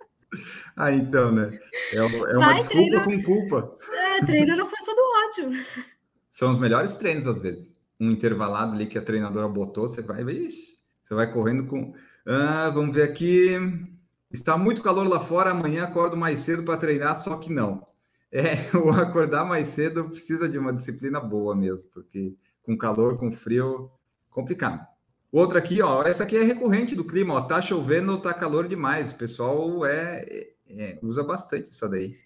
Ah, 0.75 0.91
então, 0.91 1.31
né? 1.31 1.57
É, 1.91 1.97
é 1.97 2.03
uma 2.03 2.37
Vai, 2.37 2.55
desculpa 2.57 3.01
treina. 3.01 3.03
com 3.03 3.23
culpa. 3.23 3.77
É, 3.91 4.25
treina 4.25 4.55
na 4.55 4.65
força 4.65 4.93
do 4.93 5.47
ódio. 5.47 5.65
São 6.29 6.51
os 6.51 6.59
melhores 6.59 6.95
treinos, 6.95 7.25
às 7.25 7.39
vezes. 7.39 7.75
Um 7.99 8.11
intervalado 8.11 8.73
ali 8.73 8.85
que 8.85 8.97
a 8.97 9.01
treinadora 9.01 9.47
botou, 9.47 9.87
você 9.87 10.03
vai, 10.03 10.21
ixi, 10.21 10.77
você 11.01 11.15
vai 11.15 11.31
correndo 11.31 11.65
com. 11.65 11.95
Ah, 12.27 12.69
vamos 12.71 12.93
ver 12.93 13.03
aqui. 13.03 13.55
Está 14.31 14.57
muito 14.57 14.83
calor 14.83 15.07
lá 15.07 15.19
fora, 15.19 15.51
amanhã 15.51 15.83
acordo 15.83 16.17
mais 16.17 16.41
cedo 16.41 16.63
para 16.63 16.79
treinar, 16.79 17.21
só 17.21 17.37
que 17.37 17.51
não. 17.51 17.85
É, 18.31 18.55
o 18.77 18.89
acordar 18.89 19.45
mais 19.45 19.69
cedo 19.69 20.09
precisa 20.09 20.47
de 20.49 20.57
uma 20.57 20.73
disciplina 20.73 21.19
boa 21.19 21.55
mesmo, 21.55 21.89
porque 21.93 22.35
com 22.61 22.77
calor, 22.77 23.17
com 23.17 23.31
frio, 23.31 23.89
complicado. 24.29 24.85
Outra 25.31 25.59
aqui, 25.59 25.81
ó, 25.81 26.03
essa 26.03 26.23
aqui 26.23 26.37
é 26.37 26.43
recorrente 26.43 26.95
do 26.95 27.05
clima, 27.05 27.35
ó, 27.35 27.41
tá 27.41 27.61
chovendo, 27.61 28.21
tá 28.21 28.33
calor 28.33 28.67
demais. 28.67 29.11
O 29.11 29.17
pessoal 29.17 29.85
é, 29.85 30.25
é, 30.69 30.99
usa 31.01 31.23
bastante 31.23 31.71
isso 31.71 31.87
daí. 31.87 32.17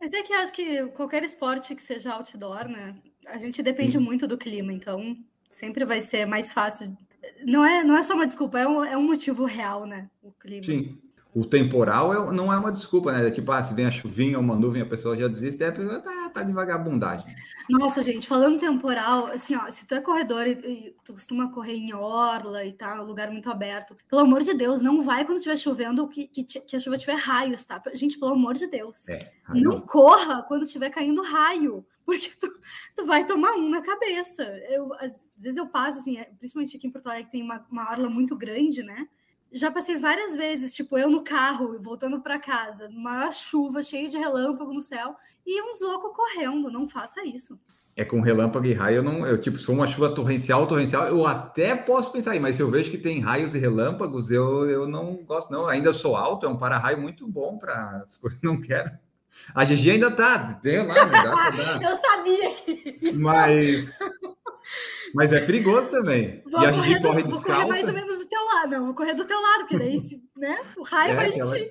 Mas 0.00 0.12
é 0.12 0.22
que 0.22 0.32
acho 0.32 0.52
que 0.52 0.86
qualquer 0.88 1.22
esporte 1.24 1.74
que 1.74 1.82
seja 1.82 2.12
outdoor, 2.12 2.68
né? 2.68 2.96
A 3.26 3.38
gente 3.38 3.62
depende 3.62 3.98
Sim. 3.98 4.04
muito 4.04 4.26
do 4.26 4.38
clima, 4.38 4.72
então 4.72 5.16
sempre 5.48 5.84
vai 5.84 6.00
ser 6.00 6.26
mais 6.26 6.52
fácil. 6.52 6.96
Não 7.44 7.64
é, 7.64 7.84
não 7.84 7.96
é 7.96 8.02
só 8.02 8.14
uma 8.14 8.26
desculpa, 8.26 8.58
é 8.58 8.66
um, 8.66 8.84
é 8.84 8.96
um 8.96 9.06
motivo 9.06 9.44
real, 9.44 9.86
né? 9.86 10.08
O 10.22 10.32
clima. 10.32 10.62
Sim. 10.62 10.98
O 11.32 11.44
temporal 11.44 12.12
é- 12.12 12.34
não 12.34 12.52
é 12.52 12.56
uma 12.58 12.72
desculpa, 12.72 13.12
né? 13.12 13.28
É 13.28 13.30
tipo, 13.30 13.52
ah, 13.52 13.62
se 13.62 13.72
vem 13.72 13.86
a 13.86 13.90
chuvinha 13.90 14.36
ou 14.36 14.42
uma 14.42 14.56
nuvem, 14.56 14.82
a 14.82 14.86
pessoa 14.86 15.16
já 15.16 15.28
desiste, 15.28 15.62
aí 15.62 15.70
a 15.70 15.72
pessoa 15.72 16.00
tá, 16.00 16.28
tá 16.30 16.42
de 16.42 16.52
vagabundagem. 16.52 17.34
Nossa, 17.68 18.02
gente, 18.02 18.26
falando 18.26 18.58
temporal, 18.58 19.26
assim, 19.26 19.54
ó, 19.54 19.70
se 19.70 19.86
tu 19.86 19.94
é 19.94 20.00
corredor 20.00 20.44
e, 20.46 20.52
e 20.52 20.96
tu 21.04 21.12
costuma 21.12 21.52
correr 21.52 21.74
em 21.76 21.94
orla 21.94 22.64
e 22.64 22.72
tal, 22.72 23.04
lugar 23.06 23.30
muito 23.30 23.48
aberto, 23.48 23.96
pelo 24.08 24.22
amor 24.22 24.42
de 24.42 24.54
Deus, 24.54 24.82
não 24.82 25.02
vai 25.02 25.24
quando 25.24 25.36
estiver 25.36 25.56
chovendo 25.56 26.02
ou 26.02 26.08
que, 26.08 26.26
que, 26.26 26.42
que 26.42 26.74
a 26.76 26.80
chuva 26.80 26.98
tiver 26.98 27.16
raios, 27.16 27.64
tá? 27.64 27.80
Gente, 27.94 28.18
pelo 28.18 28.32
amor 28.32 28.54
de 28.54 28.66
Deus. 28.66 29.08
É, 29.08 29.18
Não 29.54 29.80
corra 29.80 30.42
quando 30.42 30.64
estiver 30.64 30.90
caindo 30.90 31.22
raio, 31.22 31.86
porque 32.04 32.30
tu, 32.40 32.52
tu 32.96 33.06
vai 33.06 33.24
tomar 33.24 33.52
um 33.52 33.68
na 33.68 33.80
cabeça. 33.80 34.42
Eu, 34.68 34.92
às 34.94 35.12
vezes 35.38 35.56
eu 35.56 35.68
passo, 35.68 35.98
assim, 36.00 36.18
é, 36.18 36.24
principalmente 36.24 36.76
aqui 36.76 36.88
em 36.88 36.90
Porto 36.90 37.06
Alegre, 37.06 37.30
tem 37.30 37.42
uma, 37.42 37.64
uma 37.70 37.88
orla 37.88 38.10
muito 38.10 38.34
grande, 38.36 38.82
né? 38.82 39.06
Já 39.52 39.70
passei 39.70 39.96
várias 39.96 40.36
vezes, 40.36 40.72
tipo, 40.72 40.96
eu 40.96 41.10
no 41.10 41.24
carro, 41.24 41.76
voltando 41.80 42.20
para 42.20 42.38
casa, 42.38 42.88
uma 42.88 43.30
chuva 43.32 43.82
cheia 43.82 44.08
de 44.08 44.16
relâmpago 44.16 44.72
no 44.72 44.82
céu, 44.82 45.16
e 45.44 45.60
uns 45.62 45.80
loucos 45.80 46.14
correndo. 46.14 46.70
Não 46.70 46.88
faça 46.88 47.24
isso. 47.24 47.58
É 47.96 48.04
com 48.04 48.20
relâmpago 48.20 48.64
e 48.66 48.72
raio, 48.72 48.98
eu 48.98 49.02
não, 49.02 49.26
eu 49.26 49.40
tipo, 49.40 49.58
se 49.58 49.66
for 49.66 49.72
uma 49.72 49.86
chuva 49.86 50.14
torrencial, 50.14 50.66
torrencial, 50.66 51.08
eu 51.08 51.26
até 51.26 51.74
posso 51.74 52.12
pensar 52.12 52.30
aí, 52.30 52.40
mas 52.40 52.56
se 52.56 52.62
eu 52.62 52.70
vejo 52.70 52.90
que 52.90 52.96
tem 52.96 53.20
raios 53.20 53.54
e 53.54 53.58
relâmpagos, 53.58 54.30
eu, 54.30 54.70
eu 54.70 54.88
não 54.88 55.16
gosto, 55.24 55.50
não. 55.50 55.66
Ainda 55.66 55.92
sou 55.92 56.16
alto, 56.16 56.46
é 56.46 56.48
um 56.48 56.56
para-raio 56.56 57.00
muito 57.00 57.26
bom 57.26 57.58
para 57.58 58.02
as 58.02 58.16
coisas, 58.16 58.40
não 58.42 58.60
quero. 58.60 58.90
A 59.54 59.64
Gigi 59.64 59.90
ainda 59.90 60.10
tá, 60.10 60.54
tem 60.54 60.86
lá, 60.86 61.06
não 61.06 61.10
dá. 61.10 61.80
Eu 61.90 61.96
sabia 61.96 62.50
que. 62.50 63.12
Mas, 63.12 63.98
mas 65.14 65.32
é 65.32 65.40
perigoso 65.40 65.90
também. 65.90 66.42
Vou 66.50 66.60
e 66.62 66.66
a 66.66 66.70
do- 66.70 66.76
corre 66.76 67.22
vou 67.24 67.42
correr 67.42 67.64
mais 67.66 67.86
ou 67.88 67.92
menos 67.94 68.18
do 68.18 68.26
teu 68.28 68.44
lado. 68.44 68.70
Não, 68.70 68.86
vou 68.86 68.94
correr 68.94 69.14
do 69.14 69.24
teu 69.24 69.40
lado, 69.40 69.60
porque 69.60 69.78
daí, 69.78 69.96
né? 70.36 70.58
O 70.76 70.82
raio 70.82 71.12
É, 71.12 71.16
vai 71.16 71.28
em 71.28 71.44
ti. 71.44 71.70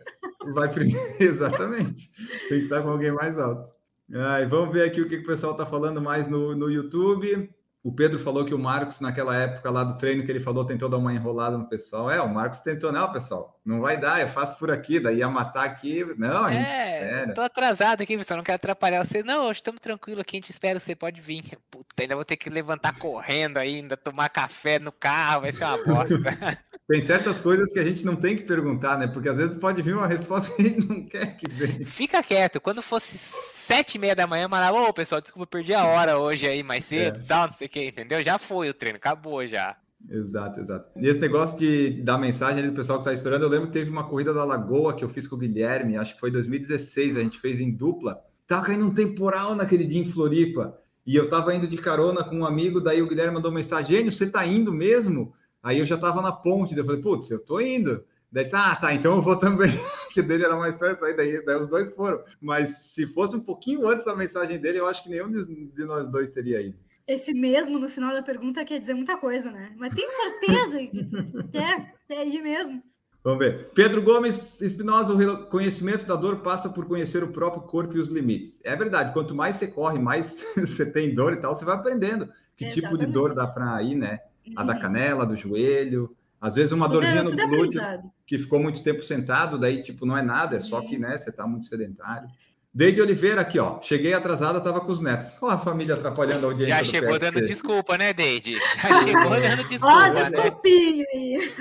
vai 0.54 0.68
primeiro, 0.74 1.16
exatamente. 1.20 2.12
Tem 2.50 2.60
que 2.60 2.64
estar 2.66 2.82
com 2.82 2.90
alguém 2.90 3.12
mais 3.12 3.38
alto. 3.38 3.70
Ai, 4.14 4.46
vamos 4.48 4.74
ver 4.74 4.84
aqui 4.84 5.02
o 5.02 5.08
que 5.08 5.18
que 5.18 5.24
o 5.24 5.28
pessoal 5.28 5.52
está 5.54 5.66
falando 5.66 6.02
mais 6.02 6.28
no, 6.28 6.56
no 6.56 6.70
YouTube. 6.70 7.50
O 7.82 7.94
Pedro 7.94 8.20
falou 8.20 8.44
que 8.44 8.54
o 8.54 8.60
Marcos, 8.60 9.00
naquela 9.00 9.34
época 9.38 9.70
lá 9.72 9.86
do 9.86 9.96
treino 9.96 10.24
que 10.26 10.30
ele 10.30 10.42
falou, 10.42 10.66
tentou 10.66 10.90
dar 10.90 10.98
uma 10.98 11.14
enrolada 11.14 11.58
no 11.58 11.66
pessoal. 11.70 12.12
É, 12.12 12.20
o 12.22 12.28
Marcos 12.28 12.60
tentou, 12.60 12.92
não, 12.92 13.10
pessoal, 13.12 13.58
não 13.66 13.80
vai 13.80 13.98
dar, 13.98 14.20
eu 14.20 14.28
faço 14.28 14.58
por 14.60 14.70
aqui, 14.70 15.00
daí 15.00 15.20
ia 15.20 15.30
matar 15.30 15.64
aqui. 15.64 16.04
Não, 16.18 16.44
a 16.44 16.52
gente 16.52 16.68
É, 16.68 17.04
espera. 17.04 17.34
tô 17.34 17.42
atrasado 17.42 18.02
aqui, 18.02 18.18
pessoal. 18.18 18.38
Não 18.38 18.44
quero 18.44 18.58
atrapalhar 18.58 19.04
vocês. 19.06 19.24
Não, 19.24 19.46
hoje 19.46 19.60
estamos 19.60 19.80
tranquilos 19.80 20.20
aqui, 20.22 20.36
a 20.36 20.40
gente 20.42 20.50
espera, 20.50 20.78
você 20.78 20.94
pode 20.94 21.22
vir. 21.22 21.58
Puta, 21.72 21.88
ainda 21.98 22.16
vou 22.16 22.26
ter 22.26 22.36
que 22.36 22.50
levantar 22.50 22.98
correndo 23.00 23.58
ainda, 23.58 23.96
tomar 23.96 24.28
café 24.28 24.78
no 24.78 24.92
carro, 24.92 25.42
vai 25.42 25.54
ser 25.54 25.64
uma 25.64 25.78
bosta. 25.86 26.18
Tem 26.90 27.02
certas 27.02 27.40
coisas 27.40 27.72
que 27.72 27.78
a 27.78 27.86
gente 27.86 28.04
não 28.04 28.16
tem 28.16 28.36
que 28.36 28.44
perguntar, 28.44 28.98
né? 28.98 29.06
Porque 29.06 29.30
às 29.30 29.38
vezes 29.38 29.56
pode 29.58 29.80
vir 29.80 29.94
uma 29.96 30.08
resposta 30.08 30.52
que 30.58 30.62
a 30.64 30.66
gente 30.66 30.88
não 30.88 31.04
quer 31.06 31.38
que 31.38 31.48
venha. 31.48 31.86
Fica 31.86 32.24
quieto. 32.24 32.60
Quando 32.60 32.82
fosse 32.82 33.16
sete 33.16 33.96
e 33.96 34.00
meia 34.00 34.16
da 34.16 34.26
manhã, 34.26 34.48
mandava, 34.48 34.76
ô 34.82 34.92
pessoal, 34.92 35.22
desculpa, 35.22 35.46
perdi 35.46 35.72
a 35.72 35.86
hora 35.86 36.18
hoje 36.18 36.48
aí 36.48 36.64
mais 36.64 36.86
cedo, 36.86 37.20
É. 37.20 37.24
tal, 37.28 37.48
não 37.48 37.54
sei 37.54 37.68
o 37.68 37.70
que, 37.70 37.88
entendeu? 37.90 38.24
Já 38.24 38.40
foi 38.40 38.70
o 38.70 38.74
treino, 38.74 38.98
acabou 38.98 39.46
já. 39.46 39.78
Exato, 40.10 40.60
exato. 40.62 40.90
E 40.98 41.08
esse 41.08 41.20
negócio 41.20 41.60
de 41.60 42.02
dar 42.02 42.18
mensagem 42.18 42.60
ali 42.60 42.70
do 42.70 42.76
pessoal 42.76 42.98
que 43.00 43.06
tá 43.06 43.14
esperando, 43.14 43.44
eu 43.44 43.50
lembro 43.50 43.68
que 43.68 43.74
teve 43.74 43.92
uma 43.92 44.06
corrida 44.10 44.34
da 44.34 44.44
Lagoa 44.44 44.96
que 44.96 45.04
eu 45.04 45.10
fiz 45.10 45.28
com 45.28 45.36
o 45.36 45.40
Guilherme, 45.40 45.96
acho 45.96 46.16
que 46.16 46.20
foi 46.20 46.32
2016, 46.32 47.18
a 47.18 47.22
gente 47.22 47.38
fez 47.40 47.62
em 47.62 47.70
dupla. 47.70 48.20
Tava 48.48 48.66
caindo 48.66 48.88
um 48.88 48.94
temporal 48.94 49.54
naquele 49.54 49.86
dia 49.86 50.02
em 50.02 50.06
Floripa. 50.06 50.76
E 51.06 51.16
eu 51.16 51.30
tava 51.30 51.54
indo 51.54 51.68
de 51.68 51.78
carona 51.78 52.24
com 52.24 52.38
um 52.38 52.46
amigo, 52.46 52.82
daí 52.82 53.00
o 53.02 53.08
Guilherme 53.08 53.36
mandou 53.36 53.52
mensagem, 53.52 54.10
você 54.10 54.32
tá 54.32 54.44
indo 54.48 54.74
mesmo? 54.74 55.34
Aí 55.62 55.80
eu 55.80 55.86
já 55.86 55.98
tava 55.98 56.22
na 56.22 56.32
ponte, 56.32 56.74
daí 56.74 56.82
eu 56.82 56.86
falei, 56.86 57.02
putz, 57.02 57.30
eu 57.30 57.44
tô 57.46 57.60
indo. 57.60 58.04
Daí 58.32 58.44
disse, 58.44 58.56
ah, 58.56 58.76
tá, 58.76 58.94
então 58.94 59.16
eu 59.16 59.22
vou 59.22 59.36
também, 59.36 59.72
que 60.14 60.22
dele 60.22 60.46
era 60.46 60.56
mais 60.56 60.78
perto, 60.78 61.04
aí 61.04 61.16
daí, 61.16 61.44
daí 61.44 61.60
os 61.60 61.68
dois 61.68 61.94
foram. 61.96 62.24
Mas 62.40 62.94
se 62.94 63.08
fosse 63.08 63.36
um 63.36 63.44
pouquinho 63.44 63.88
antes 63.88 64.06
da 64.06 64.16
mensagem 64.16 64.60
dele, 64.60 64.80
eu 64.80 64.88
acho 64.88 65.04
que 65.04 65.10
nenhum 65.10 65.32
de 65.32 65.86
nós 65.86 66.08
dois 66.10 66.30
teria 66.30 66.62
ido. 66.62 66.78
Esse 67.08 67.34
mesmo 67.34 67.80
no 67.80 67.90
final 67.90 68.14
da 68.14 68.22
pergunta 68.22 68.64
quer 68.64 68.80
dizer 68.80 68.94
muita 68.94 69.18
coisa, 69.18 69.50
né? 69.50 69.74
Mas 69.78 69.96
tem 69.96 70.08
certeza 70.08 70.78
que 70.78 71.50
quer? 71.52 71.96
É 72.08 72.18
aí 72.20 72.40
mesmo. 72.40 72.84
Vamos 73.24 73.40
ver. 73.40 73.72
Pedro 73.74 74.04
Gomes 74.04 74.62
Espinosa, 74.62 75.14
o 75.14 75.48
conhecimento 75.48 76.06
da 76.06 76.16
dor 76.16 76.42
passa 76.42 76.70
por 76.70 76.88
conhecer 76.88 77.24
o 77.24 77.32
próprio 77.32 77.64
corpo 77.64 77.98
e 77.98 78.00
os 78.00 78.12
limites. 78.12 78.62
É 78.64 78.76
verdade, 78.76 79.12
quanto 79.12 79.36
mais 79.36 79.56
você 79.56 79.68
corre, 79.68 79.98
mais 79.98 80.46
você 80.56 80.86
tem 80.86 81.14
dor 81.14 81.34
e 81.34 81.38
tal, 81.38 81.56
você 81.56 81.66
vai 81.66 81.76
aprendendo 81.76 82.30
que 82.56 82.70
tipo 82.70 82.98
de 82.98 83.08
dor 83.08 83.34
dá 83.34 83.48
para 83.48 83.82
ir, 83.82 83.96
né? 83.96 84.20
A 84.56 84.64
da 84.64 84.76
canela, 84.76 85.26
do 85.26 85.36
joelho. 85.38 86.16
Às 86.42 86.56
vezes 86.56 86.72
uma 86.72 86.88
Tudo 86.88 87.00
é- 87.00 87.02
dorzinha 87.02 87.24
no 87.24 87.30
é 87.32 87.34
glúteo 87.48 87.56
aprendizado. 87.82 88.12
que 88.26 88.38
ficou 88.38 88.60
muito 88.60 88.82
tempo 88.84 89.02
sentado, 89.04 89.58
daí 89.60 89.82
tipo 89.82 90.06
não 90.06 90.18
é 90.18 90.22
nada, 90.22 90.56
é 90.58 90.60
só 90.60 90.82
que 90.82 90.96
Uhum. 90.96 91.02
né, 91.02 91.18
você 91.18 91.32
tá 91.32 91.46
muito 91.46 91.66
sedentário. 91.66 92.28
Deide 92.74 93.02
Oliveira 93.02 93.42
aqui, 93.42 93.58
ó. 93.60 93.82
Cheguei 93.82 94.14
atrasada, 94.14 94.62
tava 94.62 94.80
com 94.80 94.92
os 94.92 95.02
netos. 95.02 95.36
Ó, 95.42 95.50
a 95.50 95.58
família 95.58 95.96
atrapalhando 95.96 96.46
a 96.46 96.50
audiência 96.52 96.76
Já 96.76 96.82
do 96.82 96.88
chegou 96.88 97.10
PSC. 97.20 97.32
dando 97.36 97.48
desculpa, 97.48 97.98
né, 97.98 98.14
Deide? 98.14 98.56
Já 98.58 99.04
chegou 99.04 99.30
dando 99.32 99.62
Ó, 99.66 99.68
desculpa, 99.68 100.06
as 100.06 100.16
né? 100.16 100.22
desculpinhas 100.30 101.08
aí. 101.14 101.54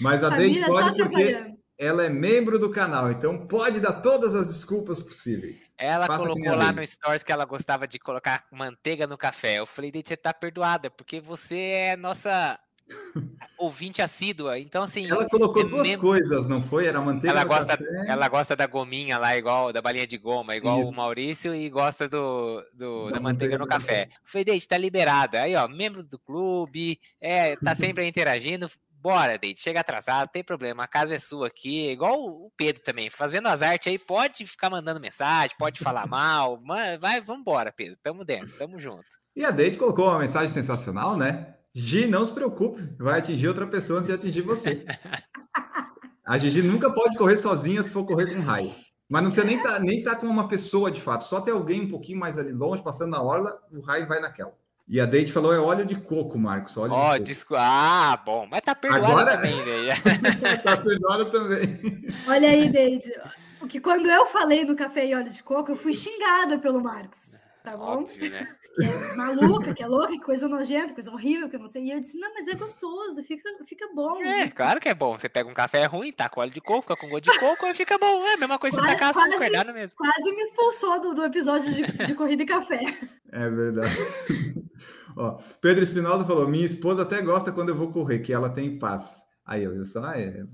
Mas 0.00 0.24
a 0.24 0.30
Deide 0.30 0.60
Família 0.60 0.66
só 0.66 0.82
pode 0.82 1.02
porque. 1.02 1.55
Ela 1.78 2.04
é 2.04 2.08
membro 2.08 2.58
do 2.58 2.70
canal, 2.70 3.10
então 3.10 3.46
pode 3.46 3.80
dar 3.80 4.00
todas 4.00 4.34
as 4.34 4.46
desculpas 4.46 5.00
possíveis. 5.02 5.74
Ela 5.78 6.06
colocou 6.06 6.54
lá 6.54 6.72
no 6.72 6.86
Stories 6.86 7.22
que 7.22 7.30
ela 7.32 7.44
gostava 7.44 7.86
de 7.86 7.98
colocar 7.98 8.44
manteiga 8.50 9.06
no 9.06 9.18
café. 9.18 9.58
Eu 9.58 9.66
falei, 9.66 9.92
Deide, 9.92 10.08
você 10.08 10.16
tá 10.16 10.32
perdoada, 10.32 10.90
porque 10.90 11.20
você 11.20 11.56
é 11.58 11.96
nossa 11.96 12.58
ouvinte 13.58 14.00
assídua. 14.00 14.58
Então, 14.58 14.82
assim, 14.82 15.06
Ela 15.10 15.28
colocou 15.28 15.62
eu 15.62 15.68
duas 15.68 15.86
lembro- 15.88 16.06
coisas, 16.06 16.46
não 16.48 16.62
foi? 16.62 16.86
Era 16.86 17.00
manteiga 17.00 17.30
ela 17.30 17.42
no 17.42 17.48
gosta, 17.48 17.76
café. 17.76 17.84
ela 18.08 18.28
gosta 18.28 18.56
da 18.56 18.66
gominha 18.66 19.18
lá, 19.18 19.36
igual 19.36 19.72
da 19.72 19.82
balinha 19.82 20.06
de 20.06 20.16
goma, 20.16 20.56
igual 20.56 20.80
Isso. 20.82 20.92
o 20.92 20.94
Maurício, 20.94 21.54
e 21.54 21.68
gosta 21.68 22.08
do, 22.08 22.62
do- 22.72 23.06
Da 23.10 23.16
da, 23.16 23.20
manteiga 23.20 23.20
manteiga 23.20 23.58
no 23.58 23.66
café. 23.66 24.08
Falei, 24.24 24.44
Deide, 24.44 24.66
tá 24.68 24.78
liberada. 24.78 25.42
Aí, 25.42 25.54
ó, 25.56 25.66
membro 25.68 26.02
do 26.02 26.18
clube, 26.18 26.98
é, 27.20 27.56
tá 27.56 27.74
sempre 27.74 28.06
interagindo. 28.08 28.70
Bora, 29.06 29.38
Deide, 29.38 29.60
chega 29.60 29.78
atrasado, 29.78 30.30
tem 30.32 30.42
problema, 30.42 30.82
a 30.82 30.88
casa 30.88 31.14
é 31.14 31.18
sua 31.20 31.46
aqui, 31.46 31.92
igual 31.92 32.18
o 32.24 32.50
Pedro 32.56 32.82
também, 32.82 33.08
fazendo 33.08 33.46
as 33.46 33.62
artes 33.62 33.86
aí, 33.86 33.96
pode 34.00 34.44
ficar 34.44 34.68
mandando 34.68 34.98
mensagem, 34.98 35.54
pode 35.56 35.78
falar 35.78 36.08
mal, 36.10 36.60
mas 36.60 36.98
vai, 36.98 37.20
vambora, 37.20 37.70
Pedro, 37.70 37.96
tamo 38.02 38.24
dentro, 38.24 38.58
tamo 38.58 38.80
junto. 38.80 39.06
E 39.36 39.44
a 39.44 39.52
Deide 39.52 39.76
colocou 39.76 40.06
uma 40.06 40.18
mensagem 40.18 40.48
sensacional, 40.48 41.16
né? 41.16 41.54
Gi, 41.72 42.08
não 42.08 42.26
se 42.26 42.32
preocupe, 42.32 42.82
vai 42.98 43.20
atingir 43.20 43.46
outra 43.46 43.68
pessoa 43.68 44.00
antes 44.00 44.08
de 44.08 44.16
atingir 44.16 44.42
você. 44.42 44.84
A 46.26 46.36
Gigi 46.36 46.60
nunca 46.60 46.92
pode 46.92 47.16
correr 47.16 47.36
sozinha 47.36 47.80
se 47.84 47.92
for 47.92 48.04
correr 48.04 48.34
com 48.34 48.40
raio. 48.40 48.74
Mas 49.08 49.22
não 49.22 49.30
precisa 49.30 49.46
nem 49.46 49.58
estar 49.58 49.78
nem 49.78 50.02
tá 50.02 50.16
com 50.16 50.26
uma 50.26 50.48
pessoa 50.48 50.90
de 50.90 51.00
fato, 51.00 51.22
só 51.22 51.40
ter 51.40 51.52
alguém 51.52 51.82
um 51.82 51.88
pouquinho 51.88 52.18
mais 52.18 52.36
ali 52.36 52.50
longe, 52.50 52.82
passando 52.82 53.12
na 53.12 53.22
orla, 53.22 53.56
o 53.70 53.80
raio 53.80 54.08
vai 54.08 54.18
naquela. 54.18 54.52
E 54.88 55.00
a 55.00 55.06
Deide 55.06 55.32
falou: 55.32 55.52
é 55.52 55.58
óleo 55.58 55.84
de 55.84 55.96
coco, 55.96 56.38
Marcos. 56.38 56.76
Óleo 56.76 56.92
Ó, 56.92 57.12
de 57.14 57.18
coco. 57.18 57.24
desculpa, 57.24 57.62
ah, 57.62 58.16
bom, 58.24 58.46
mas 58.50 58.60
tá 58.60 58.74
perdoado 58.74 59.06
Agora- 59.06 59.36
também, 59.36 59.56
né? 59.64 59.94
tá 60.62 60.76
perdoada 60.76 61.24
também. 61.26 62.04
Olha 62.26 62.48
aí, 62.50 62.68
Deide. 62.68 63.12
O 63.60 63.66
que 63.66 63.80
quando 63.80 64.06
eu 64.08 64.26
falei 64.26 64.64
no 64.64 64.76
café 64.76 65.06
e 65.06 65.14
óleo 65.14 65.30
de 65.30 65.42
coco, 65.42 65.72
eu 65.72 65.76
fui 65.76 65.92
xingada 65.92 66.58
pelo 66.58 66.80
Marcos. 66.80 67.32
Tá 67.70 67.76
bom? 67.76 68.02
Óbvio, 68.02 68.30
né? 68.30 68.48
Que 68.76 68.84
é 68.84 69.16
maluca, 69.16 69.72
que 69.72 69.82
é 69.82 69.86
louca, 69.86 70.08
que 70.12 70.20
coisa 70.20 70.46
nojenta, 70.46 70.92
coisa 70.92 71.10
horrível, 71.10 71.48
que 71.48 71.56
eu 71.56 71.60
não 71.60 71.66
sei. 71.66 71.84
E 71.84 71.92
eu 71.92 71.98
disse, 71.98 72.18
não, 72.18 72.34
mas 72.34 72.46
é 72.46 72.54
gostoso, 72.54 73.22
fica, 73.22 73.48
fica 73.64 73.88
bom. 73.94 74.22
É, 74.22 74.48
claro 74.48 74.78
que 74.78 74.86
é 74.90 74.94
bom. 74.94 75.18
Você 75.18 75.30
pega 75.30 75.48
um 75.48 75.54
café 75.54 75.86
ruim, 75.86 76.12
tá 76.12 76.28
com 76.28 76.42
óleo 76.42 76.50
de 76.52 76.60
coco, 76.60 76.82
fica 76.82 76.94
com 76.94 77.08
gosto 77.08 77.32
de 77.32 77.38
coco, 77.38 77.74
fica 77.74 77.96
bom. 77.96 78.26
É 78.26 78.34
a 78.34 78.36
mesma 78.36 78.58
coisa 78.58 78.76
que 78.76 78.82
você 78.82 78.92
tacar 78.92 79.10
açúcar, 79.12 79.30
quase- 79.30 79.44
é 79.46 79.48
nada 79.56 79.72
mesmo. 79.72 79.96
Quase 79.96 80.30
me 80.30 80.42
expulsou 80.42 81.00
do, 81.00 81.14
do 81.14 81.24
episódio 81.24 81.72
de, 81.72 81.84
de 82.04 82.14
corrida 82.14 82.42
e 82.42 82.46
café. 82.46 82.98
É 83.32 83.48
verdade. 83.48 83.96
Ó, 85.16 85.38
Pedro 85.62 85.82
Espinaldo 85.82 86.26
falou: 86.26 86.46
minha 86.46 86.66
esposa 86.66 87.00
até 87.00 87.22
gosta 87.22 87.52
quando 87.52 87.70
eu 87.70 87.76
vou 87.76 87.90
correr, 87.90 88.18
que 88.18 88.30
ela 88.34 88.50
tem 88.50 88.78
paz. 88.78 89.22
Aí 89.46 89.64
eu 89.64 89.74
disse, 89.80 89.96
ah, 89.96 90.20
é, 90.20 90.44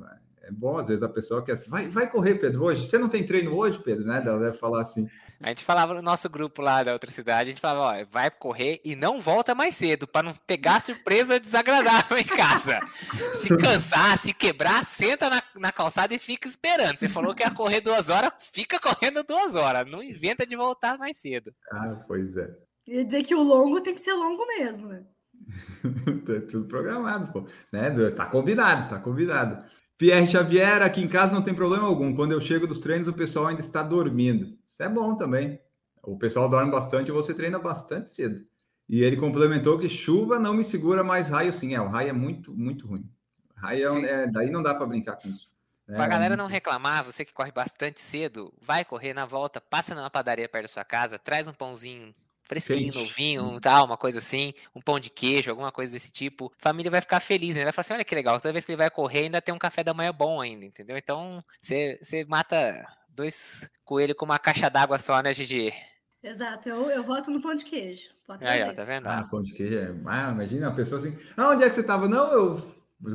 é 0.42 0.50
bom, 0.52 0.78
às 0.78 0.86
vezes 0.86 1.02
a 1.02 1.08
pessoa 1.08 1.42
quer 1.42 1.52
assim, 1.52 1.68
vai, 1.68 1.88
vai 1.88 2.08
correr, 2.08 2.36
Pedro, 2.36 2.62
hoje. 2.64 2.86
Você 2.86 2.98
não 2.98 3.08
tem 3.08 3.26
treino 3.26 3.52
hoje, 3.56 3.82
Pedro, 3.82 4.04
né? 4.04 4.22
Ela 4.24 4.38
deve 4.38 4.56
falar 4.58 4.82
assim. 4.82 5.08
A 5.42 5.48
gente 5.48 5.64
falava 5.64 5.92
no 5.92 6.02
nosso 6.02 6.30
grupo 6.30 6.62
lá 6.62 6.84
da 6.84 6.92
outra 6.92 7.10
cidade, 7.10 7.50
a 7.50 7.52
gente 7.52 7.60
falava, 7.60 8.00
ó, 8.00 8.06
vai 8.10 8.30
correr 8.30 8.80
e 8.84 8.94
não 8.94 9.20
volta 9.20 9.54
mais 9.54 9.74
cedo, 9.74 10.06
pra 10.06 10.22
não 10.22 10.34
pegar 10.46 10.80
surpresa 10.80 11.40
desagradável 11.40 12.16
em 12.16 12.24
casa. 12.24 12.78
Se 13.34 13.48
cansar, 13.56 14.18
se 14.18 14.32
quebrar, 14.32 14.84
senta 14.84 15.28
na, 15.28 15.42
na 15.56 15.72
calçada 15.72 16.14
e 16.14 16.18
fica 16.18 16.46
esperando. 16.46 16.98
Você 16.98 17.08
falou 17.08 17.34
que 17.34 17.42
ia 17.42 17.50
correr 17.50 17.80
duas 17.80 18.08
horas, 18.08 18.32
fica 18.52 18.78
correndo 18.78 19.24
duas 19.24 19.56
horas. 19.56 19.90
Não 19.90 20.02
inventa 20.02 20.46
de 20.46 20.56
voltar 20.56 20.96
mais 20.96 21.18
cedo. 21.18 21.52
Ah, 21.72 22.04
pois 22.06 22.36
é. 22.36 22.48
Ia 22.86 23.04
dizer 23.04 23.22
que 23.22 23.34
o 23.34 23.42
longo 23.42 23.80
tem 23.80 23.94
que 23.94 24.00
ser 24.00 24.14
longo 24.14 24.46
mesmo, 24.46 24.88
né? 24.88 25.02
Tá 26.24 26.46
tudo 26.48 26.68
programado, 26.68 27.32
pô. 27.32 27.46
Né? 27.72 27.90
Tá 28.12 28.26
combinado, 28.26 28.88
tá 28.88 29.00
combinado. 29.00 29.64
Pierre 30.02 30.26
Xavier, 30.26 30.82
aqui 30.82 31.00
em 31.00 31.06
casa 31.06 31.32
não 31.32 31.42
tem 31.42 31.54
problema 31.54 31.86
algum. 31.86 32.12
Quando 32.12 32.32
eu 32.32 32.40
chego 32.40 32.66
dos 32.66 32.80
treinos, 32.80 33.06
o 33.06 33.12
pessoal 33.12 33.46
ainda 33.46 33.60
está 33.60 33.84
dormindo. 33.84 34.58
Isso 34.66 34.82
é 34.82 34.88
bom 34.88 35.14
também. 35.14 35.60
O 36.02 36.18
pessoal 36.18 36.48
dorme 36.50 36.72
bastante 36.72 37.06
e 37.06 37.12
você 37.12 37.32
treina 37.32 37.56
bastante 37.56 38.10
cedo. 38.10 38.44
E 38.88 39.00
ele 39.00 39.16
complementou 39.16 39.78
que 39.78 39.88
chuva 39.88 40.40
não 40.40 40.54
me 40.54 40.64
segura 40.64 41.04
mais 41.04 41.28
raio, 41.28 41.52
sim. 41.52 41.76
É, 41.76 41.80
o 41.80 41.86
raio 41.86 42.08
é 42.08 42.12
muito, 42.12 42.52
muito 42.52 42.84
ruim. 42.88 43.08
Raio 43.54 44.04
é, 44.04 44.24
é- 44.24 44.26
daí 44.26 44.50
não 44.50 44.60
dá 44.60 44.74
para 44.74 44.86
brincar 44.86 45.14
com 45.14 45.28
isso. 45.28 45.48
É, 45.86 45.94
Pra 45.94 46.08
galera 46.08 46.34
não 46.34 46.46
reclamar, 46.46 47.04
você 47.04 47.24
que 47.24 47.32
corre 47.32 47.52
bastante 47.52 48.00
cedo, 48.00 48.52
vai 48.60 48.84
correr 48.84 49.14
na 49.14 49.24
volta, 49.24 49.60
passa 49.60 49.94
numa 49.94 50.10
padaria 50.10 50.48
perto 50.48 50.64
da 50.64 50.68
sua 50.68 50.84
casa, 50.84 51.16
traz 51.16 51.46
um 51.46 51.52
pãozinho 51.52 52.12
fresquinho, 52.44 52.92
Quente, 52.92 52.98
novinho, 52.98 53.48
isso. 53.48 53.60
tal, 53.60 53.84
uma 53.86 53.96
coisa 53.96 54.18
assim, 54.18 54.52
um 54.74 54.80
pão 54.80 54.98
de 54.98 55.10
queijo, 55.10 55.50
alguma 55.50 55.72
coisa 55.72 55.92
desse 55.92 56.10
tipo. 56.10 56.52
A 56.58 56.62
família 56.62 56.90
vai 56.90 57.00
ficar 57.00 57.20
feliz, 57.20 57.56
né? 57.56 57.64
Vai 57.64 57.72
falar 57.72 57.82
assim, 57.82 57.94
olha 57.94 58.04
que 58.04 58.14
legal, 58.14 58.40
toda 58.40 58.52
vez 58.52 58.64
que 58.64 58.72
ele 58.72 58.78
vai 58.78 58.90
correr 58.90 59.24
ainda 59.24 59.42
tem 59.42 59.54
um 59.54 59.58
café 59.58 59.82
da 59.82 59.94
manhã 59.94 60.12
bom 60.12 60.40
ainda, 60.40 60.64
entendeu? 60.64 60.96
Então, 60.96 61.42
você 61.60 62.24
mata 62.28 62.86
dois 63.08 63.68
coelhos 63.84 64.16
com 64.16 64.24
uma 64.24 64.38
caixa 64.38 64.68
d'água 64.68 64.98
só, 64.98 65.20
né, 65.22 65.32
Gigi? 65.32 65.72
Exato, 66.22 66.68
eu, 66.68 66.88
eu 66.90 67.02
voto 67.02 67.30
no 67.30 67.42
pão 67.42 67.54
de 67.54 67.64
queijo. 67.64 68.10
Pode 68.24 68.46
Aí, 68.46 68.62
ó, 68.62 68.72
tá 68.72 68.84
vendo? 68.84 69.08
Ah, 69.08 69.26
pão 69.28 69.42
de 69.42 69.52
queijo 69.52 69.76
é. 69.76 69.92
Ah, 70.06 70.30
imagina 70.30 70.68
a 70.68 70.72
pessoa 70.72 71.00
assim. 71.00 71.18
Ah, 71.36 71.50
onde 71.50 71.64
é 71.64 71.68
que 71.68 71.74
você 71.74 71.80
estava? 71.80 72.08
Não, 72.08 72.32
eu 72.32 72.62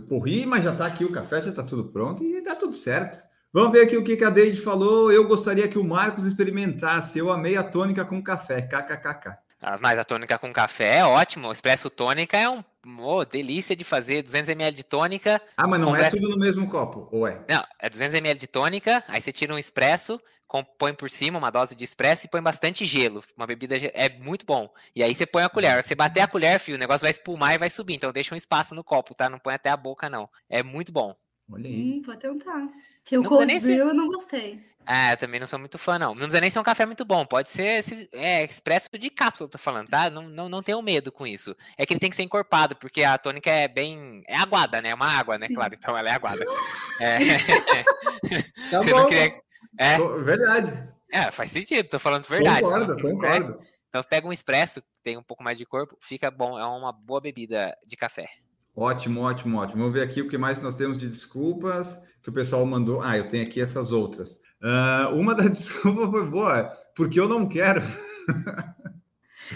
corri, 0.10 0.46
mas 0.46 0.64
já 0.64 0.74
está 0.74 0.86
aqui 0.86 1.06
o 1.06 1.12
café, 1.12 1.42
já 1.42 1.50
está 1.50 1.64
tudo 1.64 1.86
pronto 1.86 2.24
e 2.24 2.42
dá 2.42 2.56
tudo 2.56 2.74
certo. 2.74 3.20
Vamos 3.54 3.72
ver 3.72 3.82
aqui 3.84 3.98
o 3.98 4.04
que 4.04 4.24
a 4.24 4.30
Deide 4.30 4.60
falou. 4.60 5.12
Eu 5.12 5.28
gostaria 5.28 5.68
que 5.68 5.78
o 5.80 5.84
Marcos 5.84 6.26
experimentasse. 6.26 7.18
Eu 7.18 7.32
amei 7.32 7.56
a 7.56 7.64
tônica 7.64 8.04
com 8.06 8.22
café. 8.22 8.62
KKKK. 8.62 9.38
Ah, 9.62 9.78
Mas 9.82 9.98
a 9.98 10.04
tônica 10.04 10.38
com 10.38 10.54
café 10.54 10.98
é 10.98 11.04
ótimo. 11.06 11.48
O 11.48 11.52
espresso 11.52 11.90
tônica 11.90 12.38
é 12.38 12.48
um 12.50 12.64
oh, 13.00 13.26
delícia 13.26 13.76
de 13.76 13.84
fazer. 13.84 14.24
200ml 14.24 14.72
de 14.72 14.84
tônica. 14.84 15.42
Ah, 15.56 15.66
mas 15.68 15.80
não 15.80 15.96
é 15.96 16.04
Completo. 16.04 16.18
tudo 16.18 16.30
no 16.30 16.38
mesmo 16.38 16.70
copo, 16.70 17.08
ou 17.12 17.28
é? 17.28 17.44
Não, 17.50 17.64
é 17.80 17.90
200ml 17.90 18.38
de 18.38 18.48
tônica. 18.48 19.04
Aí 19.08 19.20
você 19.20 19.32
tira 19.32 19.54
um 19.54 19.58
espresso, 19.58 20.22
com- 20.46 20.64
põe 20.64 20.94
por 20.94 21.10
cima 21.10 21.40
uma 21.40 21.50
dose 21.50 21.76
de 21.76 21.84
espresso 21.84 22.28
e 22.28 22.30
põe 22.30 22.42
bastante 22.42 22.86
gelo. 22.86 23.24
Uma 23.36 23.48
bebida 23.48 23.76
é 23.78 24.10
muito 24.20 24.46
bom. 24.46 24.70
E 24.96 25.02
aí 25.02 25.16
você 25.16 25.26
põe 25.26 25.44
a 25.44 25.50
colher. 25.50 25.84
Você 25.84 25.96
bater 25.96 26.20
a 26.22 26.28
colher, 26.28 26.60
filho, 26.60 26.78
o 26.78 26.80
negócio 26.80 27.02
vai 27.02 27.12
espumar 27.12 27.56
e 27.56 27.58
vai 27.58 27.70
subir. 27.70 27.96
Então 27.96 28.12
deixa 28.12 28.36
um 28.36 28.38
espaço 28.38 28.76
no 28.76 28.84
copo, 28.84 29.16
tá? 29.16 29.30
Não 29.30 29.40
põe 29.40 29.56
até 29.56 29.70
a 29.70 29.78
boca, 29.78 30.08
não. 30.10 30.30
É 30.48 30.62
muito 30.62 30.92
bom. 30.92 31.16
Olha 31.52 31.68
aí. 31.68 31.82
Hum, 31.82 32.02
vou 32.06 32.16
tentar. 32.16 32.68
Que 33.08 33.18
o 33.18 33.24
cold 33.24 33.46
nem 33.46 33.60
ser- 33.60 33.76
brew 33.76 33.88
eu 33.88 33.94
não 33.94 34.08
gostei. 34.08 34.66
Ah, 34.90 35.12
eu 35.12 35.18
também 35.18 35.38
não 35.38 35.48
sou 35.48 35.60
muito 35.60 35.78
fã, 35.78 36.00
não. 36.00 36.10
Não 36.12 36.22
precisa 36.22 36.40
nem 36.40 36.50
ser 36.50 36.60
um 36.60 36.64
café 36.64 36.86
muito 36.86 37.04
bom. 37.04 37.26
Pode 37.26 37.50
ser 37.52 37.80
esse, 37.80 38.08
é, 38.14 38.46
expresso 38.46 38.88
de 38.98 39.10
cápsula, 39.10 39.48
eu 39.48 39.52
tô 39.52 39.58
falando, 39.58 39.90
tá? 39.90 40.10
Não, 40.10 40.24
não, 40.30 40.48
não 40.48 40.64
tenham 40.64 40.82
medo 40.82 41.12
com 41.12 41.28
isso. 41.28 41.54
É 41.78 41.86
que 41.86 41.92
ele 41.92 42.00
tem 42.00 42.10
que 42.10 42.16
ser 42.16 42.24
encorpado, 42.24 42.74
porque 42.78 43.04
a 43.04 43.18
tônica 43.18 43.50
é 43.52 43.68
bem. 43.68 44.24
É 44.28 44.38
aguada, 44.38 44.82
né? 44.82 44.92
É 44.92 44.96
uma 44.96 45.08
água, 45.08 45.38
né? 45.38 45.48
Sim. 45.48 45.56
Claro, 45.56 45.74
então 45.74 45.98
ela 45.98 46.10
é 46.10 46.14
aguada. 46.14 46.40
É, 47.02 47.18
Tá 48.72 48.82
você 48.82 48.92
bom. 48.92 49.00
não 49.02 49.08
queria. 49.08 49.40
É, 49.78 49.98
Verdade. 50.24 50.90
é, 51.12 51.32
faz 51.32 51.52
sentido, 51.52 51.88
tô 51.90 52.00
falando 52.00 52.24
verdade. 52.24 52.62
concordo, 52.62 52.96
né? 52.96 53.02
concordo. 53.02 53.60
Então 53.90 54.04
pega 54.04 54.28
um 54.28 54.34
expresso, 54.34 54.82
que 54.82 55.02
tem 55.04 55.18
um 55.18 55.24
pouco 55.24 55.44
mais 55.44 55.58
de 55.58 55.66
corpo, 55.66 55.96
fica 56.02 56.32
bom, 56.32 56.58
é 56.58 56.66
uma 56.66 56.92
boa 56.92 57.22
bebida 57.22 57.76
de 57.86 57.96
café. 57.96 58.28
Ótimo, 58.76 59.22
ótimo, 59.22 59.58
ótimo. 59.60 59.80
Vamos 59.80 59.94
ver 59.94 60.02
aqui 60.04 60.22
o 60.22 60.28
que 60.30 60.38
mais 60.38 60.62
nós 60.62 60.76
temos 60.76 60.98
de 60.98 61.08
desculpas 61.08 62.00
que 62.28 62.32
o 62.32 62.34
pessoal 62.34 62.66
mandou. 62.66 63.02
Ah, 63.02 63.18
eu 63.18 63.30
tenho 63.30 63.46
aqui 63.46 63.62
essas 63.62 63.94
outras. 63.94 64.38
Ah, 64.62 65.12
uma 65.14 65.34
das 65.34 65.48
desculpas 65.50 66.10
foi 66.12 66.26
boa, 66.30 66.64
porque 66.94 67.18
eu 67.18 67.28
não 67.30 67.48
quero. 67.48 67.82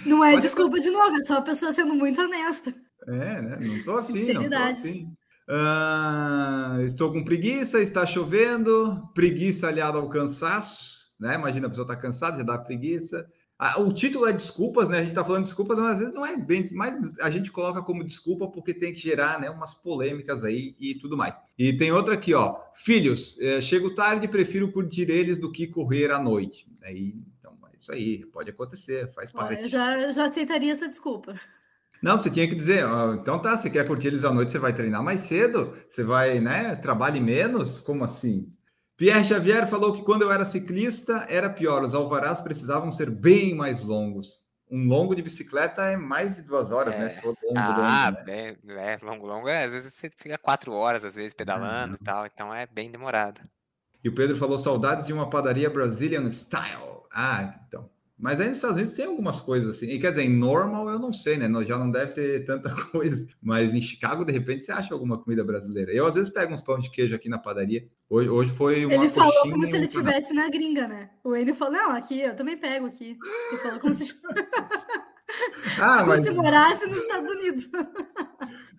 Não 0.06 0.24
é 0.24 0.32
Pode- 0.32 0.44
desculpa 0.44 0.80
de 0.80 0.90
novo, 0.90 1.18
é 1.18 1.22
só 1.24 1.40
a 1.40 1.42
pessoa 1.42 1.74
sendo 1.74 1.94
muito 1.94 2.22
honesta. 2.22 2.74
É, 3.10 3.42
né? 3.42 3.58
Não 3.60 3.84
tô 3.84 3.98
afim, 3.98 4.32
não 4.32 4.50
tô 4.50 4.56
afim. 4.56 5.14
Ah, 5.50 6.78
estou 6.86 7.12
com 7.12 7.26
preguiça, 7.26 7.82
está 7.82 8.06
chovendo, 8.06 9.06
preguiça 9.14 9.68
aliada 9.68 9.98
ao 9.98 10.08
cansaço, 10.08 11.10
né? 11.20 11.36
Imagina 11.36 11.68
a 11.68 11.70
pessoa 11.70 11.86
tá 11.86 11.98
cansada, 11.98 12.38
já 12.38 12.44
dá 12.44 12.58
preguiça. 12.58 13.28
O 13.78 13.94
título 13.94 14.26
é 14.26 14.34
desculpas, 14.34 14.90
né? 14.90 15.00
A 15.00 15.04
gente 15.04 15.14
tá 15.14 15.24
falando 15.24 15.44
de 15.44 15.50
desculpas, 15.50 15.78
mas 15.78 15.92
às 15.92 16.00
vezes 16.00 16.14
não 16.16 16.26
é 16.26 16.36
bem, 16.36 16.66
mas 16.72 17.20
a 17.20 17.30
gente 17.30 17.52
coloca 17.52 17.84
como 17.84 18.04
desculpa 18.04 18.48
porque 18.48 18.74
tem 18.74 18.92
que 18.92 19.00
gerar, 19.00 19.40
né, 19.40 19.52
umas 19.52 19.76
polêmicas 19.76 20.44
aí 20.44 20.76
e 20.80 20.96
tudo 20.96 21.16
mais. 21.16 21.36
E 21.60 21.78
tem 21.78 21.92
outra 21.92 22.16
aqui, 22.16 22.34
ó. 22.34 22.58
Filhos, 22.74 23.40
eh, 23.40 23.62
chego 23.62 23.94
tarde, 23.94 24.28
prefiro 24.28 24.72
curtir 24.72 25.12
eles 25.12 25.38
do 25.38 25.52
que 25.52 25.68
correr 25.68 26.12
à 26.12 26.18
noite. 26.18 26.66
Aí, 26.82 27.14
então, 27.38 27.56
é 27.72 27.78
isso 27.80 27.92
aí, 27.92 28.26
pode 28.26 28.50
acontecer, 28.50 29.14
faz 29.14 29.32
parte. 29.32 29.62
eu 29.62 29.70
já, 29.70 30.10
já 30.10 30.26
aceitaria 30.26 30.72
essa 30.72 30.90
desculpa. 30.90 31.36
Não, 32.02 32.18
você 32.18 32.32
tinha 32.32 32.48
que 32.48 32.56
dizer, 32.56 32.84
ó, 32.84 33.14
então 33.14 33.38
tá, 33.38 33.56
você 33.56 33.70
quer 33.70 33.88
curtir 33.88 34.08
eles 34.08 34.24
à 34.24 34.34
noite, 34.34 34.52
você 34.52 34.58
vai 34.58 34.74
treinar 34.74 35.04
mais 35.04 35.22
cedo, 35.22 35.72
você 35.88 36.04
vai, 36.04 36.40
né, 36.40 36.76
trabalhe 36.78 37.20
menos? 37.20 37.78
Como 37.80 38.04
assim? 38.04 38.48
Pierre 39.02 39.24
Xavier 39.24 39.66
falou 39.66 39.94
que 39.94 40.04
quando 40.04 40.22
eu 40.22 40.32
era 40.32 40.46
ciclista 40.46 41.26
era 41.28 41.50
pior, 41.50 41.82
os 41.82 41.96
alvarás 41.96 42.40
precisavam 42.40 42.92
ser 42.92 43.10
bem 43.10 43.56
mais 43.56 43.82
longos. 43.82 44.42
Um 44.70 44.88
longo 44.88 45.16
de 45.16 45.24
bicicleta 45.24 45.82
é 45.86 45.98
mais 45.98 46.36
de 46.36 46.44
duas 46.44 46.72
horas, 46.72 46.94
né? 46.94 47.08
É. 47.08 47.10
Se 47.10 47.20
for 47.20 47.36
longo, 47.44 47.58
Ah, 47.58 48.10
longo, 48.12 48.26
né? 48.28 48.56
é, 48.68 48.94
é 48.94 49.00
longo, 49.02 49.26
longo. 49.26 49.48
é, 49.48 49.64
às 49.64 49.72
vezes 49.72 49.92
você 49.92 50.08
fica 50.16 50.38
quatro 50.38 50.72
horas, 50.74 51.04
às 51.04 51.16
vezes, 51.16 51.34
pedalando 51.34 51.96
e 52.00 52.04
tal, 52.04 52.28
então 52.28 52.54
é 52.54 52.68
bem 52.68 52.92
demorado. 52.92 53.42
E 54.04 54.08
o 54.08 54.14
Pedro 54.14 54.36
falou 54.36 54.60
saudades 54.60 55.08
de 55.08 55.14
uma 55.14 55.28
padaria 55.28 55.68
Brazilian 55.68 56.30
Style. 56.30 57.02
Ah, 57.12 57.56
então. 57.66 57.90
Mas 58.22 58.40
aí 58.40 58.50
nos 58.50 58.58
Estados 58.58 58.78
Unidos 58.78 58.94
tem 58.94 59.06
algumas 59.06 59.42
coisas 59.42 59.76
assim. 59.76 59.88
E 59.88 60.00
quer 60.00 60.12
dizer, 60.12 60.24
em 60.24 60.30
normal 60.38 60.88
eu 60.88 61.00
não 61.00 61.12
sei, 61.12 61.38
né? 61.38 61.50
Já 61.66 61.78
não 61.78 61.90
deve 61.90 62.14
ter 62.14 62.46
tanta 62.46 62.70
coisa. 62.92 63.28
Mas 63.42 63.74
em 63.74 63.82
Chicago, 63.82 64.24
de 64.24 64.32
repente, 64.32 64.64
você 64.64 64.72
acha 64.72 64.94
alguma 64.94 65.18
comida 65.18 65.44
brasileira. 65.44 65.92
Eu 65.92 66.06
às 66.06 66.14
vezes 66.14 66.32
pego 66.32 66.54
uns 66.54 66.62
pão 66.62 66.78
de 66.78 66.92
queijo 66.92 67.16
aqui 67.16 67.28
na 67.28 67.40
padaria. 67.40 67.88
Hoje, 68.08 68.30
hoje 68.30 68.52
foi 68.52 68.86
uma 68.86 68.94
Ele 68.94 69.10
falou 69.10 69.34
como 69.42 69.66
se 69.66 69.76
ele 69.76 69.86
estivesse 69.86 70.34
na 70.34 70.48
gringa, 70.50 70.88
né? 70.88 71.10
O 71.24 71.36
Enio 71.36 71.56
falou, 71.56 71.74
não, 71.74 71.92
aqui, 71.92 72.22
eu 72.22 72.36
também 72.36 72.56
pego 72.56 72.86
aqui. 72.86 73.18
Ele 73.52 73.62
falou 73.62 73.80
como 73.80 73.96
se, 73.96 74.14
Ah, 75.80 76.00
como 76.06 76.10
mas 76.10 76.24
se 76.24 76.32
morasse 76.32 76.86
nos 76.86 76.98
Estados 76.98 77.30
Unidos. 77.30 77.70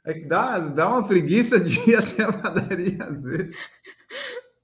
é 0.05 0.15
que 0.15 0.27
dá, 0.27 0.59
dá 0.59 0.89
uma 0.89 1.05
preguiça 1.05 1.59
de 1.59 1.79
ir 1.91 1.97
até 1.97 2.23
a 2.25 2.33
padaria 2.33 3.03
às 3.05 3.23
vezes. 3.23 3.57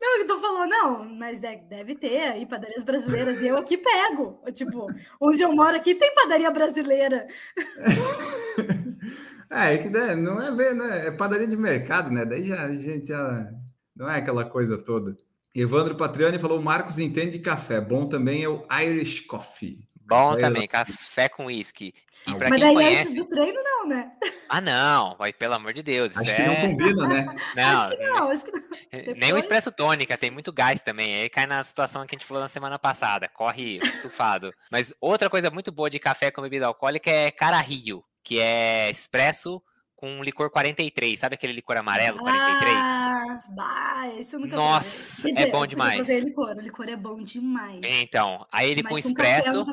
Não, 0.00 0.14
ele 0.14 0.24
tô 0.26 0.40
falando, 0.40 0.70
não, 0.70 1.04
mas 1.04 1.40
deve 1.40 1.94
ter 1.96 2.20
aí 2.20 2.46
padarias 2.46 2.84
brasileiras. 2.84 3.40
E 3.40 3.48
eu 3.48 3.56
aqui 3.56 3.76
pego. 3.76 4.38
Tipo, 4.52 4.86
onde 5.20 5.42
eu 5.42 5.52
moro 5.52 5.76
aqui 5.76 5.94
tem 5.94 6.14
padaria 6.14 6.50
brasileira. 6.50 7.26
É, 9.50 9.74
é 9.74 9.78
que 9.78 9.88
não 9.88 10.40
é 10.42 10.54
ver, 10.54 10.74
né? 10.74 11.06
É 11.06 11.10
padaria 11.10 11.46
de 11.46 11.56
mercado, 11.56 12.10
né? 12.10 12.24
Daí 12.26 12.44
já, 12.44 12.64
a 12.64 12.70
gente 12.70 13.06
já 13.06 13.50
não 13.96 14.08
é 14.08 14.18
aquela 14.18 14.44
coisa 14.44 14.76
toda. 14.76 15.16
Evandro 15.54 15.96
Patriani 15.96 16.38
falou: 16.38 16.60
Marcos 16.60 16.98
entende 16.98 17.32
de 17.32 17.38
café. 17.38 17.80
Bom 17.80 18.06
também 18.08 18.44
é 18.44 18.48
o 18.48 18.66
Irish 18.70 19.20
Coffee. 19.20 19.87
Bom 20.08 20.32
Aí, 20.32 20.38
também, 20.38 20.66
café 20.66 21.28
com 21.28 21.44
uísque. 21.46 21.92
E 22.26 22.34
pra 22.34 22.48
Mas 22.48 22.60
quem 22.60 22.74
daí 22.74 22.84
antes 22.86 22.94
conhece. 23.04 23.14
do 23.16 23.24
treino, 23.26 23.62
não, 23.62 23.86
né? 23.86 24.10
Ah, 24.48 24.60
não, 24.60 25.14
vai, 25.18 25.32
pelo 25.34 25.54
amor 25.54 25.74
de 25.74 25.82
Deus. 25.82 26.16
Acho 26.16 26.34
que 26.34 26.42
não 26.42 26.52
é. 26.54 26.60
combina, 26.68 27.06
né? 27.06 27.26
Não, 27.54 27.78
acho 27.82 27.88
que 27.96 28.04
não, 28.04 28.30
acho 28.30 28.44
que 28.46 28.50
não. 28.50 28.60
Nem 28.92 29.02
o 29.12 29.14
Depois- 29.14 29.44
expresso 29.44 29.70
tônica, 29.70 30.16
tem 30.16 30.30
muito 30.30 30.50
gás 30.52 30.82
também. 30.82 31.22
Aí 31.22 31.28
cai 31.28 31.46
na 31.46 31.62
situação 31.62 32.06
que 32.06 32.14
a 32.16 32.18
gente 32.18 32.26
falou 32.26 32.42
na 32.42 32.48
semana 32.48 32.78
passada. 32.78 33.28
Corre 33.28 33.78
estufado. 33.84 34.50
Mas 34.72 34.94
outra 35.00 35.28
coisa 35.28 35.50
muito 35.50 35.70
boa 35.70 35.90
de 35.90 35.98
café 35.98 36.30
com 36.30 36.40
bebida 36.42 36.66
alcoólica 36.66 37.10
é 37.10 37.30
cararrilho, 37.30 38.02
que 38.24 38.40
é 38.40 38.90
expresso 38.90 39.62
com 39.98 40.22
licor 40.22 40.48
43. 40.48 41.18
Sabe 41.18 41.34
aquele 41.34 41.52
licor 41.52 41.76
amarelo 41.76 42.18
43? 42.18 42.76
Ah, 42.86 43.42
bah, 43.48 44.08
esse 44.16 44.34
eu 44.34 44.38
nunca 44.40 44.54
Nossa, 44.54 45.28
é 45.28 45.50
bom 45.50 45.64
eu 45.64 45.66
demais. 45.66 45.96
provei 45.96 46.20
licor, 46.20 46.56
o 46.56 46.60
licor 46.60 46.88
é 46.88 46.94
bom 46.96 47.20
demais. 47.20 47.80
Então, 47.82 48.46
aí 48.52 48.70
ele 48.70 48.82
Mas 48.84 48.92
com 49.02 49.08
com 49.08 49.14
café 49.14 49.34
eu 49.34 49.38
expresso. 49.40 49.64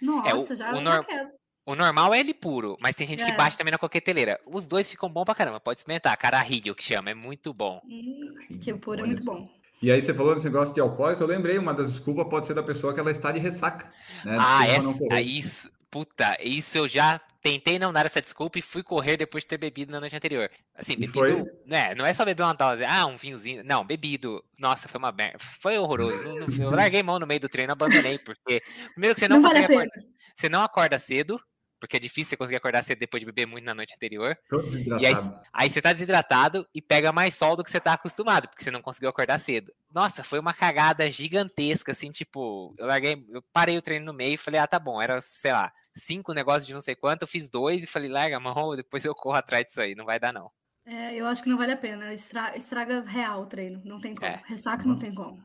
Nossa, 0.00 0.52
o- 0.52 0.56
já, 0.56 0.72
o 0.72 0.80
nor- 0.80 1.04
quero. 1.04 1.30
O 1.66 1.74
normal 1.74 2.14
é 2.14 2.20
ele 2.20 2.32
puro, 2.32 2.76
mas 2.80 2.94
tem 2.94 3.04
gente 3.08 3.24
que 3.24 3.30
É. 3.32 3.36
bate 3.36 3.58
também 3.58 3.72
na 3.72 3.78
coqueteleira. 3.78 4.38
Os 4.46 4.68
dois 4.68 4.88
ficam 4.88 5.08
bom 5.10 5.24
pra 5.24 5.34
caramba. 5.34 5.58
Pode 5.58 5.80
experimentar. 5.80 6.16
Carajillo, 6.16 6.76
que 6.76 6.84
chama. 6.84 7.10
É 7.10 7.14
muito 7.14 7.52
bom. 7.52 7.82
Hum, 7.84 8.36
que 8.62 8.72
o 8.72 8.78
puro 8.78 9.00
é 9.00 9.04
muito 9.04 9.24
bom. 9.24 9.50
E 9.82 9.90
aí 9.90 10.00
você 10.00 10.14
falou 10.14 10.32
desse 10.32 10.46
negócio 10.46 10.72
de 10.72 10.80
alcoólico, 10.80 11.24
eu 11.24 11.26
lembrei, 11.26 11.58
uma 11.58 11.74
das 11.74 11.88
desculpas 11.88 12.28
pode 12.28 12.46
ser 12.46 12.54
da 12.54 12.62
pessoa 12.62 12.94
que 12.94 13.00
ela 13.00 13.10
está 13.10 13.32
de 13.32 13.40
ressaca. 13.40 13.90
Né? 14.24 14.36
Ah, 14.40 14.64
essa, 14.68 14.96
ah, 15.10 15.20
isso. 15.20 15.68
Puta, 15.90 16.36
isso 16.40 16.76
eu 16.76 16.88
já 16.88 17.18
tentei 17.40 17.78
não 17.78 17.92
dar 17.92 18.06
essa 18.06 18.20
desculpa 18.20 18.58
e 18.58 18.62
fui 18.62 18.82
correr 18.82 19.16
depois 19.16 19.44
de 19.44 19.48
ter 19.48 19.58
bebido 19.58 19.92
na 19.92 20.00
noite 20.00 20.16
anterior. 20.16 20.50
Assim, 20.74 20.94
bebido. 20.94 21.12
foi? 21.12 21.44
Né, 21.64 21.94
não 21.94 22.04
é 22.04 22.12
só 22.12 22.24
beber 22.24 22.42
uma 22.42 22.54
dose, 22.54 22.84
ah, 22.84 23.06
um 23.06 23.16
vinhozinho. 23.16 23.62
Não, 23.64 23.84
bebido. 23.84 24.44
Nossa, 24.58 24.88
foi 24.88 24.98
uma 24.98 25.12
merda. 25.12 25.38
Foi 25.38 25.78
horroroso. 25.78 26.16
Eu 26.60 26.70
larguei 26.74 27.02
mão 27.02 27.18
no 27.18 27.26
meio 27.26 27.40
do 27.40 27.48
treino, 27.48 27.72
abandonei, 27.72 28.18
porque. 28.18 28.62
Primeiro 28.92 29.14
que 29.14 29.20
você 29.20 29.28
não, 29.28 29.40
Não, 29.40 29.50
vale. 29.50 29.88
Você 30.34 30.48
não 30.48 30.62
acorda 30.62 30.98
cedo, 30.98 31.40
porque 31.86 31.96
é 31.96 32.00
difícil 32.00 32.30
você 32.30 32.36
conseguir 32.36 32.56
acordar 32.56 32.82
cedo 32.82 32.98
depois 32.98 33.20
de 33.20 33.26
beber 33.26 33.46
muito 33.46 33.64
na 33.64 33.74
noite 33.74 33.94
anterior. 33.94 34.36
Todo 34.48 34.64
E 34.64 34.66
aí, 34.66 35.14
desidratado. 35.14 35.40
aí 35.52 35.70
você 35.70 35.80
tá 35.80 35.92
desidratado 35.92 36.66
e 36.74 36.82
pega 36.82 37.12
mais 37.12 37.34
sol 37.34 37.56
do 37.56 37.62
que 37.64 37.70
você 37.70 37.80
tá 37.80 37.92
acostumado, 37.94 38.48
porque 38.48 38.62
você 38.64 38.70
não 38.70 38.82
conseguiu 38.82 39.08
acordar 39.08 39.38
cedo. 39.38 39.72
Nossa, 39.92 40.22
foi 40.24 40.38
uma 40.38 40.52
cagada 40.52 41.08
gigantesca, 41.10 41.92
assim, 41.92 42.10
tipo, 42.10 42.74
eu 42.78 42.86
larguei, 42.86 43.24
eu 43.30 43.42
parei 43.52 43.78
o 43.78 43.82
treino 43.82 44.04
no 44.06 44.12
meio 44.12 44.34
e 44.34 44.38
falei, 44.38 44.60
ah, 44.60 44.66
tá 44.66 44.78
bom, 44.78 45.00
era, 45.00 45.20
sei 45.20 45.52
lá, 45.52 45.70
cinco 45.94 46.32
negócios 46.32 46.66
de 46.66 46.74
não 46.74 46.80
sei 46.80 46.94
quanto, 46.96 47.22
eu 47.22 47.28
fiz 47.28 47.48
dois 47.48 47.82
e 47.82 47.86
falei, 47.86 48.10
larga 48.10 48.36
a 48.36 48.40
mão, 48.40 48.74
depois 48.76 49.04
eu 49.04 49.14
corro 49.14 49.36
atrás 49.36 49.64
disso 49.66 49.80
aí, 49.80 49.94
não 49.94 50.04
vai 50.04 50.18
dar 50.20 50.32
não. 50.32 50.50
É, 50.88 51.14
eu 51.16 51.26
acho 51.26 51.42
que 51.42 51.48
não 51.48 51.58
vale 51.58 51.72
a 51.72 51.76
pena. 51.76 52.12
Estra- 52.12 52.56
estraga 52.56 53.00
real 53.02 53.42
o 53.42 53.46
treino. 53.46 53.82
Não 53.84 53.98
tem 53.98 54.14
como. 54.14 54.30
É. 54.30 54.40
Ressaca 54.46 54.84
não 54.84 54.96
tem 54.96 55.12
como. 55.12 55.36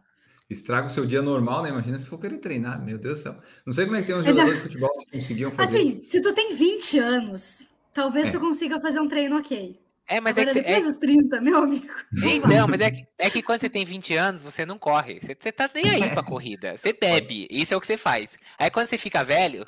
Estraga 0.51 0.87
o 0.87 0.89
seu 0.89 1.05
dia 1.05 1.21
normal, 1.21 1.63
né? 1.63 1.69
Imagina 1.69 1.97
se 1.97 2.05
for 2.05 2.19
querer 2.19 2.37
treinar, 2.39 2.83
meu 2.83 2.97
Deus 2.97 3.19
do 3.19 3.23
céu. 3.23 3.35
Não 3.65 3.73
sei 3.73 3.85
como 3.85 3.97
é 3.97 4.01
que 4.01 4.07
tem 4.07 4.15
uns 4.15 4.19
Ainda- 4.25 4.31
jogadores 4.31 4.57
de 4.57 4.63
futebol 4.67 4.97
que 5.05 5.11
conseguiam 5.17 5.51
fazer. 5.51 5.77
Assim, 5.77 6.03
se 6.03 6.21
tu 6.21 6.33
tem 6.33 6.55
20 6.55 6.99
anos, 6.99 7.63
talvez 7.93 8.27
É. 8.29 8.31
tu 8.31 8.39
consiga 8.39 8.79
fazer 8.81 8.99
um 8.99 9.07
treino 9.07 9.37
ok. 9.37 9.79
É, 10.07 10.19
mas 10.19 10.35
é 10.35 10.41
Agora, 10.41 10.53
que 10.55 10.61
você, 10.61 10.67
é, 10.67 10.75
depois 10.75 10.85
dos 10.87 10.97
30, 10.97 11.39
meu 11.41 11.57
amigo. 11.57 11.87
Então, 12.63 12.67
mas 12.67 12.81
é 12.81 12.91
que, 12.91 13.05
é 13.17 13.29
que 13.29 13.41
quando 13.41 13.61
você 13.61 13.69
tem 13.69 13.85
20 13.85 14.13
anos, 14.15 14.43
você 14.43 14.65
não 14.65 14.77
corre. 14.77 15.21
Você, 15.21 15.37
você 15.39 15.51
tá 15.53 15.69
nem 15.73 15.89
aí 15.89 16.09
pra 16.13 16.21
corrida. 16.23 16.77
Você 16.77 16.91
bebe. 16.91 17.47
Isso 17.49 17.73
é 17.73 17.77
o 17.77 17.79
que 17.79 17.87
você 17.87 17.95
faz. 17.95 18.37
Aí 18.59 18.69
quando 18.69 18.87
você 18.87 18.97
fica 18.97 19.23
velho, 19.23 19.63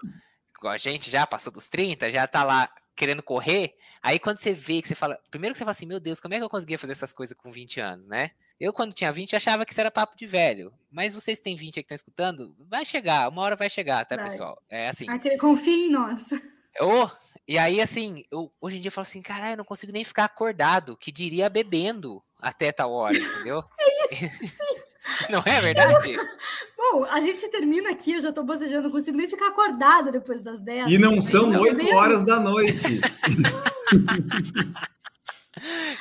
igual 0.57 0.73
a 0.73 0.77
gente 0.77 1.09
já 1.09 1.25
passou 1.25 1.53
dos 1.53 1.69
30, 1.69 2.11
já 2.11 2.27
tá 2.27 2.43
lá 2.43 2.69
querendo 2.93 3.23
correr. 3.23 3.73
Aí 4.01 4.19
quando 4.19 4.37
você 4.37 4.51
vê 4.51 4.81
que 4.81 4.87
você 4.89 4.95
fala. 4.95 5.17
Primeiro 5.31 5.53
que 5.53 5.57
você 5.59 5.63
fala 5.63 5.71
assim, 5.71 5.85
meu 5.85 5.99
Deus, 6.01 6.19
como 6.19 6.33
é 6.33 6.37
que 6.39 6.43
eu 6.43 6.49
conseguia 6.49 6.77
fazer 6.77 6.91
essas 6.91 7.13
coisas 7.13 7.37
com 7.37 7.49
20 7.49 7.79
anos, 7.79 8.05
né? 8.05 8.31
Eu, 8.63 8.71
quando 8.71 8.93
tinha 8.93 9.11
20, 9.11 9.35
achava 9.35 9.65
que 9.65 9.73
isso 9.73 9.81
era 9.81 9.91
papo 9.91 10.15
de 10.15 10.25
velho. 10.25 10.71
Mas 10.89 11.13
vocês 11.13 11.37
que 11.37 11.43
têm 11.43 11.53
20 11.53 11.65
aí 11.65 11.71
que 11.73 11.79
estão 11.81 11.95
escutando, 11.95 12.55
vai 12.57 12.85
chegar, 12.85 13.27
uma 13.27 13.41
hora 13.41 13.57
vai 13.57 13.69
chegar, 13.69 14.05
tá, 14.05 14.15
Vai. 14.15 14.29
pessoal? 14.29 14.57
É 14.69 14.87
assim. 14.87 15.09
Aquele, 15.09 15.37
confia 15.37 15.87
em 15.87 15.91
nós. 15.91 16.29
Ô, 16.79 17.09
e 17.45 17.57
aí, 17.57 17.81
assim, 17.81 18.23
eu, 18.31 18.49
hoje 18.61 18.77
em 18.77 18.79
dia 18.79 18.87
eu 18.87 18.93
falo 18.93 19.03
assim, 19.03 19.21
caralho, 19.21 19.55
eu 19.55 19.57
não 19.57 19.65
consigo 19.65 19.91
nem 19.91 20.05
ficar 20.05 20.23
acordado, 20.23 20.95
que 20.95 21.11
diria 21.11 21.49
bebendo 21.49 22.23
até 22.41 22.71
tal 22.71 22.93
hora, 22.93 23.17
entendeu? 23.17 23.65
não 25.29 25.43
é 25.45 25.59
verdade? 25.59 26.15
Bom, 26.77 27.03
a 27.03 27.19
gente 27.19 27.45
termina 27.49 27.89
aqui, 27.89 28.13
eu 28.13 28.21
já 28.21 28.31
tô 28.31 28.45
bocejando, 28.45 28.83
não 28.83 28.91
consigo 28.91 29.17
nem 29.17 29.27
ficar 29.27 29.49
acordada 29.49 30.09
depois 30.09 30.41
das 30.41 30.61
10. 30.61 30.89
E 30.89 30.97
não 30.97 31.21
são 31.21 31.47
Ainda 31.47 31.59
8 31.59 31.75
bem. 31.75 31.93
horas 31.93 32.25
da 32.25 32.39
noite. 32.39 32.81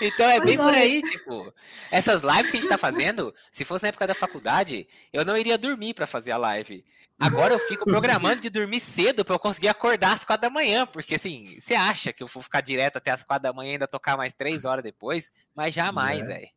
Então 0.02 0.28
é 0.28 0.40
bem 0.40 0.56
por 0.56 0.74
é. 0.74 0.78
aí, 0.78 1.02
tipo, 1.02 1.52
essas 1.90 2.22
lives 2.22 2.50
que 2.50 2.56
a 2.56 2.60
gente 2.60 2.68
tá 2.68 2.78
fazendo, 2.78 3.34
se 3.50 3.64
fosse 3.64 3.84
na 3.84 3.88
época 3.88 4.06
da 4.06 4.14
faculdade, 4.14 4.88
eu 5.12 5.24
não 5.24 5.36
iria 5.36 5.56
dormir 5.56 5.94
pra 5.94 6.06
fazer 6.06 6.32
a 6.32 6.36
live. 6.36 6.84
Agora 7.18 7.54
eu 7.54 7.58
fico 7.60 7.84
programando 7.84 8.40
de 8.40 8.50
dormir 8.50 8.80
cedo 8.80 9.24
pra 9.24 9.36
eu 9.36 9.38
conseguir 9.38 9.68
acordar 9.68 10.14
às 10.14 10.24
quatro 10.24 10.42
da 10.42 10.50
manhã, 10.50 10.84
porque 10.84 11.14
assim, 11.14 11.56
você 11.60 11.74
acha 11.74 12.12
que 12.12 12.22
eu 12.22 12.26
vou 12.26 12.42
ficar 12.42 12.60
direto 12.60 12.96
até 12.96 13.12
às 13.12 13.22
quatro 13.22 13.44
da 13.44 13.52
manhã 13.52 13.70
e 13.70 13.72
ainda 13.74 13.86
tocar 13.86 14.16
mais 14.16 14.32
três 14.32 14.64
horas 14.64 14.82
depois? 14.82 15.30
Mas 15.54 15.72
jamais, 15.72 16.26
É. 16.26 16.26
velho. 16.26 16.48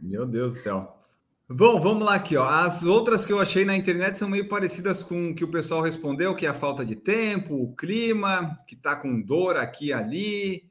Meu 0.00 0.24
Deus 0.24 0.54
do 0.54 0.60
céu. 0.60 1.04
Bom, 1.46 1.78
vamos 1.78 2.06
lá 2.06 2.14
aqui, 2.14 2.38
ó. 2.38 2.48
As 2.48 2.84
outras 2.84 3.26
que 3.26 3.32
eu 3.32 3.38
achei 3.38 3.66
na 3.66 3.76
internet 3.76 4.16
são 4.16 4.28
meio 4.28 4.48
parecidas 4.48 5.02
com 5.02 5.30
o 5.30 5.34
que 5.34 5.44
o 5.44 5.50
pessoal 5.50 5.82
respondeu, 5.82 6.34
que 6.34 6.46
é 6.46 6.48
a 6.48 6.54
falta 6.54 6.86
de 6.86 6.96
tempo, 6.96 7.54
o 7.54 7.76
clima, 7.76 8.58
que 8.66 8.74
tá 8.74 8.96
com 8.96 9.20
dor 9.20 9.58
aqui 9.58 9.88
e 9.88 9.92
ali. 9.92 10.64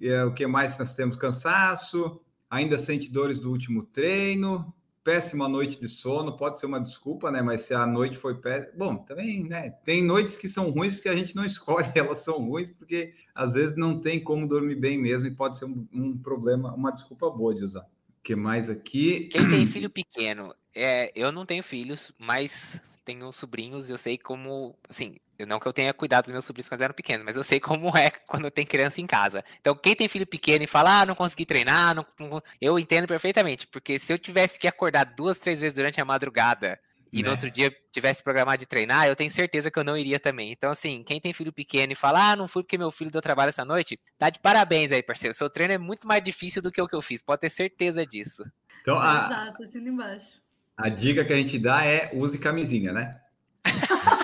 É, 0.00 0.24
o 0.24 0.32
que 0.32 0.46
mais 0.46 0.78
nós 0.78 0.94
temos? 0.94 1.16
Cansaço, 1.16 2.20
ainda 2.48 2.78
sente 2.78 3.10
dores 3.10 3.40
do 3.40 3.50
último 3.50 3.84
treino, 3.84 4.72
péssima 5.02 5.48
noite 5.48 5.80
de 5.80 5.88
sono, 5.88 6.36
pode 6.36 6.60
ser 6.60 6.66
uma 6.66 6.80
desculpa, 6.80 7.30
né? 7.30 7.42
Mas 7.42 7.62
se 7.62 7.74
a 7.74 7.86
noite 7.86 8.16
foi 8.16 8.34
péssima. 8.36 8.74
Bom, 8.76 8.96
também, 8.96 9.44
né? 9.44 9.70
Tem 9.84 10.02
noites 10.02 10.36
que 10.36 10.48
são 10.48 10.70
ruins 10.70 11.00
que 11.00 11.08
a 11.08 11.16
gente 11.16 11.34
não 11.34 11.44
escolhe, 11.46 11.90
elas 11.94 12.18
são 12.18 12.38
ruins, 12.38 12.70
porque 12.70 13.14
às 13.34 13.54
vezes 13.54 13.76
não 13.76 14.00
tem 14.00 14.22
como 14.22 14.46
dormir 14.46 14.76
bem 14.76 14.98
mesmo 14.98 15.26
e 15.26 15.34
pode 15.34 15.56
ser 15.56 15.64
um, 15.64 15.86
um 15.92 16.18
problema, 16.18 16.74
uma 16.74 16.90
desculpa 16.90 17.30
boa 17.30 17.54
de 17.54 17.64
usar. 17.64 17.82
O 17.82 18.22
que 18.22 18.36
mais 18.36 18.68
aqui? 18.68 19.28
Quem 19.32 19.48
tem 19.48 19.66
filho 19.66 19.88
pequeno, 19.88 20.54
é, 20.74 21.10
eu 21.14 21.32
não 21.32 21.46
tenho 21.46 21.62
filhos, 21.62 22.12
mas 22.18 22.80
tenho 23.04 23.32
sobrinhos, 23.32 23.88
eu 23.88 23.98
sei 23.98 24.18
como, 24.18 24.76
assim, 24.88 25.16
não 25.46 25.58
que 25.60 25.66
eu 25.66 25.72
tenha 25.72 25.92
cuidado 25.94 26.24
dos 26.24 26.32
meus 26.32 26.44
sobrinhos 26.44 26.68
quando 26.68 26.82
eram 26.82 26.94
pequenos, 26.94 27.24
mas 27.24 27.36
eu 27.36 27.44
sei 27.44 27.58
como 27.60 27.96
é 27.96 28.10
quando 28.26 28.50
tem 28.50 28.66
criança 28.66 29.00
em 29.00 29.06
casa. 29.06 29.44
Então, 29.60 29.74
quem 29.74 29.94
tem 29.94 30.08
filho 30.08 30.26
pequeno 30.26 30.64
e 30.64 30.66
fala, 30.66 31.00
ah, 31.00 31.06
não 31.06 31.14
consegui 31.14 31.44
treinar, 31.46 31.94
não- 31.94 32.06
não- 32.18 32.42
eu 32.60 32.78
entendo 32.78 33.06
perfeitamente, 33.06 33.66
porque 33.66 33.98
se 33.98 34.12
eu 34.12 34.18
tivesse 34.18 34.58
que 34.58 34.68
acordar 34.68 35.04
duas, 35.04 35.38
três 35.38 35.60
vezes 35.60 35.74
durante 35.76 36.00
a 36.00 36.04
madrugada 36.04 36.78
e 37.12 37.18
no 37.22 37.24
Né. 37.24 37.30
outro 37.32 37.50
dia 37.50 37.74
tivesse 37.90 38.22
programado 38.22 38.58
de 38.58 38.66
treinar, 38.66 39.08
eu 39.08 39.16
tenho 39.16 39.30
certeza 39.30 39.68
que 39.70 39.76
eu 39.78 39.82
não 39.82 39.96
iria 39.96 40.20
também. 40.20 40.52
Então, 40.52 40.70
assim, 40.70 41.02
quem 41.02 41.20
tem 41.20 41.32
filho 41.32 41.52
pequeno 41.52 41.92
e 41.92 41.96
fala, 41.96 42.30
ah, 42.32 42.36
não 42.36 42.46
fui 42.46 42.62
porque 42.62 42.78
meu 42.78 42.90
filho 42.90 43.10
deu 43.10 43.20
trabalho 43.20 43.48
essa 43.48 43.64
noite, 43.64 43.98
tá 44.16 44.30
de 44.30 44.38
parabéns 44.38 44.92
aí, 44.92 45.02
parceiro. 45.02 45.34
Seu 45.34 45.50
treino 45.50 45.72
é 45.74 45.78
muito 45.78 46.06
mais 46.06 46.22
difícil 46.22 46.62
do 46.62 46.70
que 46.70 46.80
o 46.80 46.86
que 46.86 46.94
eu 46.94 47.02
fiz, 47.02 47.20
pode 47.20 47.40
ter 47.40 47.50
certeza 47.50 48.06
disso. 48.06 48.44
Então, 48.82 48.96
a, 48.96 49.24
Exato, 49.26 49.62
assina 49.64 49.88
embaixo. 49.88 50.40
a 50.76 50.88
dica 50.88 51.24
que 51.24 51.32
a 51.32 51.36
gente 51.36 51.58
dá 51.58 51.84
é 51.84 52.10
use 52.14 52.38
camisinha, 52.38 52.92
né? 52.92 53.20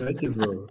é 0.00 0.12
tipo. 0.14 0.68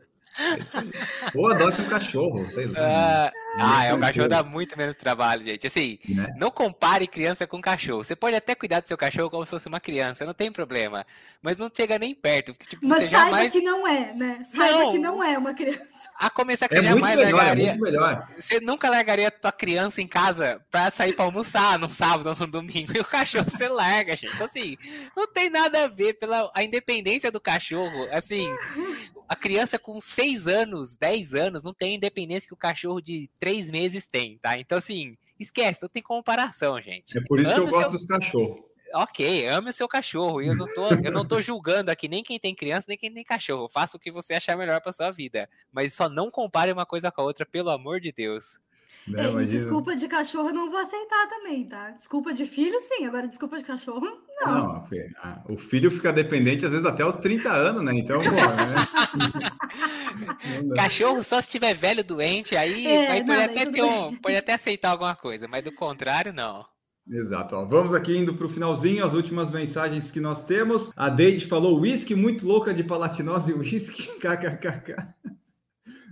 é 1.35 1.47
adote 1.47 1.81
um 1.81 1.89
cachorro, 1.89 2.51
sei 2.51 2.67
lá. 2.67 2.79
Ah, 2.79 3.31
ah, 3.59 3.85
é, 3.85 3.93
o 3.93 3.99
cachorro 3.99 4.27
dá 4.27 4.43
muito 4.43 4.77
menos 4.77 4.95
trabalho, 4.95 5.43
gente. 5.43 5.65
Assim, 5.67 5.99
Né? 6.07 6.33
não 6.37 6.49
compare 6.51 7.07
criança 7.07 7.45
com 7.47 7.59
cachorro. 7.61 8.03
Você 8.03 8.15
pode 8.15 8.35
até 8.35 8.55
cuidar 8.55 8.79
do 8.81 8.87
seu 8.87 8.97
cachorro 8.97 9.29
como 9.29 9.45
se 9.45 9.51
fosse 9.51 9.67
uma 9.67 9.79
criança, 9.79 10.25
não 10.25 10.33
tem 10.33 10.51
problema. 10.51 11.05
Mas 11.41 11.57
não 11.57 11.69
chega 11.75 11.97
nem 11.99 12.13
perto, 12.15 12.53
porque 12.53 12.67
tipo, 12.75 12.85
Mas 12.87 12.99
você 13.03 13.09
saiba 13.09 13.25
jamais. 13.25 13.51
que 13.51 13.61
não 13.61 13.87
é, 13.87 14.13
né? 14.13 14.41
Saiba 14.53 14.79
Não. 14.79 14.91
que 14.91 14.97
não 14.99 15.23
é 15.23 15.37
uma 15.37 15.53
criança. 15.53 15.85
A 16.19 16.29
começar 16.29 16.67
que 16.67 16.75
É 16.75 16.81
você 16.81 16.89
muito 16.89 16.95
jamais 16.99 17.15
melhor, 17.17 17.29
é 17.29 17.33
largaria. 17.33 17.67
muito 17.71 17.81
melhor. 17.83 18.27
Você 18.39 18.59
nunca 18.59 18.89
largaria 18.89 19.29
tua 19.29 19.51
criança 19.51 20.01
em 20.01 20.07
casa 20.07 20.59
pra 20.71 20.89
sair 20.89 21.13
pra 21.13 21.25
almoçar 21.25 21.77
num 21.77 21.89
sábado 21.89 22.29
ou 22.29 22.35
num 22.35 22.49
domingo. 22.49 22.91
E 22.97 22.99
o 22.99 23.05
cachorro 23.05 23.45
você 23.49 23.67
larga, 23.67 24.15
gente. 24.15 24.33
Então, 24.33 24.45
assim, 24.45 24.75
não 25.15 25.27
tem 25.27 25.49
nada 25.49 25.83
a 25.83 25.87
ver 25.87 26.13
pela 26.13 26.51
a 26.55 26.63
independência 26.63 27.31
do 27.31 27.39
cachorro. 27.39 28.07
Assim, 28.11 28.49
a 29.27 29.35
criança 29.35 29.77
com 29.77 29.99
6 29.99 30.47
anos, 30.47 30.95
10 30.95 31.33
anos, 31.33 31.63
não 31.63 31.73
tem 31.73 31.93
a 31.93 31.95
independência 31.97 32.47
que 32.47 32.53
o 32.53 32.57
cachorro 32.57 33.01
de 33.01 33.29
3 33.39 33.69
meses 33.69 34.07
tem, 34.07 34.37
tá? 34.37 34.57
Então, 34.57 34.77
assim, 34.77 35.17
esquece, 35.39 35.81
não 35.81 35.89
tem 35.89 36.01
comparação, 36.03 36.81
gente. 36.81 37.17
É 37.17 37.21
por 37.27 37.39
isso 37.39 37.53
que 37.53 37.59
eu 37.59 37.65
gosto 37.67 37.81
seu- 37.81 37.89
dos 37.91 38.05
cachorros. 38.05 38.67
Ok, 38.93 39.45
ame 39.49 39.69
o 39.69 39.73
seu 39.73 39.85
cachorro. 39.87 40.41
E 40.41 40.47
eu 40.47 40.55
não 40.55 40.65
tô, 40.73 40.87
eu 41.03 41.11
não 41.11 41.27
tô 41.27 41.41
julgando 41.41 41.91
aqui 41.91 42.07
nem 42.07 42.23
quem 42.23 42.39
tem 42.39 42.55
criança, 42.55 42.85
nem 42.87 42.97
quem 42.97 43.13
tem 43.13 43.21
cachorro. 43.23 43.67
Faça 43.69 43.97
o 43.97 43.99
que 43.99 44.09
você 44.09 44.33
achar 44.35 44.55
melhor 44.57 44.79
pra 44.79 44.93
sua 44.93 45.11
vida. 45.11 45.49
Mas 45.73 45.93
só 45.93 46.07
não 46.07 46.31
compare 46.31 46.71
uma 46.71 46.85
coisa 46.85 47.11
com 47.11 47.19
a 47.19 47.25
outra, 47.25 47.45
pelo 47.45 47.69
amor 47.69 47.99
de 47.99 48.13
Deus. 48.13 48.59
Né? 49.07 49.21
É, 49.21 49.25
e 49.25 49.29
Imagina- 49.29 49.45
desculpa 49.45 49.95
de 49.95 50.07
cachorro 50.07 50.49
eu 50.49 50.53
não 50.53 50.69
vou 50.69 50.79
aceitar 50.79 51.27
também, 51.29 51.65
tá? 51.65 51.91
Desculpa 51.91 52.33
de 52.33 52.45
filho, 52.45 52.77
sim. 52.79 53.05
Agora, 53.05 53.27
desculpa 53.27 53.57
de 53.57 53.63
cachorro, 53.63 54.01
não. 54.01 54.83
Não, 54.83 54.87
o 55.49 55.57
filho 55.57 55.89
fica 55.89 56.11
dependente 56.11 56.65
às 56.65 56.71
vezes 56.71 56.85
até 56.85 57.05
os 57.05 57.15
30 57.15 57.49
anos, 57.51 57.83
né? 57.83 57.93
Então, 57.95 58.21
pô, 58.21 58.29
né? 58.31 58.37
Não. 60.63 60.75
Cachorro 60.75 61.21
só 61.23 61.39
se 61.41 61.49
tiver 61.49 61.73
velho 61.75 62.03
doente, 62.03 62.55
aí, 62.55 62.87
É, 62.87 63.11
aí 63.11 63.19
não, 63.19 63.27
pode, 63.27 63.37
daí 63.37 63.45
até 63.45 63.71
ter 63.71 63.83
um, 63.83 64.15
pode 64.15 64.35
até 64.35 64.53
aceitar 64.53 64.89
alguma 64.91 65.15
coisa, 65.15 65.47
mas 65.47 65.63
do 65.63 65.71
contrário, 65.71 66.33
não. 66.33 66.65
Exato. 67.09 67.55
Ó. 67.55 67.65
Vamos 67.65 67.93
aqui 67.93 68.17
indo 68.17 68.33
para 68.33 68.45
o 68.45 68.49
finalzinho, 68.49 69.05
as 69.05 69.13
últimas 69.13 69.49
mensagens 69.49 70.11
que 70.11 70.19
nós 70.19 70.43
temos. 70.43 70.91
A 70.95 71.09
Deide 71.09 71.45
falou 71.45 71.79
whisky 71.79 72.15
muito 72.15 72.45
louca 72.45 72.73
de 72.73 72.83
palatinose 72.83 73.51
e 73.51 73.53
whisky, 73.53 74.07
kkkk. 74.19 74.95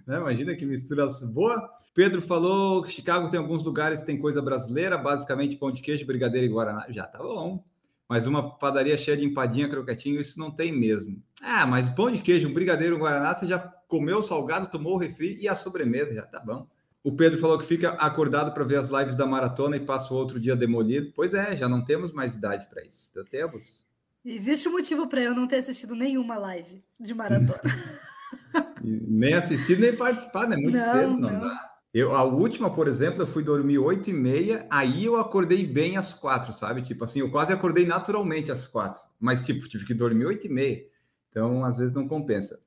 Né? 0.07 0.17
Imagina 0.17 0.55
que 0.55 0.65
mistura 0.65 1.07
boa. 1.23 1.69
Pedro 1.95 2.21
falou 2.21 2.83
que 2.83 2.91
Chicago 2.91 3.29
tem 3.31 3.39
alguns 3.39 3.63
lugares 3.63 4.01
que 4.01 4.05
tem 4.05 4.19
coisa 4.19 4.41
brasileira, 4.41 4.97
basicamente 4.97 5.55
pão 5.55 5.71
de 5.71 5.81
queijo, 5.81 6.05
brigadeiro 6.05 6.45
e 6.45 6.49
guaraná. 6.49 6.85
Já 6.89 7.07
tá 7.07 7.19
bom. 7.19 7.63
Mas 8.07 8.27
uma 8.27 8.57
padaria 8.57 8.97
cheia 8.97 9.15
de 9.15 9.23
empadinha, 9.25 9.69
croquetinho, 9.69 10.19
isso 10.19 10.37
não 10.37 10.51
tem 10.51 10.77
mesmo. 10.77 11.23
Ah, 11.41 11.65
mas 11.65 11.89
pão 11.89 12.11
de 12.11 12.21
queijo, 12.21 12.49
um 12.49 12.53
brigadeiro, 12.53 12.97
um 12.97 12.99
guaraná, 12.99 13.33
você 13.33 13.47
já 13.47 13.57
comeu 13.87 14.19
o 14.19 14.21
salgado, 14.21 14.69
tomou 14.69 14.95
o 14.95 14.97
refri 14.97 15.39
e 15.39 15.47
a 15.47 15.55
sobremesa, 15.55 16.13
já 16.13 16.25
tá 16.25 16.39
bom. 16.39 16.67
O 17.01 17.15
Pedro 17.15 17.39
falou 17.39 17.57
que 17.57 17.65
fica 17.65 17.91
acordado 17.91 18.53
para 18.53 18.65
ver 18.65 18.77
as 18.77 18.89
lives 18.89 19.15
da 19.15 19.25
maratona 19.25 19.77
e 19.77 19.79
passa 19.79 20.13
o 20.13 20.17
outro 20.17 20.37
dia 20.37 20.55
demolido. 20.55 21.13
Pois 21.15 21.33
é, 21.33 21.55
já 21.55 21.69
não 21.69 21.85
temos 21.85 22.11
mais 22.11 22.35
idade 22.35 22.67
para 22.69 22.83
isso. 22.83 23.07
Então, 23.11 23.23
temos. 23.23 23.87
Existe 24.25 24.67
um 24.67 24.73
motivo 24.73 25.07
para 25.07 25.21
eu 25.21 25.33
não 25.33 25.47
ter 25.47 25.57
assistido 25.57 25.95
nenhuma 25.95 26.35
live 26.37 26.83
de 26.99 27.13
maratona. 27.13 27.61
nem 28.83 29.33
assistir, 29.33 29.79
nem 29.79 29.95
participar, 29.95 30.49
né? 30.49 30.57
Muito 30.57 30.77
Não, 30.77 30.91
cedo, 30.91 31.17
não, 31.17 31.31
não. 31.31 31.39
dá. 31.39 31.74
Eu, 31.97 32.13
a 32.13 32.25
última, 32.25 32.69
por 32.69 32.89
exemplo, 32.89 33.21
eu 33.21 33.27
fui 33.27 33.41
dormir 33.41 33.77
8 33.77 34.09
e 34.09 34.13
meia, 34.13 34.67
aí 34.69 35.05
eu 35.05 35.15
acordei 35.15 35.65
bem 35.65 35.95
às 35.95 36.13
quatro, 36.13 36.51
sabe? 36.51 36.81
Tipo 36.81 37.05
assim, 37.05 37.21
eu 37.21 37.31
quase 37.31 37.53
acordei 37.53 37.85
naturalmente 37.85 38.51
às 38.51 38.67
quatro, 38.67 39.01
mas 39.17 39.45
tipo, 39.45 39.65
tive 39.69 39.85
que 39.85 39.93
dormir 39.93 40.25
8 40.25 40.45
e 40.45 40.49
meia. 40.49 40.85
Então, 41.29 41.63
às 41.63 41.77
vezes 41.77 41.93
não 41.93 42.05
compensa. 42.05 42.59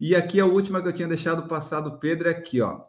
E 0.00 0.16
aqui 0.16 0.40
a 0.40 0.46
última 0.46 0.80
que 0.80 0.88
eu 0.88 0.94
tinha 0.94 1.06
deixado 1.06 1.46
passar 1.46 1.82
do 1.82 1.98
Pedro 1.98 2.28
é 2.28 2.32
aqui, 2.32 2.62
ó. 2.62 2.80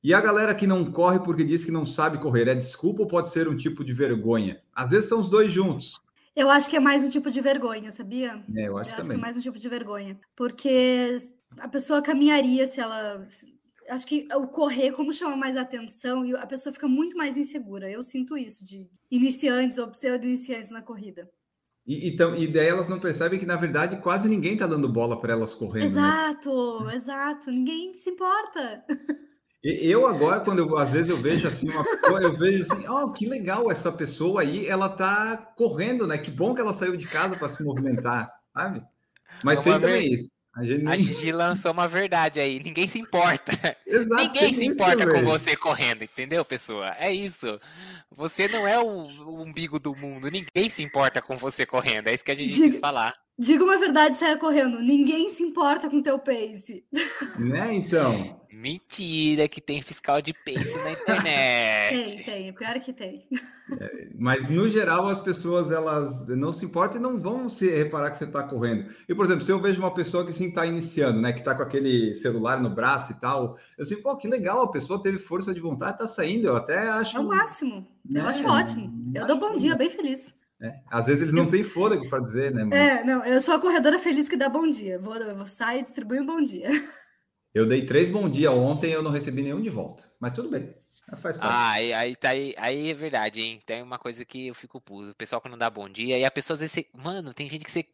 E 0.00 0.14
a 0.14 0.20
galera 0.20 0.54
que 0.54 0.64
não 0.64 0.84
corre 0.92 1.18
porque 1.18 1.42
diz 1.42 1.64
que 1.64 1.72
não 1.72 1.84
sabe 1.84 2.18
correr, 2.18 2.46
é 2.46 2.54
desculpa 2.54 3.02
ou 3.02 3.08
pode 3.08 3.28
ser 3.28 3.48
um 3.48 3.56
tipo 3.56 3.84
de 3.84 3.92
vergonha? 3.92 4.60
Às 4.72 4.90
vezes 4.90 5.08
são 5.08 5.18
os 5.18 5.28
dois 5.28 5.52
juntos. 5.52 6.00
Eu 6.36 6.48
acho 6.50 6.70
que 6.70 6.76
é 6.76 6.80
mais 6.80 7.02
um 7.02 7.10
tipo 7.10 7.32
de 7.32 7.40
vergonha, 7.40 7.90
sabia? 7.90 8.40
É, 8.54 8.68
eu 8.68 8.78
Eu 8.78 8.78
acho 8.78 8.90
acho 8.90 8.94
que 8.94 9.00
é 9.00 9.04
também. 9.06 9.18
mais 9.20 9.36
um 9.36 9.40
tipo 9.40 9.58
de 9.58 9.68
vergonha. 9.68 10.20
Porque 10.36 11.16
a 11.58 11.66
pessoa 11.68 12.00
caminharia 12.00 12.64
se 12.64 12.80
ela. 12.80 13.26
Acho 13.88 14.06
que 14.06 14.26
o 14.34 14.46
correr, 14.48 14.92
como 14.92 15.12
chama 15.12 15.36
mais 15.36 15.56
atenção, 15.56 16.24
e 16.24 16.34
a 16.36 16.46
pessoa 16.46 16.72
fica 16.72 16.88
muito 16.88 17.16
mais 17.16 17.36
insegura. 17.36 17.90
Eu 17.90 18.02
sinto 18.02 18.36
isso 18.36 18.64
de 18.64 18.88
iniciantes 19.10 19.78
ou 19.78 19.88
pseudo-iniciantes 19.88 20.70
na 20.70 20.82
corrida. 20.82 21.30
E, 21.86 22.08
e, 22.08 22.16
tam- 22.16 22.34
e 22.36 22.46
daí 22.48 22.66
elas 22.68 22.88
não 22.88 22.98
percebem 23.00 23.38
que, 23.38 23.46
na 23.46 23.56
verdade, 23.56 24.00
quase 24.00 24.28
ninguém 24.28 24.56
tá 24.56 24.66
dando 24.66 24.88
bola 24.92 25.20
para 25.20 25.32
elas 25.32 25.54
correndo, 25.54 26.00
né? 26.00 26.12
Exato, 26.14 26.90
exato. 26.90 27.50
Ninguém 27.50 27.96
se 27.96 28.10
importa. 28.10 28.84
E- 29.64 29.86
Eu 29.90 30.06
agora, 30.06 30.40
quando 30.40 30.58
eu, 30.60 30.76
às 30.76 30.90
vezes 30.90 31.08
eu 31.10 31.20
vejo 31.20 31.46
assim 31.48 31.70
uma 31.70 31.84
pessoa, 31.84 32.20
eu 32.22 32.36
vejo 32.36 32.62
assim, 32.64 32.86
ó, 32.86 33.10
que 33.12 33.26
legal 33.28 33.70
essa 33.70 33.92
pessoa 33.92 34.42
aí, 34.42 34.66
ela 34.66 34.88
tá 34.88 35.36
correndo, 35.56 36.06
né? 36.06 36.18
Que 36.18 36.30
bom 36.30 36.54
que 36.54 36.60
ela 36.60 36.72
saiu 36.74 36.96
de 36.96 37.08
casa 37.08 37.36
para 37.36 37.48
se 37.48 37.62
movimentar, 37.62 38.32
sabe? 38.54 38.82
Mas 39.42 39.60
É 39.60 39.62
tem 39.62 39.80
também 39.80 40.12
isso. 40.14 40.30
A 40.54 40.64
gente 40.64 40.86
A. 40.86 40.96
Gigi 40.96 41.32
lançou 41.32 41.72
uma 41.72 41.88
verdade 41.88 42.38
aí. 42.38 42.60
Ninguém 42.62 42.86
se 42.86 42.98
importa. 42.98 43.52
Exato, 43.86 44.22
Ninguém 44.22 44.52
se 44.52 44.60
isso 44.64 44.72
importa 44.72 45.08
com 45.08 45.22
você 45.22 45.56
correndo, 45.56 46.04
entendeu, 46.04 46.44
pessoa? 46.44 46.94
É 46.98 47.10
isso. 47.12 47.58
Você 48.14 48.46
não 48.48 48.68
é 48.68 48.78
o, 48.78 48.84
o 48.84 49.42
umbigo 49.42 49.78
do 49.80 49.96
mundo. 49.96 50.30
Ninguém 50.30 50.68
se 50.68 50.82
importa 50.82 51.22
com 51.22 51.34
você 51.34 51.64
correndo. 51.64 52.08
É 52.08 52.14
isso 52.14 52.24
que 52.24 52.32
a 52.32 52.34
Gigi 52.34 52.52
Diga- 52.52 52.68
quis 52.68 52.78
falar. 52.78 53.14
Diga 53.38 53.64
uma 53.64 53.78
verdade 53.78 54.14
e 54.16 54.18
saia 54.18 54.36
correndo. 54.36 54.78
Ninguém 54.80 55.30
se 55.30 55.42
importa 55.42 55.88
com 55.88 56.02
teu 56.02 56.18
pace. 56.18 56.84
Né, 57.38 57.74
então? 57.74 58.41
Mentira 58.52 59.48
que 59.48 59.60
tem 59.60 59.80
fiscal 59.80 60.20
de 60.20 60.32
pace 60.34 60.76
na 60.84 60.92
internet. 60.92 62.16
Tem, 62.16 62.22
tem. 62.24 62.52
Pior 62.52 62.78
que 62.80 62.92
tem. 62.92 63.26
Mas 64.18 64.48
no 64.48 64.68
geral 64.68 65.08
as 65.08 65.20
pessoas 65.20 65.72
elas 65.72 66.26
não 66.28 66.52
se 66.52 66.66
importam 66.66 66.98
e 66.98 67.02
não 67.02 67.18
vão 67.18 67.48
se 67.48 67.70
reparar 67.70 68.10
que 68.10 68.18
você 68.18 68.24
está 68.24 68.42
correndo. 68.42 68.90
E 69.08 69.14
por 69.14 69.24
exemplo, 69.24 69.42
se 69.44 69.50
eu 69.50 69.58
vejo 69.58 69.80
uma 69.80 69.94
pessoa 69.94 70.26
que 70.26 70.32
sim 70.32 70.48
está 70.48 70.66
iniciando, 70.66 71.20
né, 71.20 71.32
que 71.32 71.38
está 71.38 71.54
com 71.54 71.62
aquele 71.62 72.14
celular 72.14 72.60
no 72.60 72.68
braço 72.68 73.12
e 73.12 73.14
tal, 73.20 73.56
eu 73.78 73.82
assim, 73.82 74.00
pô, 74.02 74.16
que 74.16 74.28
legal, 74.28 74.62
a 74.62 74.70
pessoa 74.70 75.02
teve 75.02 75.18
força 75.18 75.54
de 75.54 75.60
vontade, 75.60 75.92
está 75.94 76.06
saindo. 76.06 76.48
Eu 76.48 76.56
até 76.56 76.88
acho. 76.88 77.16
É 77.16 77.20
o 77.20 77.24
máximo. 77.28 77.86
Eu 78.06 78.12
né, 78.14 78.20
acho 78.20 78.44
ótimo. 78.46 79.12
Eu 79.14 79.26
dou 79.26 79.38
bom 79.38 79.54
dia, 79.56 79.74
bem 79.74 79.88
feliz. 79.88 80.34
né? 80.60 80.80
Às 80.90 81.06
vezes 81.06 81.22
eles 81.22 81.34
não 81.34 81.44
Eu- 81.44 81.50
têm 81.50 81.62
fôlego 81.64 82.08
para 82.10 82.20
dizer, 82.20 82.52
né? 82.52 82.64
Mas 82.64 82.78
É, 82.78 83.04
não, 83.04 83.24
eu 83.24 83.40
sou 83.40 83.54
a 83.54 83.60
corredora 83.60 83.98
feliz 83.98 84.28
que 84.28 84.36
dá 84.36 84.48
bom 84.48 84.68
dia. 84.68 84.98
Vou, 84.98 85.16
eu 85.16 85.34
vou 85.36 85.46
sair 85.46 85.80
e 85.80 85.84
distribuir 85.84 86.20
um 86.20 86.26
bom 86.26 86.42
dia. 86.42 86.68
Eu 87.54 87.66
dei 87.68 87.84
três 87.86 88.08
bom 88.08 88.28
dia 88.28 88.50
ontem, 88.50 88.92
eu 88.92 89.02
não 89.02 89.10
recebi 89.10 89.42
nenhum 89.42 89.60
de 89.60 89.70
volta. 89.70 90.04
Mas 90.20 90.32
tudo 90.32 90.48
bem. 90.48 90.74
Faz 91.18 91.36
parte. 91.36 91.40
Ah, 91.40 91.70
aí, 91.72 91.92
aí, 91.92 92.16
tá 92.16 92.30
aí, 92.30 92.54
aí 92.56 92.90
é 92.90 92.94
verdade, 92.94 93.40
hein? 93.40 93.60
Tem 93.66 93.82
uma 93.82 93.98
coisa 93.98 94.24
que 94.24 94.46
eu 94.48 94.54
fico 94.54 94.80
puto. 94.80 95.10
O 95.10 95.14
pessoal 95.14 95.42
que 95.42 95.48
não 95.48 95.58
dá 95.58 95.68
bom 95.68 95.88
dia, 95.88 96.18
e 96.18 96.24
a 96.24 96.30
pessoa 96.30 96.54
às 96.54 96.60
vezes. 96.60 96.72
Você... 96.74 96.86
Mano, 96.94 97.34
tem 97.34 97.48
gente 97.48 97.64
que 97.64 97.70
você 97.70 97.84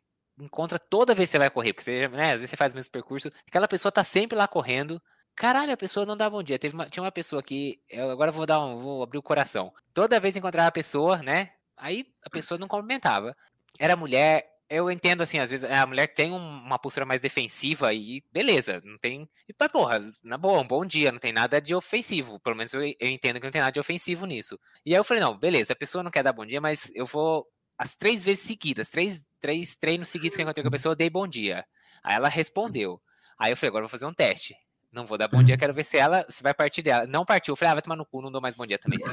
encontra 0.40 0.78
toda 0.78 1.14
vez 1.14 1.28
que 1.28 1.32
você 1.32 1.38
vai 1.38 1.50
correr, 1.50 1.72
porque 1.72 1.82
você, 1.84 2.06
né, 2.08 2.26
às 2.26 2.34
vezes 2.34 2.50
você 2.50 2.56
faz 2.56 2.72
o 2.72 2.76
mesmo 2.76 2.92
percurso, 2.92 3.28
aquela 3.46 3.66
pessoa 3.66 3.90
tá 3.90 4.04
sempre 4.04 4.38
lá 4.38 4.46
correndo. 4.46 5.02
Caralho, 5.34 5.72
a 5.72 5.76
pessoa 5.76 6.04
não 6.06 6.16
dá 6.16 6.28
bom 6.28 6.42
dia. 6.42 6.58
Teve 6.58 6.74
uma- 6.74 6.86
tinha 6.88 7.02
uma 7.02 7.12
pessoa 7.12 7.42
que. 7.42 7.80
Eu 7.88 8.10
agora 8.10 8.30
vou 8.32 8.44
dar 8.46 8.64
um. 8.64 8.82
Vou 8.82 9.02
abrir 9.02 9.18
o 9.18 9.22
coração. 9.22 9.72
Toda 9.94 10.20
vez 10.20 10.36
encontrava 10.36 10.68
a 10.68 10.72
pessoa, 10.72 11.18
né? 11.22 11.50
Aí 11.76 12.06
a 12.24 12.30
pessoa 12.30 12.58
não 12.58 12.68
cumprimentava. 12.68 13.36
Era 13.78 13.96
mulher. 13.96 14.48
Eu 14.70 14.90
entendo 14.90 15.22
assim, 15.22 15.38
às 15.38 15.48
vezes 15.48 15.64
a 15.68 15.86
mulher 15.86 16.08
tem 16.08 16.30
um- 16.30 16.36
uma 16.36 16.78
postura 16.78 17.06
mais 17.06 17.20
defensiva 17.22 17.92
e 17.94 18.22
beleza, 18.30 18.82
não 18.84 18.98
tem. 18.98 19.22
E, 19.48 19.54
mas, 19.58 19.72
porra, 19.72 19.98
na 20.22 20.36
boa, 20.36 20.60
um 20.60 20.66
bom 20.66 20.84
dia, 20.84 21.10
não 21.10 21.18
tem 21.18 21.32
nada 21.32 21.58
de 21.60 21.74
ofensivo. 21.74 22.38
Pelo 22.40 22.54
menos 22.56 22.74
eu, 22.74 22.82
eu 22.82 23.08
entendo 23.08 23.38
que 23.40 23.46
não 23.46 23.50
tem 23.50 23.62
nada 23.62 23.72
de 23.72 23.80
ofensivo 23.80 24.26
nisso. 24.26 24.58
E 24.84 24.92
aí 24.94 25.00
eu 25.00 25.04
falei, 25.04 25.22
não, 25.22 25.38
beleza, 25.38 25.72
a 25.72 25.76
pessoa 25.76 26.04
não 26.04 26.10
quer 26.10 26.22
dar 26.22 26.34
bom 26.34 26.44
dia, 26.44 26.60
mas 26.60 26.90
eu 26.94 27.06
vou. 27.06 27.46
As 27.78 27.94
três 27.96 28.22
vezes 28.24 28.40
seguidas, 28.44 28.90
três, 28.90 29.24
três 29.40 29.74
treinos 29.74 30.08
seguidos 30.10 30.36
que 30.36 30.42
eu 30.42 30.44
encontrei 30.44 30.62
com 30.62 30.68
a 30.68 30.72
pessoa, 30.72 30.92
eu 30.92 30.96
dei 30.96 31.08
bom 31.08 31.26
dia. 31.26 31.64
Aí 32.02 32.16
ela 32.16 32.28
respondeu. 32.28 33.00
Aí 33.38 33.52
eu 33.52 33.56
falei, 33.56 33.68
agora 33.70 33.84
eu 33.84 33.88
vou 33.88 33.90
fazer 33.92 34.04
um 34.06 34.12
teste. 34.12 34.54
Não 34.92 35.06
vou 35.06 35.16
dar 35.16 35.28
bom 35.28 35.42
dia, 35.42 35.56
quero 35.56 35.72
ver 35.72 35.84
se 35.84 35.96
ela 35.96 36.26
se 36.28 36.42
vai 36.42 36.52
partir 36.52 36.82
dela. 36.82 37.06
Não 37.06 37.24
partiu. 37.24 37.52
Eu 37.52 37.56
falei, 37.56 37.70
ah, 37.70 37.74
vai 37.74 37.82
tomar 37.82 37.96
no 37.96 38.04
cu, 38.06 38.20
não 38.20 38.32
dou 38.32 38.40
mais 38.40 38.54
bom 38.56 38.66
dia 38.66 38.78
também. 38.78 38.98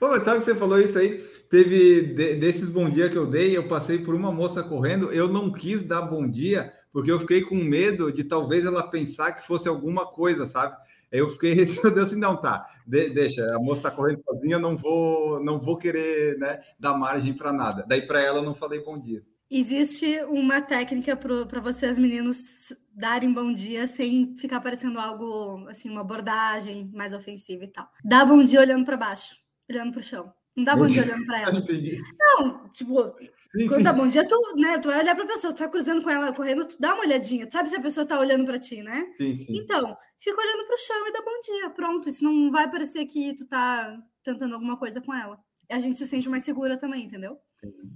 Pô, 0.00 0.08
sabe 0.24 0.38
que 0.38 0.44
você 0.44 0.54
falou 0.54 0.80
isso 0.80 0.98
aí? 0.98 1.18
Teve 1.50 2.02
de- 2.14 2.34
desses 2.36 2.68
bom 2.70 2.90
dia 2.90 3.10
que 3.10 3.18
eu 3.18 3.26
dei, 3.26 3.56
eu 3.56 3.68
passei 3.68 3.98
por 3.98 4.14
uma 4.14 4.32
moça 4.32 4.62
correndo, 4.62 5.12
eu 5.12 5.28
não 5.28 5.52
quis 5.52 5.84
dar 5.84 6.02
bom 6.02 6.28
dia, 6.28 6.72
porque 6.92 7.12
eu 7.12 7.20
fiquei 7.20 7.42
com 7.42 7.54
medo 7.56 8.10
de 8.12 8.24
talvez 8.24 8.64
ela 8.64 8.82
pensar 8.90 9.32
que 9.32 9.46
fosse 9.46 9.68
alguma 9.68 10.06
coisa, 10.06 10.46
sabe? 10.46 10.76
Eu 11.12 11.28
fiquei 11.28 11.52
receoso 11.92 12.00
assim, 12.00 12.16
não, 12.16 12.36
tá, 12.40 12.66
de- 12.86 13.10
deixa, 13.10 13.44
a 13.54 13.58
moça 13.60 13.82
tá 13.82 13.90
correndo 13.90 14.22
sozinha, 14.24 14.56
eu 14.56 14.60
não 14.60 14.76
vou, 14.76 15.42
não 15.44 15.60
vou 15.60 15.76
querer, 15.76 16.38
né, 16.38 16.60
dar 16.78 16.94
margem 16.96 17.34
para 17.34 17.52
nada. 17.52 17.84
Daí 17.86 18.02
para 18.02 18.22
ela 18.22 18.38
eu 18.38 18.44
não 18.44 18.54
falei 18.54 18.82
bom 18.82 18.98
dia. 18.98 19.22
Existe 19.50 20.22
uma 20.28 20.62
técnica 20.62 21.16
para 21.16 21.60
vocês, 21.60 21.98
meninos, 21.98 22.72
darem 22.94 23.32
bom 23.32 23.52
dia 23.52 23.86
sem 23.86 24.36
ficar 24.36 24.60
parecendo 24.60 24.98
algo, 24.98 25.66
assim, 25.68 25.90
uma 25.90 26.02
abordagem 26.02 26.88
mais 26.94 27.12
ofensiva 27.12 27.64
e 27.64 27.68
tal. 27.68 27.88
Dá 28.04 28.24
bom 28.24 28.42
dia 28.44 28.60
olhando 28.60 28.84
para 28.84 28.96
baixo, 28.96 29.34
olhando 29.70 29.92
para 29.92 30.00
o 30.00 30.02
chão. 30.02 30.32
Não 30.56 30.64
dá 30.64 30.76
bom 30.76 30.86
dia 30.86 31.02
olhando 31.02 31.24
para 31.26 31.40
ela. 31.42 31.50
Entendi. 31.58 31.98
Não, 32.18 32.68
tipo, 32.70 33.14
Sim, 33.50 33.66
quando 33.66 33.78
sim. 33.78 33.82
dá 33.82 33.92
bom 33.92 34.08
dia, 34.08 34.26
tu, 34.26 34.36
né, 34.56 34.78
tu 34.78 34.88
vai 34.88 35.00
olhar 35.00 35.14
para 35.14 35.24
a 35.24 35.28
pessoa, 35.28 35.52
tu 35.52 35.58
tá 35.58 35.68
cruzando 35.68 36.02
com 36.02 36.10
ela, 36.10 36.32
correndo, 36.32 36.66
tu 36.66 36.76
dá 36.78 36.94
uma 36.94 37.04
olhadinha, 37.04 37.46
tu 37.46 37.52
sabe 37.52 37.68
se 37.68 37.74
a 37.74 37.80
pessoa 37.80 38.06
tá 38.06 38.18
olhando 38.20 38.44
para 38.44 38.60
ti, 38.60 38.82
né? 38.82 39.10
Sim, 39.16 39.34
sim. 39.34 39.56
Então, 39.56 39.96
fica 40.20 40.40
olhando 40.40 40.66
para 40.66 40.74
o 40.74 40.78
chão 40.78 41.08
e 41.08 41.12
dá 41.12 41.20
bom 41.20 41.40
dia. 41.42 41.70
Pronto, 41.70 42.08
isso 42.08 42.22
não 42.22 42.50
vai 42.50 42.70
parecer 42.70 43.04
que 43.06 43.34
tu 43.34 43.46
tá 43.46 43.98
tentando 44.22 44.54
alguma 44.54 44.76
coisa 44.76 45.00
com 45.00 45.12
ela. 45.12 45.38
A 45.68 45.78
gente 45.80 45.98
se 45.98 46.06
sente 46.06 46.28
mais 46.28 46.44
segura 46.44 46.76
também, 46.76 47.04
entendeu? 47.04 47.38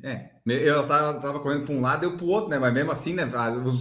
É, 0.02 0.30
eu 0.46 0.86
tava, 0.86 1.20
tava 1.20 1.40
correndo 1.40 1.64
para 1.64 1.74
um 1.74 1.80
lado 1.80 2.04
e 2.04 2.06
eu 2.06 2.16
para 2.16 2.26
o 2.26 2.28
outro, 2.28 2.50
né? 2.50 2.58
Mas 2.58 2.74
mesmo 2.74 2.92
assim, 2.92 3.14
né? 3.14 3.22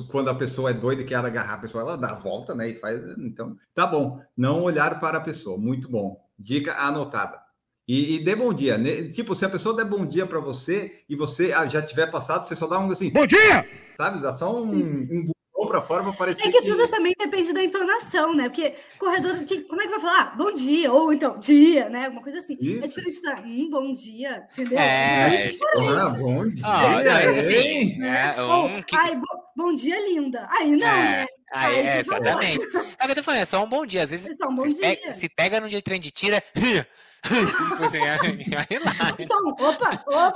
Quando 0.09 0.29
a 0.29 0.35
pessoa 0.35 0.69
é 0.69 0.73
doida 0.73 1.01
e 1.01 1.05
quer 1.05 1.15
agarrar 1.15 1.55
a 1.55 1.61
pessoa, 1.61 1.83
ela 1.83 1.97
dá 1.97 2.11
a 2.11 2.19
volta, 2.19 2.55
né? 2.55 2.69
E 2.69 2.75
faz. 2.75 3.01
Então, 3.17 3.57
tá 3.73 3.85
bom. 3.85 4.21
Não 4.37 4.61
olhar 4.63 4.99
para 4.99 5.17
a 5.17 5.21
pessoa, 5.21 5.57
muito 5.57 5.89
bom. 5.89 6.23
Dica 6.37 6.73
anotada. 6.75 7.42
E, 7.87 8.15
e 8.15 8.19
dê 8.23 8.35
bom 8.35 8.53
dia. 8.53 8.77
né? 8.77 9.03
Tipo, 9.09 9.35
se 9.35 9.45
a 9.45 9.49
pessoa 9.49 9.75
der 9.75 9.85
bom 9.85 10.05
dia 10.05 10.25
para 10.25 10.39
você 10.39 11.01
e 11.09 11.15
você 11.15 11.51
ah, 11.53 11.67
já 11.67 11.81
tiver 11.81 12.09
passado, 12.09 12.45
você 12.45 12.55
só 12.55 12.67
dá 12.67 12.79
um 12.79 12.89
assim, 12.91 13.09
Bom 13.09 13.25
dia! 13.27 13.67
sabe? 13.93 14.21
Dá 14.21 14.33
só 14.33 14.55
um, 14.55 14.73
um 14.73 15.25
botão 15.53 15.67
para 15.67 15.81
fora 15.81 16.03
para 16.03 16.13
parecer 16.13 16.47
É 16.47 16.51
que 16.51 16.61
tudo 16.63 16.87
também 16.89 17.13
depende 17.17 17.51
da 17.53 17.63
entonação, 17.63 18.33
né? 18.33 18.49
Porque 18.49 18.73
corredor, 18.97 19.43
que, 19.43 19.61
como 19.63 19.81
é 19.81 19.85
que 19.85 19.91
vai 19.91 19.99
falar? 19.99 20.31
Ah, 20.33 20.35
bom 20.35 20.51
dia, 20.53 20.91
ou 20.91 21.11
então, 21.11 21.37
dia, 21.39 21.89
né? 21.89 22.05
Alguma 22.05 22.21
coisa 22.23 22.39
assim. 22.39 22.57
É 22.59 22.63
Isso. 22.63 22.87
diferente 22.89 23.21
da, 23.21 23.41
hum, 23.41 23.69
bom 23.69 23.91
dia, 23.93 24.47
entendeu? 24.53 24.79
É, 24.79 25.29
diferente. 25.29 25.59
Ah, 25.99 26.09
bom 26.17 26.49
dia. 26.49 26.63
Ah, 26.65 26.97
assim, 27.39 28.03
é, 28.03 28.41
Ou, 28.43 28.65
um 28.67 28.81
que- 28.83 28.95
ai, 28.95 29.15
bo- 29.15 29.43
bom 29.55 29.73
dia, 29.73 29.99
linda. 30.09 30.47
Aí 30.51 30.75
não, 30.75 30.87
É, 30.87 31.17
né? 31.17 31.25
Aí, 31.51 31.75
é, 31.87 31.99
exatamente. 32.01 32.65
É 32.97 33.03
o 33.03 33.05
que 33.05 33.11
eu 33.11 33.15
tô 33.15 33.23
falando, 33.23 33.41
é 33.41 33.45
só 33.45 33.63
um 33.63 33.69
bom 33.69 33.85
dia. 33.85 34.03
Às 34.03 34.11
vezes 34.11 34.31
É 34.31 34.33
só 34.35 34.49
um 34.49 34.55
bom 34.55 34.67
se, 34.67 34.79
pega, 34.81 35.01
dia. 35.01 35.13
se 35.13 35.29
pega 35.29 35.59
no 35.61 35.69
dia 35.69 35.79
de 35.79 35.83
trem 35.83 35.99
de 35.99 36.11
tira, 36.11 36.41
tipo 37.23 37.83
assim, 37.85 37.99
aí 37.99 38.79
lá. 38.79 39.27
Só 39.27 39.37
um, 39.39 39.49
opa, 39.49 40.03
opa. 40.07 40.33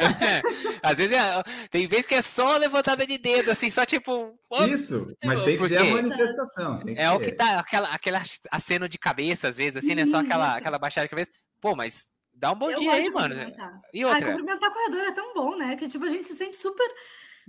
Às 0.82 0.98
vezes 0.98 1.16
é- 1.16 1.44
tem 1.70 1.86
vezes 1.88 2.06
que 2.06 2.16
é 2.16 2.22
só 2.22 2.56
levantada 2.58 3.06
de 3.06 3.18
dedo, 3.18 3.52
assim, 3.52 3.70
só 3.70 3.86
tipo. 3.86 4.38
opa, 4.50 4.68
Isso, 4.68 5.08
mas 5.26 5.42
tem 5.44 5.58
que 5.58 5.70
ter 5.70 5.78
a 5.78 5.84
manifestação. 5.86 6.80
tem 6.80 6.98
É 6.98 7.12
o 7.12 7.20
que 7.20 7.32
tá, 7.32 7.60
aquela, 7.60 7.90
aquela 7.90 8.22
aceno 8.52 8.88
de 8.88 8.98
cabeça, 8.98 9.48
às 9.50 9.58
vezes, 9.58 9.78
assim, 9.84 9.96
né? 9.96 10.06
Só 10.06 10.18
aquela, 10.20 10.56
aquela 10.58 10.80
baixada 10.80 11.06
de 11.06 11.10
cabeça. 11.10 11.32
Pô, 11.60 11.76
mas 11.76 12.08
dá 12.34 12.52
um 12.52 12.56
bom 12.56 12.70
eu 12.72 12.78
dia 12.80 12.92
aí, 12.94 13.10
mano. 13.10 13.36
cumprimentar. 13.36 13.82
E 13.94 14.06
outra? 14.06 14.26
cumprimentar 14.28 14.72
corredor 14.72 15.02
é 15.02 15.12
tão 15.12 15.34
bom, 15.34 15.56
né? 15.58 15.76
Que 15.76 15.88
tipo, 15.88 16.06
a 16.06 16.10
gente 16.10 16.28
se 16.28 16.36
sente 16.36 16.56
super, 16.56 16.88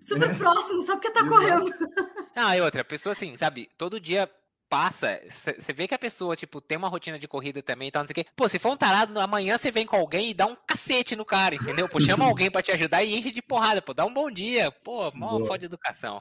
super 0.01 0.31
É. 0.31 0.35
próximo 0.35 0.81
só 0.83 0.95
porque 0.97 1.11
tá 1.11 1.21
Exato. 1.21 1.35
correndo. 1.35 1.75
Ah, 2.35 2.57
e 2.57 2.61
outra, 2.61 2.81
a 2.81 2.85
pessoa 2.85 3.13
assim, 3.13 3.37
sabe, 3.37 3.69
todo 3.77 4.01
dia 4.01 4.29
passa, 4.69 5.21
você 5.29 5.73
vê 5.73 5.89
que 5.89 5.95
a 5.95 5.99
pessoa, 5.99 6.37
tipo, 6.37 6.61
tem 6.61 6.77
uma 6.77 6.89
rotina 6.89 7.19
de 7.19 7.27
corrida 7.27 7.63
também 7.63 7.89
e 7.89 7.91
tal, 7.91 8.03
não 8.03 8.07
sei 8.07 8.13
o 8.13 8.15
quê. 8.15 8.27
Pô, 8.37 8.49
se 8.49 8.59
for 8.59 8.73
um 8.73 8.77
tarado, 8.77 9.19
amanhã 9.19 9.57
você 9.57 9.71
vem 9.71 9.87
com 9.87 9.97
alguém 9.97 10.31
e 10.31 10.35
dá 10.35 10.47
um 10.47 10.57
cacete 10.67 11.17
no 11.17 11.25
cara, 11.25 11.55
entendeu? 11.55 11.89
Pô, 11.89 11.99
chama 11.99 12.25
alguém 12.27 12.51
pra 12.51 12.63
te 12.63 12.71
ajudar 12.73 13.03
e 13.03 13.17
enche 13.17 13.31
de 13.31 13.43
porrada, 13.43 13.81
pô, 13.81 13.95
dá 13.95 14.05
um 14.05 14.13
bom 14.13 14.31
dia. 14.31 14.71
Pô, 14.71 15.11
mó 15.15 15.39
foda 15.41 15.61
de 15.61 15.67
educação. 15.67 16.19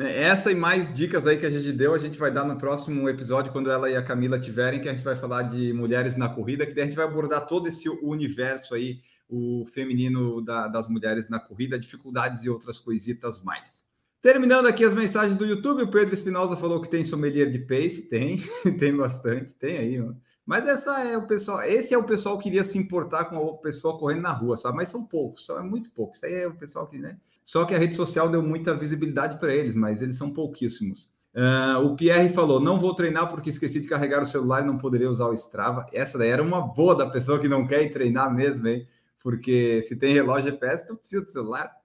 É, 0.00 0.22
essa 0.24 0.50
e 0.50 0.54
mais 0.54 0.92
dicas 0.94 1.26
aí 1.26 1.38
que 1.38 1.46
a 1.46 1.50
gente 1.50 1.70
deu, 1.72 1.94
a 1.94 1.98
gente 1.98 2.18
vai 2.18 2.30
dar 2.30 2.44
no 2.44 2.56
próximo 2.56 3.08
episódio, 3.08 3.52
quando 3.52 3.70
ela 3.70 3.90
e 3.90 3.96
a 3.96 4.02
Camila 4.02 4.40
tiverem, 4.40 4.80
que 4.80 4.88
a 4.88 4.92
gente 4.92 5.04
vai 5.04 5.16
falar 5.16 5.42
de 5.42 5.72
mulheres 5.72 6.16
na 6.16 6.28
corrida, 6.28 6.66
que 6.66 6.72
daí 6.72 6.84
a 6.84 6.86
gente 6.86 6.96
vai 6.96 7.04
abordar 7.04 7.46
todo 7.46 7.68
esse 7.68 7.88
universo 7.88 8.74
aí, 8.74 9.00
o 9.28 9.64
feminino 9.66 10.42
da, 10.42 10.66
das 10.66 10.88
mulheres 10.88 11.28
na 11.28 11.38
corrida, 11.38 11.78
dificuldades 11.78 12.42
e 12.44 12.50
outras 12.50 12.78
coisitas 12.78 13.42
mais. 13.42 13.84
Terminando 14.22 14.66
aqui 14.66 14.84
as 14.84 14.94
mensagens 14.94 15.36
do 15.36 15.44
YouTube, 15.44 15.82
o 15.82 15.90
Pedro 15.90 16.14
Espinosa 16.14 16.56
falou 16.56 16.80
que 16.80 16.88
tem 16.88 17.04
sommelier 17.04 17.50
de 17.50 17.58
pace, 17.58 18.08
tem, 18.08 18.40
tem 18.78 18.96
bastante, 18.96 19.52
tem 19.56 19.76
aí, 19.76 19.98
mano. 19.98 20.16
Mas 20.46 20.68
essa 20.68 21.00
é 21.00 21.18
o 21.18 21.26
pessoal, 21.26 21.60
esse 21.62 21.92
é 21.92 21.98
o 21.98 22.04
pessoal 22.04 22.38
que 22.38 22.48
iria 22.48 22.62
se 22.62 22.78
importar 22.78 23.24
com 23.24 23.36
a 23.36 23.56
pessoa 23.58 23.98
correndo 23.98 24.22
na 24.22 24.32
rua, 24.32 24.56
sabe? 24.56 24.76
Mas 24.76 24.90
são 24.90 25.04
poucos, 25.04 25.44
são 25.44 25.58
é 25.58 25.62
muito 25.62 25.90
poucos. 25.90 26.18
Isso 26.18 26.26
aí 26.26 26.34
é 26.34 26.46
o 26.46 26.54
pessoal 26.54 26.86
que, 26.86 26.98
né? 26.98 27.18
Só 27.44 27.64
que 27.64 27.74
a 27.74 27.78
rede 27.78 27.96
social 27.96 28.28
deu 28.28 28.40
muita 28.40 28.74
visibilidade 28.74 29.40
para 29.40 29.52
eles, 29.52 29.74
mas 29.74 30.00
eles 30.00 30.16
são 30.16 30.32
pouquíssimos. 30.32 31.12
Uh, 31.34 31.84
o 31.84 31.96
Pierre 31.96 32.28
falou: 32.28 32.60
não 32.60 32.78
vou 32.78 32.94
treinar 32.94 33.28
porque 33.28 33.50
esqueci 33.50 33.80
de 33.80 33.88
carregar 33.88 34.22
o 34.22 34.26
celular 34.26 34.62
e 34.62 34.66
não 34.66 34.78
poderia 34.78 35.10
usar 35.10 35.26
o 35.26 35.34
Strava. 35.34 35.84
Essa 35.92 36.16
daí 36.16 36.28
era 36.28 36.42
uma 36.42 36.60
boa 36.60 36.94
da 36.94 37.10
pessoa 37.10 37.40
que 37.40 37.48
não 37.48 37.66
quer 37.66 37.82
ir 37.82 37.90
treinar 37.90 38.32
mesmo, 38.32 38.68
hein? 38.68 38.86
Porque 39.20 39.82
se 39.82 39.96
tem 39.96 40.12
relógio 40.12 40.52
GPS, 40.52 40.88
não 40.88 40.96
precisa 40.96 41.22
do 41.22 41.30
celular. 41.30 41.81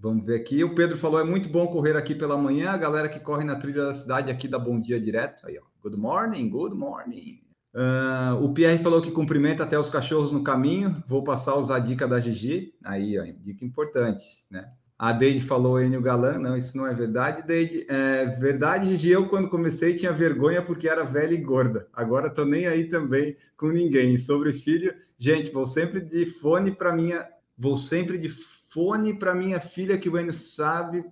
Vamos 0.00 0.24
ver 0.24 0.36
aqui. 0.40 0.64
O 0.64 0.74
Pedro 0.74 0.96
falou: 0.96 1.20
é 1.20 1.24
muito 1.24 1.48
bom 1.50 1.66
correr 1.66 1.96
aqui 1.96 2.14
pela 2.14 2.36
manhã. 2.36 2.70
A 2.70 2.78
galera 2.78 3.08
que 3.08 3.20
corre 3.20 3.44
na 3.44 3.56
trilha 3.56 3.84
da 3.84 3.94
cidade 3.94 4.30
aqui 4.30 4.48
dá 4.48 4.58
bom 4.58 4.80
dia 4.80 4.98
direto. 4.98 5.46
Aí, 5.46 5.58
ó. 5.58 5.62
Good 5.82 5.98
morning, 5.98 6.48
good 6.48 6.74
morning. 6.74 7.40
Uh, 7.74 8.42
o 8.42 8.52
Pierre 8.52 8.82
falou 8.82 9.00
que 9.00 9.12
cumprimenta 9.12 9.62
até 9.62 9.78
os 9.78 9.90
cachorros 9.90 10.32
no 10.32 10.42
caminho. 10.42 11.02
Vou 11.06 11.22
passar 11.22 11.52
a 11.52 11.58
usar 11.58 11.76
a 11.76 11.80
dica 11.80 12.08
da 12.08 12.18
Gigi. 12.18 12.74
Aí, 12.82 13.18
ó, 13.18 13.24
dica 13.44 13.64
importante, 13.64 14.24
né? 14.50 14.70
A 14.98 15.12
Deide 15.12 15.40
falou 15.40 15.80
Enio 15.80 16.02
Galan. 16.02 16.38
Não, 16.38 16.56
isso 16.56 16.76
não 16.76 16.86
é 16.86 16.94
verdade, 16.94 17.46
Deide. 17.46 17.86
É 17.88 18.26
verdade, 18.26 18.90
Gigi. 18.90 19.10
Eu, 19.10 19.28
quando 19.28 19.48
comecei, 19.48 19.96
tinha 19.96 20.12
vergonha 20.12 20.62
porque 20.62 20.88
era 20.88 21.04
velha 21.04 21.34
e 21.34 21.42
gorda. 21.42 21.86
Agora 21.92 22.28
tô 22.28 22.44
nem 22.44 22.66
aí 22.66 22.84
também 22.84 23.36
com 23.56 23.68
ninguém. 23.68 24.16
Sobre 24.16 24.52
filho, 24.52 24.94
gente, 25.18 25.52
vou 25.52 25.66
sempre 25.66 26.00
de 26.00 26.24
fone 26.24 26.70
para 26.70 26.94
minha. 26.94 27.26
Vou 27.56 27.76
sempre 27.76 28.18
de 28.18 28.28
fone 28.72 29.18
para 29.18 29.34
minha 29.34 29.60
filha, 29.60 29.98
que 29.98 30.08
o 30.08 30.18
Enio 30.18 30.32
sabe. 30.32 31.04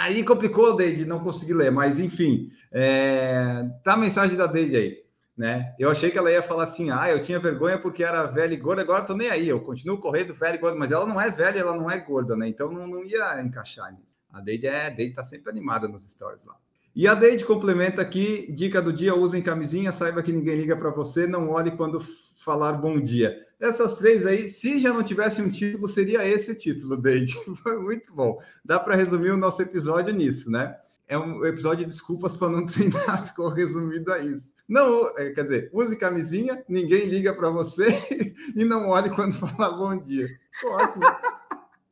Aí 0.00 0.24
complicou, 0.24 0.76
Deide, 0.76 1.04
não 1.04 1.20
consegui 1.20 1.54
ler, 1.54 1.70
mas 1.70 2.00
enfim. 2.00 2.50
É... 2.72 3.68
Tá 3.84 3.92
a 3.94 3.96
mensagem 3.96 4.36
da 4.36 4.46
Deide 4.46 4.76
aí 4.76 5.06
né? 5.36 5.74
Eu 5.78 5.90
achei 5.90 6.10
que 6.10 6.16
ela 6.16 6.30
ia 6.30 6.42
falar 6.42 6.64
assim: 6.64 6.90
ah, 6.90 7.10
eu 7.10 7.20
tinha 7.20 7.38
vergonha 7.38 7.78
porque 7.78 8.02
era 8.02 8.24
velha 8.24 8.54
e 8.54 8.56
gorda, 8.56 8.82
agora 8.82 9.04
tô 9.04 9.14
nem 9.14 9.28
aí, 9.28 9.48
eu 9.48 9.60
continuo 9.60 9.98
correndo 9.98 10.32
velha 10.32 10.54
e 10.54 10.58
gorda, 10.58 10.78
mas 10.78 10.90
ela 10.90 11.06
não 11.06 11.20
é 11.20 11.30
velha, 11.30 11.60
ela 11.60 11.76
não 11.76 11.90
é 11.90 11.98
gorda, 11.98 12.34
né? 12.34 12.48
Então 12.48 12.72
não, 12.72 12.86
não 12.86 13.04
ia 13.04 13.40
encaixar 13.42 13.92
nisso. 13.92 14.16
A 14.32 14.40
Deide 14.40 14.66
é, 14.66 14.86
a 14.86 14.90
Deide 14.90 15.14
tá 15.14 15.22
sempre 15.22 15.50
animada 15.50 15.86
nos 15.86 16.10
stories 16.10 16.44
lá. 16.44 16.56
E 16.94 17.06
a 17.06 17.14
Deide 17.14 17.44
complementa 17.44 18.00
aqui: 18.00 18.50
dica 18.50 18.80
do 18.80 18.92
dia, 18.92 19.14
usem 19.14 19.42
camisinha, 19.42 19.92
saiba 19.92 20.22
que 20.22 20.32
ninguém 20.32 20.56
liga 20.56 20.76
para 20.76 20.90
você, 20.90 21.26
não 21.26 21.50
olhe 21.50 21.70
quando 21.72 22.00
falar 22.00 22.72
bom 22.72 22.98
dia. 22.98 23.45
Essas 23.58 23.94
três 23.94 24.26
aí, 24.26 24.48
se 24.48 24.78
já 24.78 24.92
não 24.92 25.02
tivesse 25.02 25.40
um 25.40 25.50
título, 25.50 25.88
seria 25.88 26.26
esse 26.26 26.52
o 26.52 26.54
título, 26.54 26.96
Deide. 26.96 27.34
Foi 27.62 27.78
muito 27.78 28.14
bom. 28.14 28.38
Dá 28.64 28.78
para 28.78 28.94
resumir 28.94 29.30
o 29.30 29.36
nosso 29.36 29.62
episódio 29.62 30.12
nisso, 30.12 30.50
né? 30.50 30.78
É 31.08 31.16
um 31.16 31.44
episódio 31.44 31.84
de 31.84 31.90
desculpas 31.90 32.36
para 32.36 32.50
não 32.50 32.66
treinar, 32.66 33.26
ficou 33.26 33.48
resumido 33.48 34.12
a 34.12 34.18
isso. 34.18 34.54
Não, 34.68 35.16
é, 35.16 35.30
quer 35.30 35.44
dizer, 35.44 35.70
use 35.72 35.96
camisinha, 35.96 36.62
ninguém 36.68 37.06
liga 37.06 37.32
para 37.32 37.48
você 37.48 37.86
e 38.54 38.64
não 38.64 38.88
olhe 38.88 39.08
quando 39.10 39.32
falar 39.32 39.70
bom 39.70 39.96
dia. 39.96 40.28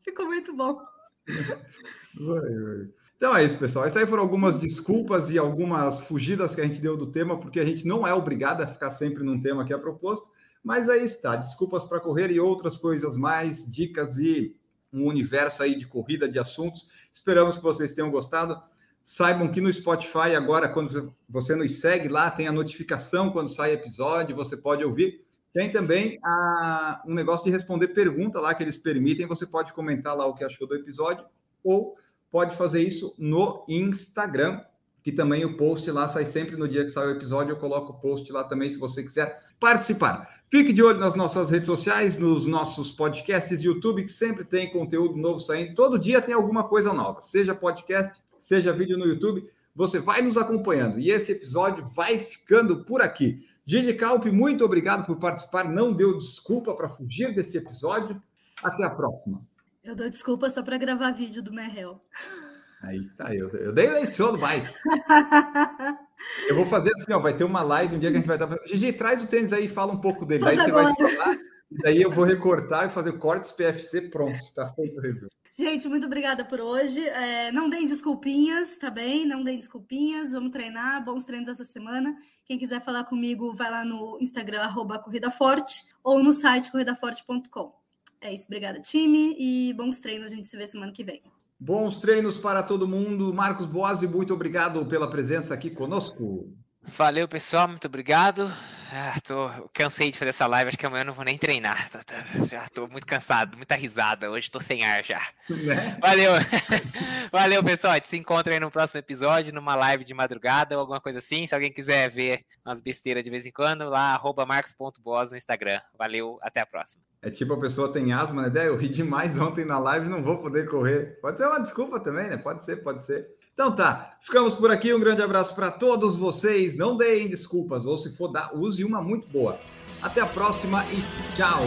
Ficou 0.02 0.26
muito 0.26 0.54
bom. 0.54 0.80
Vai, 1.26 2.40
vai. 2.40 2.88
Então 3.16 3.34
é 3.34 3.44
isso, 3.44 3.56
pessoal. 3.56 3.86
Essas 3.86 4.02
aí 4.02 4.06
foram 4.06 4.22
algumas 4.22 4.58
desculpas 4.58 5.30
e 5.30 5.38
algumas 5.38 6.00
fugidas 6.00 6.54
que 6.54 6.60
a 6.60 6.66
gente 6.66 6.82
deu 6.82 6.96
do 6.96 7.06
tema, 7.06 7.38
porque 7.38 7.60
a 7.60 7.64
gente 7.64 7.86
não 7.86 8.06
é 8.06 8.12
obrigado 8.12 8.60
a 8.60 8.66
ficar 8.66 8.90
sempre 8.90 9.22
num 9.22 9.40
tema 9.40 9.64
que 9.64 9.72
é 9.72 9.78
proposto. 9.78 10.33
Mas 10.64 10.88
aí 10.88 11.04
está, 11.04 11.36
desculpas 11.36 11.84
para 11.84 12.00
correr 12.00 12.30
e 12.30 12.40
outras 12.40 12.78
coisas 12.78 13.14
mais, 13.16 13.70
dicas 13.70 14.16
e 14.16 14.56
um 14.90 15.06
universo 15.06 15.62
aí 15.62 15.74
de 15.74 15.86
corrida 15.86 16.26
de 16.26 16.38
assuntos. 16.38 16.88
Esperamos 17.12 17.56
que 17.56 17.62
vocês 17.62 17.92
tenham 17.92 18.10
gostado. 18.10 18.60
Saibam 19.02 19.52
que 19.52 19.60
no 19.60 19.70
Spotify, 19.70 20.34
agora, 20.34 20.66
quando 20.66 21.14
você 21.28 21.54
nos 21.54 21.78
segue 21.80 22.08
lá, 22.08 22.30
tem 22.30 22.48
a 22.48 22.52
notificação 22.52 23.30
quando 23.30 23.50
sai 23.50 23.72
episódio, 23.72 24.34
você 24.34 24.56
pode 24.56 24.82
ouvir. 24.82 25.22
Tem 25.52 25.70
também 25.70 26.18
a, 26.24 27.02
um 27.06 27.12
negócio 27.12 27.44
de 27.44 27.52
responder 27.52 27.88
pergunta 27.88 28.40
lá 28.40 28.54
que 28.54 28.62
eles 28.62 28.78
permitem. 28.78 29.26
Você 29.26 29.46
pode 29.46 29.74
comentar 29.74 30.16
lá 30.16 30.24
o 30.24 30.34
que 30.34 30.42
achou 30.42 30.66
do 30.66 30.74
episódio, 30.74 31.26
ou 31.62 31.98
pode 32.30 32.56
fazer 32.56 32.82
isso 32.82 33.14
no 33.18 33.66
Instagram, 33.68 34.62
que 35.04 35.12
também 35.12 35.44
o 35.44 35.56
post 35.56 35.88
lá 35.92 36.08
sai 36.08 36.26
sempre 36.26 36.56
no 36.56 36.66
dia 36.66 36.82
que 36.82 36.90
sai 36.90 37.06
o 37.06 37.12
episódio. 37.12 37.52
Eu 37.52 37.58
coloco 37.58 37.92
o 37.92 38.00
post 38.00 38.32
lá 38.32 38.42
também 38.42 38.72
se 38.72 38.78
você 38.78 39.04
quiser 39.04 39.40
participar. 39.60 40.42
Fique 40.50 40.72
de 40.72 40.82
olho 40.82 40.98
nas 40.98 41.14
nossas 41.14 41.50
redes 41.50 41.66
sociais, 41.66 42.16
nos 42.16 42.44
nossos 42.44 42.90
podcasts 42.90 43.62
YouTube, 43.62 44.02
que 44.02 44.08
sempre 44.08 44.44
tem 44.44 44.72
conteúdo 44.72 45.16
novo 45.16 45.38
saindo. 45.38 45.76
Todo 45.76 45.98
dia 45.98 46.20
tem 46.20 46.34
alguma 46.34 46.64
coisa 46.64 46.92
nova, 46.92 47.20
seja 47.20 47.54
podcast 47.54 48.24
seja 48.44 48.74
vídeo 48.74 48.98
no 48.98 49.06
YouTube, 49.06 49.50
você 49.74 49.98
vai 49.98 50.20
nos 50.20 50.36
acompanhando. 50.36 50.98
E 50.98 51.10
esse 51.10 51.32
episódio 51.32 51.84
vai 51.86 52.18
ficando 52.18 52.84
por 52.84 53.00
aqui. 53.00 53.42
Gigi 53.64 53.94
Calpe, 53.94 54.30
muito 54.30 54.62
obrigado 54.62 55.06
por 55.06 55.16
participar. 55.16 55.64
Não 55.64 55.94
deu 55.94 56.18
desculpa 56.18 56.74
para 56.74 56.88
fugir 56.88 57.34
deste 57.34 57.56
episódio. 57.56 58.22
Até 58.62 58.84
a 58.84 58.90
próxima. 58.90 59.40
Eu 59.82 59.96
dou 59.96 60.08
desculpa 60.08 60.50
só 60.50 60.62
para 60.62 60.76
gravar 60.76 61.12
vídeo 61.12 61.42
do 61.42 61.52
Merrell. 61.52 62.00
Aí 62.86 63.04
tá, 63.16 63.34
eu, 63.34 63.48
eu 63.50 63.72
dei 63.72 63.88
menciono 63.90 64.38
mais. 64.38 64.76
eu 66.48 66.56
vou 66.56 66.66
fazer 66.66 66.92
assim, 66.94 67.12
ó, 67.12 67.18
vai 67.18 67.34
ter 67.34 67.44
uma 67.44 67.62
live 67.62 67.96
um 67.96 67.98
dia 67.98 68.10
que 68.10 68.16
a 68.16 68.20
gente 68.20 68.26
vai 68.26 68.36
estar. 68.36 68.58
Gigi, 68.66 68.92
traz 68.92 69.22
o 69.22 69.26
tênis 69.26 69.52
aí 69.52 69.66
e 69.66 69.68
fala 69.68 69.92
um 69.92 70.00
pouco 70.00 70.26
dele. 70.26 70.46
Aí 70.46 70.56
você 70.56 70.70
vai 70.70 70.94
falar, 70.94 71.34
e 71.70 71.78
daí 71.82 72.02
eu 72.02 72.10
vou 72.10 72.24
recortar 72.24 72.86
e 72.86 72.92
fazer 72.92 73.12
cortes 73.18 73.52
PFC 73.52 74.02
pronto. 74.02 74.38
Está 74.38 74.68
feito 74.68 75.00
o. 75.00 75.28
Gente, 75.56 75.88
muito 75.88 76.06
obrigada 76.06 76.44
por 76.44 76.60
hoje. 76.60 77.06
É, 77.08 77.52
não 77.52 77.70
deem 77.70 77.86
desculpinhas, 77.86 78.76
tá 78.76 78.90
bem? 78.90 79.24
Não 79.24 79.44
deem 79.44 79.58
desculpinhas. 79.58 80.32
Vamos 80.32 80.50
treinar. 80.50 81.04
Bons 81.04 81.24
treinos 81.24 81.48
essa 81.48 81.64
semana. 81.64 82.14
Quem 82.44 82.58
quiser 82.58 82.80
falar 82.82 83.04
comigo, 83.04 83.54
vai 83.54 83.70
lá 83.70 83.84
no 83.84 84.18
Instagram, 84.20 84.60
arroba 84.60 84.98
Corrida 84.98 85.30
Forte, 85.30 85.84
ou 86.02 86.22
no 86.22 86.32
site 86.32 86.70
corridaforte.com. 86.72 87.72
É 88.20 88.32
isso, 88.32 88.46
obrigada, 88.46 88.80
time, 88.80 89.36
e 89.38 89.72
bons 89.74 90.00
treinos. 90.00 90.32
A 90.32 90.34
gente 90.34 90.48
se 90.48 90.56
vê 90.56 90.66
semana 90.66 90.92
que 90.92 91.04
vem. 91.04 91.22
Bons 91.64 91.96
treinos 91.96 92.36
para 92.36 92.62
todo 92.62 92.86
mundo. 92.86 93.32
Marcos 93.32 93.66
Boazzi, 93.66 94.06
muito 94.06 94.34
obrigado 94.34 94.84
pela 94.84 95.08
presença 95.08 95.54
aqui 95.54 95.70
conosco. 95.70 96.52
Valeu, 96.82 97.26
pessoal. 97.26 97.66
Muito 97.66 97.86
obrigado. 97.86 98.52
Ah, 98.96 99.20
tô, 99.26 99.50
cansei 99.72 100.12
de 100.12 100.16
fazer 100.16 100.28
essa 100.28 100.46
live, 100.46 100.68
acho 100.68 100.78
que 100.78 100.86
amanhã 100.86 101.02
eu 101.02 101.06
não 101.06 101.12
vou 101.12 101.24
nem 101.24 101.36
treinar. 101.36 101.90
Tô, 101.90 101.98
tô, 101.98 102.46
já 102.46 102.68
tô 102.68 102.86
muito 102.86 103.04
cansado, 103.04 103.56
muita 103.56 103.74
risada. 103.74 104.30
Hoje 104.30 104.48
tô 104.48 104.60
sem 104.60 104.84
ar 104.84 105.02
já. 105.02 105.20
Né? 105.50 105.98
Valeu. 106.00 106.30
Valeu, 107.32 107.64
pessoal. 107.64 107.94
A 107.94 107.96
gente 107.96 108.06
se 108.06 108.16
encontra 108.16 108.52
aí 108.52 108.60
no 108.60 108.70
próximo 108.70 109.00
episódio, 109.00 109.52
numa 109.52 109.74
live 109.74 110.04
de 110.04 110.14
madrugada 110.14 110.76
ou 110.76 110.80
alguma 110.80 111.00
coisa 111.00 111.18
assim. 111.18 111.44
Se 111.44 111.56
alguém 111.56 111.72
quiser 111.72 112.08
ver 112.08 112.44
umas 112.64 112.80
besteiras 112.80 113.24
de 113.24 113.30
vez 113.30 113.44
em 113.44 113.50
quando, 113.50 113.88
lá, 113.88 114.20
marcos.boas 114.46 115.32
no 115.32 115.36
Instagram. 115.36 115.80
Valeu, 115.98 116.38
até 116.40 116.60
a 116.60 116.66
próxima. 116.66 117.02
É 117.20 117.30
tipo 117.30 117.52
a 117.54 117.60
pessoa 117.60 117.92
tem 117.92 118.12
asma, 118.12 118.48
né? 118.48 118.68
Eu 118.68 118.76
ri 118.76 118.88
demais 118.88 119.36
ontem 119.36 119.64
na 119.64 119.78
live, 119.80 120.08
não 120.08 120.22
vou 120.22 120.38
poder 120.38 120.68
correr. 120.68 121.18
Pode 121.20 121.38
ser 121.38 121.46
uma 121.46 121.58
desculpa 121.58 121.98
também, 121.98 122.28
né? 122.28 122.36
Pode 122.36 122.64
ser, 122.64 122.76
pode 122.76 123.02
ser. 123.02 123.26
Então 123.54 123.74
tá, 123.74 124.16
ficamos 124.20 124.56
por 124.56 124.70
aqui. 124.72 124.92
Um 124.92 124.98
grande 124.98 125.22
abraço 125.22 125.54
para 125.54 125.70
todos 125.70 126.16
vocês. 126.16 126.76
Não 126.76 126.96
deem 126.96 127.28
desculpas, 127.28 127.86
ou 127.86 127.96
se 127.96 128.14
for 128.16 128.28
dar, 128.28 128.50
use 128.54 128.84
uma 128.84 129.00
muito 129.00 129.28
boa. 129.28 129.58
Até 130.02 130.20
a 130.20 130.26
próxima 130.26 130.84
e 130.86 131.36
tchau! 131.36 131.62